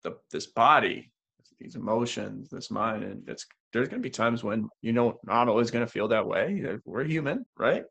the 0.03 0.17
this 0.29 0.47
body, 0.47 1.09
these 1.57 1.75
emotions, 1.75 2.49
this 2.49 2.69
mind, 2.69 3.05
and 3.05 3.29
it's 3.29 3.45
there's 3.71 3.87
going 3.87 4.01
to 4.01 4.05
be 4.05 4.11
times 4.11 4.43
when 4.43 4.67
you 4.81 4.91
know 4.91 5.17
not 5.23 5.47
always 5.47 5.71
going 5.71 5.85
to 5.85 5.91
feel 5.91 6.09
that 6.09 6.27
way. 6.27 6.61
We're 6.83 7.05
human, 7.05 7.45
right? 7.57 7.83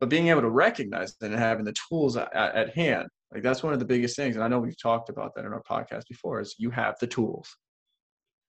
But 0.00 0.08
being 0.08 0.28
able 0.28 0.40
to 0.40 0.50
recognize 0.50 1.14
that 1.16 1.30
and 1.30 1.38
having 1.38 1.64
the 1.64 1.74
tools 1.88 2.16
at, 2.16 2.34
at 2.34 2.74
hand, 2.74 3.06
like 3.32 3.42
that's 3.42 3.62
one 3.62 3.72
of 3.74 3.78
the 3.78 3.84
biggest 3.84 4.16
things. 4.16 4.34
And 4.34 4.44
I 4.44 4.48
know 4.48 4.58
we've 4.58 4.80
talked 4.80 5.10
about 5.10 5.34
that 5.34 5.44
in 5.44 5.52
our 5.52 5.62
podcast 5.62 6.08
before. 6.08 6.40
Is 6.40 6.56
you 6.58 6.70
have 6.70 6.96
the 7.00 7.06
tools. 7.06 7.54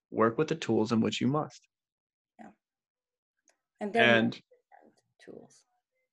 Work 0.09 0.37
with 0.37 0.47
the 0.47 0.55
tools 0.55 0.91
in 0.91 1.01
which 1.01 1.21
you 1.21 1.27
must. 1.27 1.61
yeah 2.39 2.47
And 3.79 3.93
then 3.93 4.09
And 4.09 4.41
tools. 5.23 5.63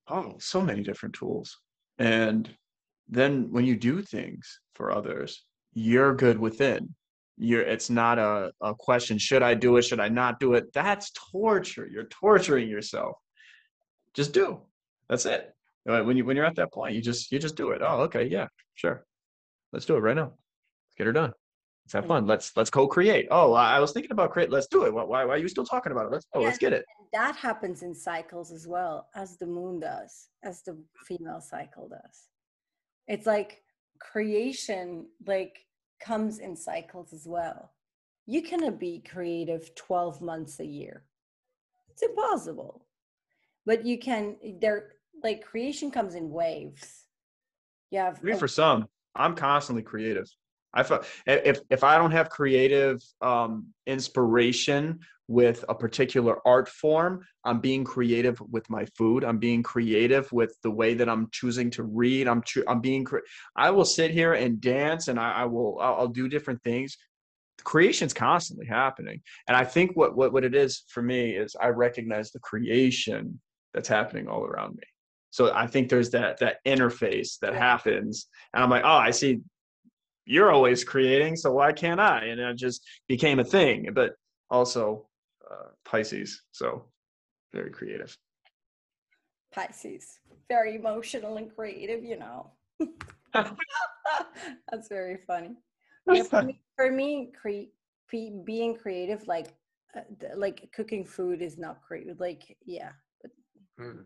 oh, 0.08 0.34
so 0.38 0.60
many 0.60 0.82
different 0.82 1.14
tools. 1.14 1.56
And 1.98 2.50
then 3.08 3.50
when 3.50 3.64
you 3.64 3.76
do 3.76 4.02
things 4.02 4.60
for 4.74 4.92
others, 4.92 5.44
you're 5.72 6.14
good 6.14 6.38
within. 6.38 6.94
You're 7.36 7.62
it's 7.62 7.88
not 7.90 8.18
a, 8.18 8.52
a 8.60 8.74
question, 8.74 9.16
should 9.18 9.42
I 9.42 9.54
do 9.54 9.76
it? 9.76 9.82
Should 9.82 10.00
I 10.00 10.08
not 10.08 10.40
do 10.40 10.54
it? 10.54 10.72
That's 10.72 11.10
torture. 11.32 11.86
You're 11.90 12.08
torturing 12.08 12.68
yourself. 12.68 13.16
Just 14.14 14.32
do. 14.32 14.60
That's 15.08 15.26
it. 15.26 15.54
When 15.84 16.16
you 16.16 16.24
when 16.24 16.36
you're 16.36 16.44
at 16.44 16.56
that 16.56 16.72
point, 16.72 16.94
you 16.94 17.00
just 17.00 17.32
you 17.32 17.38
just 17.38 17.56
do 17.56 17.70
it. 17.70 17.80
Oh, 17.82 18.00
okay, 18.02 18.26
yeah, 18.26 18.48
sure. 18.74 19.04
Let's 19.72 19.86
do 19.86 19.96
it 19.96 20.00
right 20.00 20.16
now. 20.16 20.32
Let's 20.32 20.94
get 20.96 21.06
her 21.06 21.12
done. 21.12 21.32
Let's 21.84 21.94
have 21.94 22.06
fun. 22.06 22.26
Let's 22.26 22.54
let's 22.56 22.68
co-create. 22.68 23.28
Oh, 23.30 23.54
I 23.54 23.80
was 23.80 23.92
thinking 23.92 24.12
about 24.12 24.30
create. 24.30 24.50
Let's 24.50 24.66
do 24.66 24.84
it. 24.84 24.92
Why 24.92 25.04
why, 25.04 25.24
why 25.24 25.34
are 25.34 25.38
you 25.38 25.48
still 25.48 25.64
talking 25.64 25.92
about 25.92 26.06
it? 26.06 26.12
Let's 26.12 26.26
oh, 26.34 26.40
let's 26.40 26.58
get 26.58 26.74
it. 26.74 26.84
that 27.14 27.36
happens 27.36 27.82
in 27.82 27.94
cycles 27.94 28.52
as 28.52 28.66
well 28.66 29.08
as 29.14 29.38
the 29.38 29.46
moon 29.46 29.80
does 29.80 30.28
as 30.44 30.62
the 30.62 30.76
female 31.06 31.40
cycle 31.40 31.88
does 31.88 32.28
it's 33.08 33.26
like 33.26 33.62
creation 33.98 35.06
like 35.26 35.64
comes 36.00 36.38
in 36.38 36.54
cycles 36.54 37.12
as 37.12 37.26
well 37.26 37.72
you 38.26 38.42
cannot 38.42 38.78
be 38.78 39.02
creative 39.10 39.74
12 39.74 40.20
months 40.20 40.60
a 40.60 40.66
year 40.66 41.02
it's 41.90 42.02
impossible 42.02 42.86
but 43.66 43.84
you 43.84 43.98
can 43.98 44.36
there 44.60 44.92
like 45.22 45.44
creation 45.44 45.90
comes 45.90 46.14
in 46.14 46.30
waves 46.30 47.08
you 47.90 47.98
have 47.98 48.22
Maybe 48.22 48.36
a- 48.36 48.38
for 48.38 48.48
some, 48.48 48.86
I'm 49.14 49.34
constantly 49.34 49.82
creative. 49.82 50.26
I 50.74 50.82
feel 50.82 51.02
if 51.26 51.60
if 51.70 51.82
I 51.82 51.96
don't 51.96 52.10
have 52.10 52.28
creative 52.28 53.02
um, 53.22 53.68
inspiration 53.86 55.00
with 55.26 55.64
a 55.68 55.74
particular 55.74 56.46
art 56.46 56.68
form, 56.68 57.24
I'm 57.44 57.60
being 57.60 57.84
creative 57.84 58.38
with 58.40 58.68
my 58.68 58.84
food. 58.96 59.24
I'm 59.24 59.38
being 59.38 59.62
creative 59.62 60.30
with 60.30 60.54
the 60.62 60.70
way 60.70 60.92
that 60.94 61.08
I'm 61.08 61.28
choosing 61.32 61.70
to 61.72 61.84
read. 61.84 62.28
I'm 62.28 62.42
choo- 62.42 62.64
I'm 62.68 62.80
being. 62.82 63.04
Cre- 63.04 63.26
I 63.56 63.70
will 63.70 63.86
sit 63.86 64.10
here 64.10 64.34
and 64.34 64.60
dance, 64.60 65.08
and 65.08 65.18
I, 65.18 65.32
I 65.32 65.44
will 65.46 65.78
I'll, 65.80 65.94
I'll 65.94 66.08
do 66.08 66.28
different 66.28 66.62
things. 66.62 66.96
Creation's 67.64 68.12
constantly 68.12 68.66
happening, 68.66 69.22
and 69.48 69.56
I 69.56 69.64
think 69.64 69.96
what 69.96 70.16
what 70.16 70.34
what 70.34 70.44
it 70.44 70.54
is 70.54 70.84
for 70.88 71.02
me 71.02 71.30
is 71.30 71.56
I 71.58 71.68
recognize 71.68 72.30
the 72.30 72.40
creation 72.40 73.40
that's 73.72 73.88
happening 73.88 74.28
all 74.28 74.44
around 74.44 74.76
me. 74.76 74.84
So 75.30 75.52
I 75.52 75.66
think 75.66 75.88
there's 75.88 76.10
that 76.10 76.38
that 76.40 76.56
interface 76.66 77.38
that 77.40 77.54
happens, 77.54 78.26
and 78.54 78.62
I'm 78.62 78.70
like, 78.70 78.84
oh, 78.84 78.88
I 78.88 79.10
see 79.10 79.40
you're 80.24 80.52
always 80.52 80.84
creating, 80.84 81.36
so 81.36 81.52
why 81.52 81.72
can't 81.72 82.00
I? 82.00 82.26
And 82.26 82.38
it 82.38 82.56
just 82.56 82.86
became 83.08 83.38
a 83.38 83.44
thing. 83.44 83.88
But 83.94 84.12
also, 84.50 85.08
uh, 85.50 85.68
Pisces, 85.86 86.42
so 86.52 86.84
very 87.52 87.70
creative. 87.70 88.14
Pisces, 89.52 90.20
very 90.48 90.76
emotional 90.76 91.38
and 91.38 91.54
creative, 91.54 92.04
you 92.04 92.18
know. 92.18 92.50
That's 93.32 94.88
very 94.88 95.18
funny. 95.26 95.56
Yeah, 96.10 96.22
for 96.22 96.42
me, 96.42 96.60
for 96.76 96.90
me 96.90 97.32
cre- 97.40 97.70
cre- 98.08 98.42
being 98.44 98.74
creative, 98.76 99.26
like 99.26 99.54
uh, 99.96 100.00
like 100.36 100.70
cooking 100.74 101.04
food 101.04 101.42
is 101.42 101.58
not 101.58 101.82
creative. 101.82 102.20
Like 102.20 102.56
yeah, 102.64 102.92
Mm. 103.80 104.04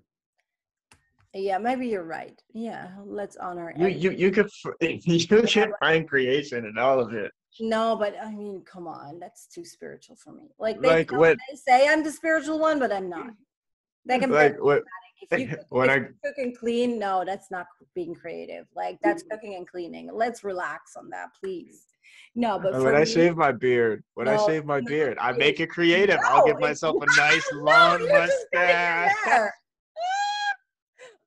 Yeah, 1.34 1.58
maybe 1.58 1.86
you're 1.86 2.04
right. 2.04 2.40
Yeah, 2.52 2.90
let's 3.04 3.36
honor. 3.36 3.72
You 3.76 3.88
you 3.88 4.10
you 4.10 4.30
could 4.30 4.50
you 4.80 5.26
could 5.26 5.72
find 5.80 6.08
creation 6.08 6.66
in 6.66 6.78
all 6.78 7.00
of 7.00 7.12
it. 7.14 7.32
No, 7.60 7.96
but 7.96 8.14
I 8.22 8.30
mean, 8.32 8.62
come 8.64 8.86
on, 8.86 9.18
that's 9.18 9.46
too 9.46 9.64
spiritual 9.64 10.16
for 10.16 10.32
me. 10.32 10.50
Like 10.58 10.80
they, 10.80 10.88
Like 10.88 11.12
when- 11.12 11.36
they 11.50 11.56
say 11.56 11.88
I'm 11.88 12.02
the 12.02 12.12
spiritual 12.12 12.58
one, 12.58 12.78
but 12.78 12.92
I'm 12.92 13.08
not. 13.08 13.30
They 14.06 14.18
can 14.18 14.30
Like 14.30 14.60
what 14.62 14.82
if 15.30 15.38
you 15.38 15.48
cook, 15.48 15.60
when 15.68 15.90
I 15.90 15.98
cook 16.00 16.34
and 16.38 16.56
clean, 16.56 16.98
no, 16.98 17.24
that's 17.24 17.50
not 17.50 17.66
being 17.94 18.14
creative. 18.14 18.66
Like 18.74 18.98
that's 19.02 19.22
cooking 19.30 19.54
and 19.54 19.66
cleaning. 19.68 20.10
Let's 20.12 20.44
relax 20.44 20.96
on 20.96 21.08
that, 21.10 21.28
please. 21.42 21.84
No, 22.34 22.56
uh, 22.56 22.58
but 22.58 22.72
when 22.72 22.82
for 22.82 22.96
I 22.96 23.00
me- 23.00 23.06
shave 23.06 23.36
my 23.36 23.52
beard, 23.52 24.02
when 24.14 24.28
I 24.28 24.36
shave 24.36 24.64
my 24.64 24.80
no, 24.80 24.86
beard, 24.86 25.18
I 25.20 25.32
make 25.32 25.60
it 25.60 25.68
creative. 25.68 26.18
I'll 26.24 26.44
give 26.44 26.58
myself 26.58 26.96
a 27.00 27.06
nice 27.16 27.46
long 27.52 28.00
you're 28.00 28.08
just 28.26 28.46
cutting 28.52 28.68
your 28.68 29.10
mustache. 29.24 29.50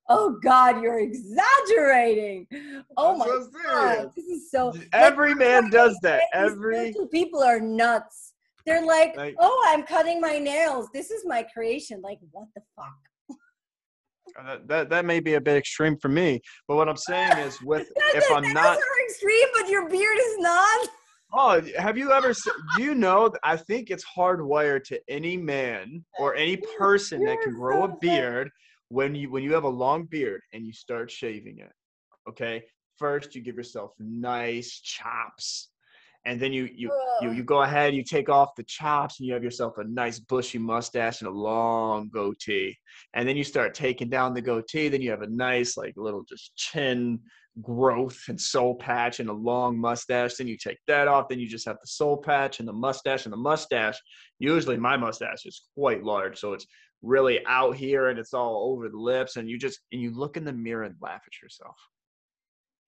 Oh 0.07 0.37
God, 0.43 0.81
you're 0.81 0.99
exaggerating. 0.99 2.47
Oh 2.95 3.15
my 3.17 3.25
God, 3.25 3.95
serious. 3.95 4.15
this 4.15 4.25
is 4.25 4.51
so. 4.51 4.67
like, 4.67 4.87
Every 4.93 5.33
man 5.33 5.69
does 5.69 5.97
that. 6.03 6.23
Every 6.33 6.93
people 7.11 7.41
are 7.41 7.59
nuts. 7.59 8.33
They're 8.65 8.85
like, 8.85 9.15
Like- 9.15 9.35
oh, 9.39 9.65
I'm 9.67 9.83
cutting 9.83 10.21
my 10.21 10.37
nails. 10.37 10.89
This 10.93 11.11
is 11.11 11.23
my 11.25 11.43
creation. 11.43 12.01
Like, 12.01 12.19
what 12.31 12.47
the 12.55 12.61
fuck? 12.75 13.37
Uh, 14.37 14.43
that, 14.43 14.67
that 14.67 14.89
that 14.89 15.05
may 15.05 15.19
be 15.19 15.35
a 15.35 15.41
bit 15.41 15.55
extreme 15.55 15.97
for 15.97 16.09
me, 16.09 16.41
but 16.67 16.75
what 16.75 16.89
I'm 16.89 16.97
saying 16.97 17.37
is, 17.39 17.57
with 17.63 17.87
if 18.13 18.27
that- 18.27 18.35
I'm 18.35 18.43
that's 18.43 18.53
not, 18.53 18.77
are 18.77 19.05
extreme, 19.07 19.47
but 19.53 19.69
your 19.69 19.87
beard 19.89 20.17
is 20.19 20.37
not. 20.39 20.89
oh, 21.33 21.61
have 21.77 21.97
you 21.97 22.11
ever? 22.11 22.33
Do 22.75 22.83
you 22.83 22.93
know? 22.95 23.31
I 23.43 23.55
think 23.57 23.89
it's 23.91 24.03
hardwired 24.17 24.83
to 24.85 24.99
any 25.07 25.37
man 25.37 26.03
or 26.19 26.35
any 26.35 26.57
person 26.77 27.23
that 27.25 27.41
can 27.41 27.53
grow 27.53 27.83
a 27.85 27.95
beard 27.97 28.49
when 28.89 29.15
you 29.15 29.29
when 29.29 29.43
you 29.43 29.53
have 29.53 29.63
a 29.63 29.69
long 29.69 30.05
beard 30.05 30.41
and 30.53 30.65
you 30.65 30.73
start 30.73 31.11
shaving 31.11 31.59
it. 31.59 31.71
Okay, 32.29 32.63
first 32.97 33.35
you 33.35 33.41
give 33.41 33.55
yourself 33.55 33.91
nice 33.99 34.79
chops, 34.81 35.69
and 36.25 36.39
then 36.39 36.53
you 36.53 36.69
you 36.73 36.91
you 37.21 37.31
you 37.31 37.43
go 37.43 37.61
ahead, 37.61 37.93
you 37.95 38.03
take 38.03 38.29
off 38.29 38.55
the 38.55 38.63
chops, 38.63 39.19
and 39.19 39.27
you 39.27 39.33
have 39.33 39.43
yourself 39.43 39.77
a 39.77 39.83
nice 39.83 40.19
bushy 40.19 40.57
mustache 40.57 41.21
and 41.21 41.27
a 41.29 41.33
long 41.33 42.09
goatee. 42.09 42.77
And 43.13 43.27
then 43.27 43.37
you 43.37 43.43
start 43.43 43.73
taking 43.73 44.09
down 44.09 44.33
the 44.33 44.41
goatee, 44.41 44.89
then 44.89 45.01
you 45.01 45.11
have 45.11 45.21
a 45.21 45.29
nice, 45.29 45.77
like, 45.77 45.93
little 45.95 46.23
just 46.23 46.55
chin 46.55 47.19
growth 47.61 48.21
and 48.27 48.39
soul 48.39 48.75
patch 48.75 49.21
and 49.21 49.29
a 49.29 49.33
long 49.33 49.77
mustache. 49.79 50.35
Then 50.35 50.47
you 50.47 50.57
take 50.57 50.77
that 50.87 51.07
off, 51.07 51.29
then 51.29 51.39
you 51.39 51.47
just 51.47 51.65
have 51.65 51.77
the 51.81 51.87
soul 51.87 52.17
patch 52.17 52.59
and 52.59 52.67
the 52.67 52.73
mustache. 52.73 53.25
And 53.25 53.31
the 53.31 53.37
mustache, 53.37 53.97
usually 54.39 54.77
my 54.77 54.97
mustache 54.97 55.45
is 55.45 55.61
quite 55.73 56.03
large, 56.03 56.37
so 56.37 56.53
it's 56.53 56.65
really 57.05 57.45
out 57.45 57.75
here 57.75 58.09
and 58.09 58.19
it's 58.19 58.33
all 58.33 58.71
over 58.71 58.89
the 58.89 58.97
lips. 58.97 59.35
And 59.37 59.49
you 59.49 59.57
just 59.57 59.79
and 59.91 60.01
you 60.01 60.11
look 60.11 60.37
in 60.37 60.43
the 60.43 60.53
mirror 60.53 60.83
and 60.83 60.95
laugh 61.01 61.21
at 61.25 61.41
yourself. 61.41 61.77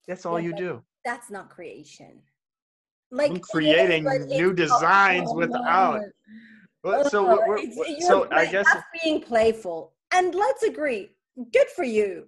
That's 0.07 0.25
all 0.25 0.39
Yeah, 0.39 0.47
you 0.47 0.55
do. 0.55 0.83
That's 1.05 1.29
not 1.29 1.49
creation. 1.49 2.21
Like 3.11 3.31
I'm 3.31 3.37
is, 3.37 3.45
creating 3.45 4.03
but 4.03 4.27
new 4.27 4.53
designs 4.53 5.29
oh, 5.31 5.35
without. 5.35 6.01
But 6.83 7.09
so 7.09 7.45
we're, 7.47 7.59
you're 7.59 8.01
so 8.01 8.27
I 8.31 8.45
guess 8.45 8.65
that's 8.73 8.85
being 9.03 9.21
playful. 9.21 9.93
And 10.11 10.33
let's 10.33 10.63
agree, 10.63 11.11
good 11.51 11.67
for 11.75 11.83
you. 11.83 12.27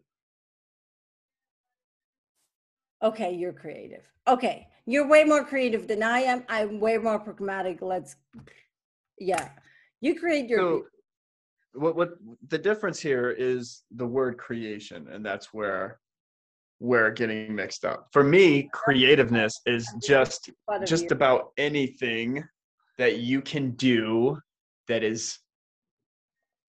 Okay, 3.02 3.34
you're 3.34 3.54
creative. 3.54 4.04
Okay, 4.28 4.68
you're 4.86 5.08
way 5.08 5.24
more 5.24 5.46
creative 5.46 5.88
than 5.88 6.04
I 6.04 6.20
am. 6.20 6.44
I'm 6.50 6.80
way 6.80 6.98
more 6.98 7.20
pragmatic. 7.20 7.82
Let's, 7.82 8.18
yeah, 9.18 9.50
you 10.02 10.20
create 10.20 10.50
your. 10.50 10.60
so 10.60 10.86
what 11.74 11.96
what 11.96 12.12
the 12.48 12.58
difference 12.58 13.00
here 13.00 13.30
is 13.30 13.84
the 13.92 14.06
word 14.06 14.38
creation 14.38 15.08
and 15.12 15.26
that's 15.26 15.54
where 15.54 16.00
we're 16.80 17.12
getting 17.12 17.54
mixed 17.56 17.86
up 17.86 18.08
for 18.12 18.24
me 18.24 18.70
creativeness 18.74 19.60
is 19.66 19.92
just 20.06 20.50
just 20.86 21.04
you. 21.06 21.10
about 21.12 21.52
anything 21.58 22.44
that 22.98 23.20
you 23.20 23.42
can 23.42 23.72
do 23.72 24.38
that 24.88 25.04
is 25.04 25.40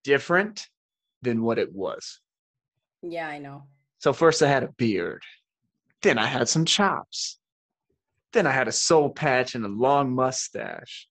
different 0.03 0.67
than 1.21 1.43
what 1.43 1.59
it 1.59 1.71
was 1.73 2.19
Yeah, 3.01 3.27
I 3.27 3.37
know. 3.39 3.63
so 3.99 4.13
first 4.13 4.41
i 4.43 4.47
had 4.47 4.63
a 4.63 4.71
beard 4.77 5.23
then 6.01 6.17
i 6.17 6.25
had 6.25 6.47
some 6.47 6.65
chops 6.65 7.39
then 8.33 8.45
i 8.45 8.51
had 8.51 8.67
a 8.67 8.71
soul 8.71 9.09
patch 9.09 9.55
and 9.55 9.65
a 9.65 9.69
long 9.69 10.13
mustache 10.13 11.07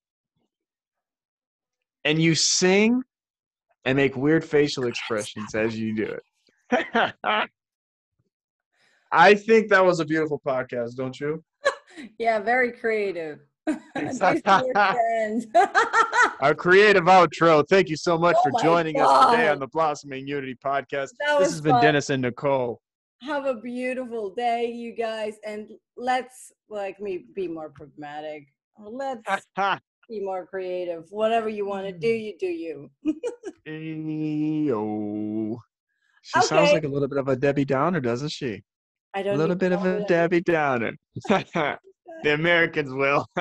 and 2.04 2.20
you 2.20 2.34
sing 2.34 3.02
and 3.84 3.96
make 3.96 4.16
weird 4.16 4.44
facial 4.44 4.84
expressions 4.86 5.54
as 5.54 5.78
you 5.78 5.94
do 5.94 6.16
it 6.18 7.14
i 9.12 9.34
think 9.34 9.68
that 9.68 9.84
was 9.84 10.00
a 10.00 10.04
beautiful 10.04 10.40
podcast 10.46 10.94
don't 10.96 11.18
you 11.20 11.42
Yeah, 12.18 12.38
very 12.38 12.72
creative. 12.72 13.40
Thanks. 13.66 14.18
These 14.18 14.42
are 14.46 14.64
your 14.64 14.74
friends. 14.74 15.46
our 16.40 16.54
creative 16.54 17.04
outro 17.04 17.62
thank 17.68 17.88
you 17.88 17.96
so 17.96 18.16
much 18.16 18.36
Oh 18.38 18.50
for 18.50 18.62
joining 18.62 18.98
us 19.00 19.10
today 19.30 19.48
on 19.48 19.58
the 19.58 19.66
blossoming 19.66 20.26
unity 20.26 20.56
podcast 20.64 21.10
this 21.38 21.50
has 21.50 21.60
been 21.60 21.72
fun. 21.72 21.82
dennis 21.82 22.10
and 22.10 22.22
nicole 22.22 22.80
have 23.22 23.44
a 23.44 23.54
beautiful 23.54 24.30
day 24.34 24.66
you 24.70 24.92
guys 24.94 25.34
and 25.46 25.72
let's 25.96 26.52
like 26.70 26.98
me 27.00 27.26
be 27.34 27.46
more 27.48 27.68
pragmatic 27.68 28.46
let's 28.78 29.22
be 30.10 30.20
more 30.20 30.44
creative 30.44 31.04
whatever 31.10 31.48
you 31.48 31.64
want 31.64 31.86
to 31.86 31.92
do 31.92 32.08
Mm. 32.08 32.24
you 32.24 32.34
do 32.38 32.46
you 32.46 32.90
Eyo. 33.66 35.56
She 36.22 36.40
sounds 36.42 36.72
like 36.72 36.84
a 36.84 36.88
little 36.88 37.08
bit 37.08 37.18
of 37.18 37.28
a 37.28 37.36
Debbie 37.36 37.64
Downer, 37.64 38.00
doesn't 38.00 38.30
she? 38.30 38.62
i 39.14 39.20
A 39.20 39.24
don't 39.24 39.34
A 39.34 39.38
little 39.38 39.56
bit 39.56 39.72
of 39.72 39.84
a 39.84 40.04
Debbie 40.06 40.42
Downer. 40.42 40.92
the 41.28 41.78
Americans 42.34 42.92
will. 42.92 43.26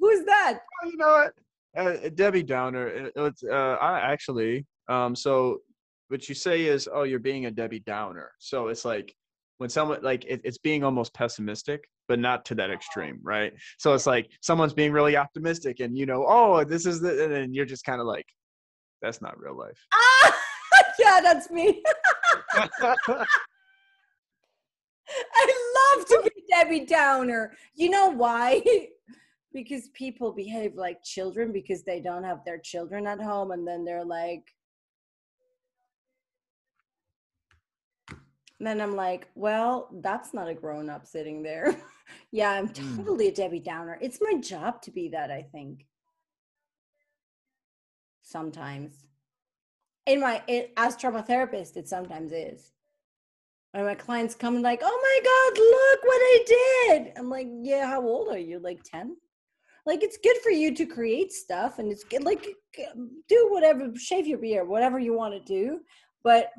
who's 0.00 0.24
that 0.24 0.58
you 0.84 0.96
know 0.96 1.12
what? 1.18 1.32
Uh, 1.76 2.08
Debbie 2.14 2.42
Downer. 2.42 2.88
it- 2.88 3.12
It's 3.14 3.42
uh, 3.44 3.76
I 3.80 4.00
actually. 4.00 4.66
Um, 4.88 5.14
so 5.14 5.58
what 6.08 6.28
you 6.28 6.34
say 6.34 6.64
is, 6.64 6.88
oh, 6.92 7.02
you're 7.02 7.18
being 7.18 7.44
a 7.46 7.50
Debbie 7.50 7.80
Downer. 7.80 8.30
So 8.38 8.68
it's 8.68 8.84
like 8.84 9.14
when 9.58 9.68
someone 9.68 10.02
like 10.02 10.24
it, 10.24 10.40
it's 10.44 10.58
being 10.58 10.82
almost 10.82 11.12
pessimistic, 11.14 11.80
but 12.08 12.18
not 12.18 12.44
to 12.46 12.54
that 12.56 12.70
extreme, 12.70 13.20
right? 13.22 13.52
So 13.78 13.94
it's 13.94 14.06
like 14.06 14.30
someone's 14.40 14.72
being 14.72 14.92
really 14.92 15.16
optimistic, 15.16 15.80
and 15.80 15.96
you 15.96 16.06
know, 16.06 16.24
oh, 16.26 16.64
this 16.64 16.86
is 16.86 17.00
the, 17.00 17.24
and 17.24 17.32
then 17.32 17.54
you're 17.54 17.66
just 17.66 17.84
kind 17.84 18.00
of 18.00 18.06
like, 18.06 18.26
that's 19.00 19.22
not 19.22 19.38
real 19.38 19.56
life. 19.56 19.78
ah 19.94 20.36
yeah 20.98 21.20
that's 21.22 21.50
me 21.50 21.82
i 25.34 25.94
love 25.96 26.06
to 26.06 26.22
be 26.24 26.42
debbie 26.50 26.84
downer 26.84 27.52
you 27.74 27.90
know 27.90 28.08
why 28.08 28.62
because 29.52 29.88
people 29.90 30.32
behave 30.32 30.74
like 30.74 31.02
children 31.02 31.52
because 31.52 31.82
they 31.82 32.00
don't 32.00 32.24
have 32.24 32.44
their 32.44 32.58
children 32.58 33.06
at 33.06 33.20
home 33.20 33.50
and 33.52 33.66
then 33.66 33.84
they're 33.84 34.04
like 34.04 34.54
And 38.58 38.66
then 38.66 38.80
I'm 38.80 38.96
like, 38.96 39.28
well, 39.34 39.88
that's 40.02 40.34
not 40.34 40.48
a 40.48 40.54
grown 40.54 40.90
up 40.90 41.06
sitting 41.06 41.42
there. 41.42 41.76
yeah, 42.32 42.50
I'm 42.50 42.68
Mm. 42.68 42.96
totally 42.96 43.28
a 43.28 43.32
Debbie 43.32 43.60
Downer. 43.60 43.98
It's 44.00 44.18
my 44.20 44.34
job 44.40 44.82
to 44.82 44.90
be 44.90 45.08
that, 45.10 45.30
I 45.30 45.42
think. 45.42 45.86
Sometimes. 48.22 49.06
In 50.06 50.20
my 50.20 50.42
it, 50.48 50.72
as 50.76 50.96
trauma 50.96 51.22
therapist, 51.22 51.76
it 51.76 51.86
sometimes 51.88 52.32
is. 52.32 52.72
When 53.72 53.84
my 53.84 53.94
clients 53.94 54.34
come 54.34 54.54
and 54.54 54.62
like, 54.64 54.80
oh 54.82 55.00
my 55.02 55.20
God, 55.30 55.58
look 55.58 56.04
what 56.04 56.20
I 56.20 56.44
did. 57.04 57.12
I'm 57.18 57.28
like, 57.28 57.48
yeah, 57.62 57.86
how 57.86 58.02
old 58.02 58.28
are 58.28 58.38
you? 58.38 58.58
Like 58.58 58.82
10? 58.82 59.16
Like 59.86 60.02
it's 60.02 60.18
good 60.18 60.36
for 60.42 60.50
you 60.50 60.74
to 60.74 60.86
create 60.86 61.32
stuff 61.32 61.78
and 61.78 61.90
it's 61.90 62.04
good 62.04 62.24
like 62.24 62.46
do 63.28 63.48
whatever, 63.50 63.90
shave 63.96 64.26
your 64.26 64.38
beard, 64.38 64.68
whatever 64.68 64.98
you 64.98 65.14
want 65.14 65.34
to 65.34 65.40
do. 65.40 65.80
But 66.24 66.50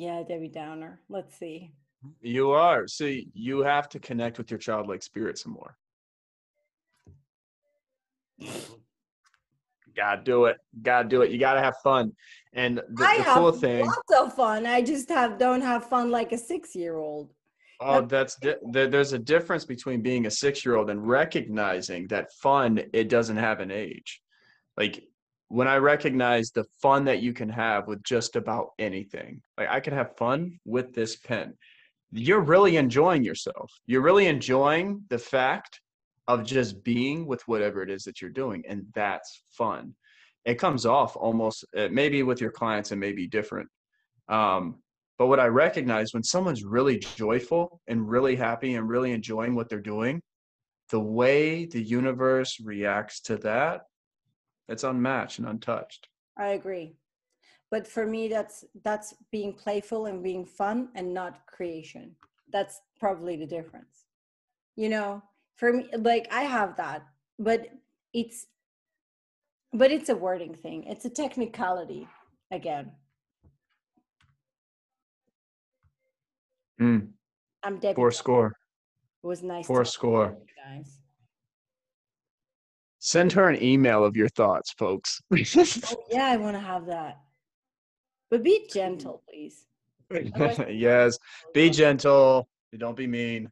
yeah, 0.00 0.22
Debbie 0.26 0.48
Downer. 0.48 1.00
Let's 1.08 1.36
see. 1.36 1.72
Mm-hmm. 2.04 2.26
You 2.26 2.50
are. 2.52 2.86
So 2.86 3.04
you 3.34 3.60
have 3.60 3.88
to 3.90 3.98
connect 3.98 4.38
with 4.38 4.50
your 4.50 4.58
childlike 4.58 5.02
spirit 5.02 5.38
some 5.38 5.52
more. 5.52 5.76
Gotta 9.96 10.22
do 10.22 10.44
it. 10.44 10.58
Gotta 10.80 11.08
do 11.08 11.22
it. 11.22 11.32
You 11.32 11.38
gotta 11.38 11.60
have 11.60 11.76
fun. 11.82 12.12
And 12.52 12.78
the, 12.78 13.04
I 13.04 13.18
the 13.18 13.22
have 13.24 13.36
cool 13.36 13.52
thing, 13.52 13.84
lots 13.84 14.12
of 14.16 14.34
fun. 14.34 14.64
I 14.64 14.80
just 14.80 15.08
have 15.08 15.38
don't 15.38 15.60
have 15.60 15.86
fun 15.86 16.10
like 16.10 16.30
a 16.32 16.38
six 16.38 16.76
year 16.76 16.96
old. 16.96 17.34
Oh, 17.80 18.02
that's 18.02 18.36
di- 18.36 18.56
there, 18.70 18.88
there's 18.88 19.12
a 19.12 19.18
difference 19.18 19.64
between 19.64 20.00
being 20.00 20.26
a 20.26 20.30
six 20.30 20.64
year 20.64 20.76
old 20.76 20.90
and 20.90 21.06
recognizing 21.06 22.06
that 22.08 22.32
fun 22.34 22.80
it 22.92 23.08
doesn't 23.08 23.36
have 23.36 23.58
an 23.58 23.72
age. 23.72 24.20
Like 24.76 25.02
when 25.48 25.66
I 25.66 25.76
recognize 25.76 26.50
the 26.50 26.64
fun 26.82 27.04
that 27.06 27.22
you 27.22 27.32
can 27.32 27.48
have 27.48 27.86
with 27.86 28.02
just 28.02 28.36
about 28.36 28.70
anything, 28.78 29.42
like 29.56 29.68
I 29.68 29.80
can 29.80 29.94
have 29.94 30.16
fun 30.16 30.58
with 30.64 30.94
this 30.94 31.16
pen. 31.16 31.54
You're 32.12 32.40
really 32.40 32.76
enjoying 32.76 33.24
yourself. 33.24 33.70
You're 33.86 34.02
really 34.02 34.26
enjoying 34.26 35.02
the 35.08 35.18
fact 35.18 35.80
of 36.26 36.44
just 36.44 36.82
being 36.84 37.26
with 37.26 37.46
whatever 37.48 37.82
it 37.82 37.90
is 37.90 38.04
that 38.04 38.20
you're 38.20 38.30
doing, 38.30 38.62
and 38.68 38.84
that's 38.94 39.42
fun. 39.50 39.94
It 40.44 40.58
comes 40.58 40.86
off 40.86 41.16
almost 41.16 41.64
uh, 41.76 41.88
maybe 41.90 42.22
with 42.22 42.40
your 42.40 42.50
clients 42.50 42.90
and 42.90 43.00
maybe 43.00 43.26
different. 43.26 43.68
Um, 44.28 44.76
but 45.18 45.26
what 45.26 45.40
I 45.40 45.46
recognize 45.46 46.14
when 46.14 46.22
someone's 46.22 46.64
really 46.64 46.98
joyful 46.98 47.80
and 47.88 48.08
really 48.08 48.36
happy 48.36 48.74
and 48.74 48.88
really 48.88 49.12
enjoying 49.12 49.54
what 49.54 49.68
they're 49.68 49.80
doing, 49.80 50.22
the 50.90 51.00
way 51.00 51.66
the 51.66 51.82
universe 51.82 52.60
reacts 52.60 53.20
to 53.22 53.36
that, 53.38 53.82
it's 54.68 54.84
unmatched 54.84 55.38
and 55.38 55.48
untouched. 55.48 56.08
I 56.36 56.48
agree. 56.48 56.94
But 57.70 57.86
for 57.86 58.06
me 58.06 58.28
that's 58.28 58.64
that's 58.82 59.14
being 59.30 59.52
playful 59.52 60.06
and 60.06 60.22
being 60.22 60.46
fun 60.46 60.88
and 60.94 61.12
not 61.12 61.46
creation. 61.46 62.14
That's 62.52 62.80
probably 62.98 63.36
the 63.36 63.46
difference. 63.46 64.06
You 64.76 64.88
know, 64.88 65.22
for 65.56 65.72
me 65.72 65.88
like 65.98 66.28
I 66.30 66.42
have 66.42 66.76
that, 66.76 67.06
but 67.38 67.68
it's 68.14 68.46
but 69.72 69.90
it's 69.90 70.08
a 70.08 70.16
wording 70.16 70.54
thing. 70.54 70.84
It's 70.84 71.04
a 71.04 71.10
technicality 71.10 72.08
again. 72.50 72.92
Mm, 76.80 77.08
I'm 77.62 77.78
dead 77.78 77.96
four 77.96 78.12
score. 78.12 78.54
It 79.22 79.26
was 79.26 79.42
nice. 79.42 79.66
Four 79.66 79.84
score. 79.84 80.38
guys. 80.64 81.00
Send 83.08 83.32
her 83.32 83.48
an 83.48 83.62
email 83.62 84.04
of 84.04 84.16
your 84.16 84.28
thoughts, 84.28 84.70
folks. 84.72 85.22
Oh, 85.32 85.96
yeah, 86.10 86.26
I 86.26 86.36
want 86.36 86.56
to 86.56 86.60
have 86.60 86.84
that. 86.88 87.16
But 88.30 88.42
be 88.42 88.68
gentle, 88.70 89.22
please. 89.26 89.64
yes, 90.68 91.18
be 91.54 91.70
gentle. 91.70 92.46
Don't 92.76 92.98
be 92.98 93.06
mean. 93.06 93.50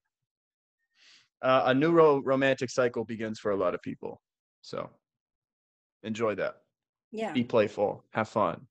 Uh, 1.41 1.63
a 1.67 1.75
new 1.75 1.91
ro- 1.91 2.21
romantic 2.23 2.69
cycle 2.69 3.07
begins 3.07 3.39
for 3.39 3.53
a 3.53 3.57
lot 3.57 3.75
of 3.75 3.81
people. 3.81 4.21
So 4.61 4.91
enjoy 6.03 6.35
that. 6.35 6.57
Yeah. 7.11 7.33
Be 7.33 7.43
playful. 7.43 8.05
Have 8.11 8.29
fun. 8.29 8.67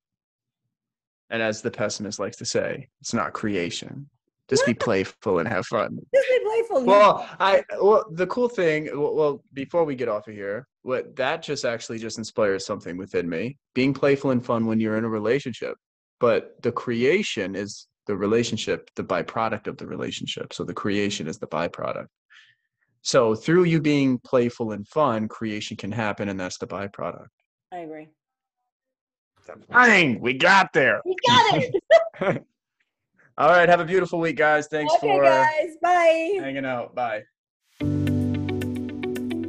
And 1.31 1.41
as 1.41 1.63
the 1.63 1.71
pessimist 1.71 2.19
likes 2.19 2.37
to 2.37 2.45
say, 2.45 2.89
it's 3.01 3.11
not 3.11 3.33
creation. 3.33 4.07
Just 4.49 4.67
be 4.67 4.73
playful 4.85 5.39
and 5.39 5.47
have 5.47 5.65
fun. 5.65 5.97
Just 6.13 6.29
be 6.29 6.39
playful. 6.45 6.85
Well, 6.85 7.27
I 7.39 7.63
well 7.81 8.05
the 8.11 8.27
cool 8.27 8.49
thing. 8.49 8.91
Well, 8.93 9.15
well, 9.15 9.43
before 9.51 9.83
we 9.83 9.95
get 9.95 10.09
off 10.09 10.27
of 10.27 10.35
here, 10.35 10.67
what 10.85 11.15
that 11.15 11.41
just 11.41 11.65
actually 11.65 11.97
just 11.97 12.19
inspires 12.19 12.63
something 12.63 12.95
within 12.95 13.27
me. 13.27 13.57
Being 13.73 13.91
playful 13.91 14.29
and 14.29 14.45
fun 14.45 14.67
when 14.67 14.79
you're 14.79 14.97
in 14.97 15.03
a 15.03 15.09
relationship, 15.09 15.77
but 16.19 16.61
the 16.61 16.71
creation 16.71 17.55
is 17.55 17.87
the 18.05 18.15
relationship, 18.15 18.91
the 18.95 19.03
byproduct 19.03 19.65
of 19.65 19.77
the 19.77 19.87
relationship. 19.87 20.53
So 20.53 20.63
the 20.63 20.75
creation 20.75 21.27
is 21.27 21.39
the 21.39 21.47
byproduct. 21.47 22.05
So 23.01 23.33
through 23.33 23.63
you 23.63 23.81
being 23.81 24.19
playful 24.19 24.73
and 24.73 24.87
fun, 24.87 25.27
creation 25.27 25.75
can 25.75 25.91
happen, 25.91 26.29
and 26.29 26.39
that's 26.39 26.59
the 26.59 26.67
byproduct. 26.67 27.27
I 27.73 27.77
agree. 27.79 28.09
Dang, 29.71 30.19
we 30.21 30.33
got 30.33 30.71
there. 30.71 31.01
We 31.03 31.15
got 31.27 31.63
it. 31.63 31.75
All 33.39 33.49
right, 33.49 33.67
have 33.67 33.79
a 33.79 33.85
beautiful 33.85 34.19
week, 34.19 34.37
guys. 34.37 34.67
Thanks 34.67 34.93
okay, 34.97 35.07
for 35.07 35.23
guys. 35.23 35.75
Bye. 35.81 36.37
hanging 36.39 36.65
out. 36.65 36.93
Bye. 36.93 37.23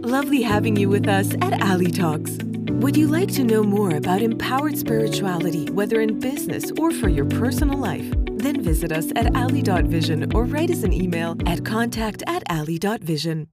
Lovely 0.07 0.43
having 0.43 0.77
you 0.77 0.89
with 0.89 1.09
us 1.09 1.35
at 1.43 1.61
Ally 1.61 1.91
Talks. 1.91 2.39
Would 2.79 2.97
you 2.97 3.09
like 3.09 3.29
to 3.33 3.43
know 3.43 3.65
more 3.65 3.97
about 3.97 4.23
empowered 4.23 4.79
spirituality, 4.79 5.67
whether 5.73 6.01
in 6.01 6.21
business 6.21 6.71
or 6.79 6.93
for 6.93 7.09
your 7.09 7.25
personal 7.25 7.77
life? 7.77 8.09
Then 8.39 8.63
visit 8.63 8.93
us 8.93 9.11
at 9.17 9.35
ally.vision 9.35 10.33
or 10.33 10.45
write 10.45 10.71
us 10.71 10.85
an 10.85 10.93
email 10.93 11.35
at 11.45 11.65
contact 11.65 12.23
at 12.29 12.45
ally.vision. 12.49 13.49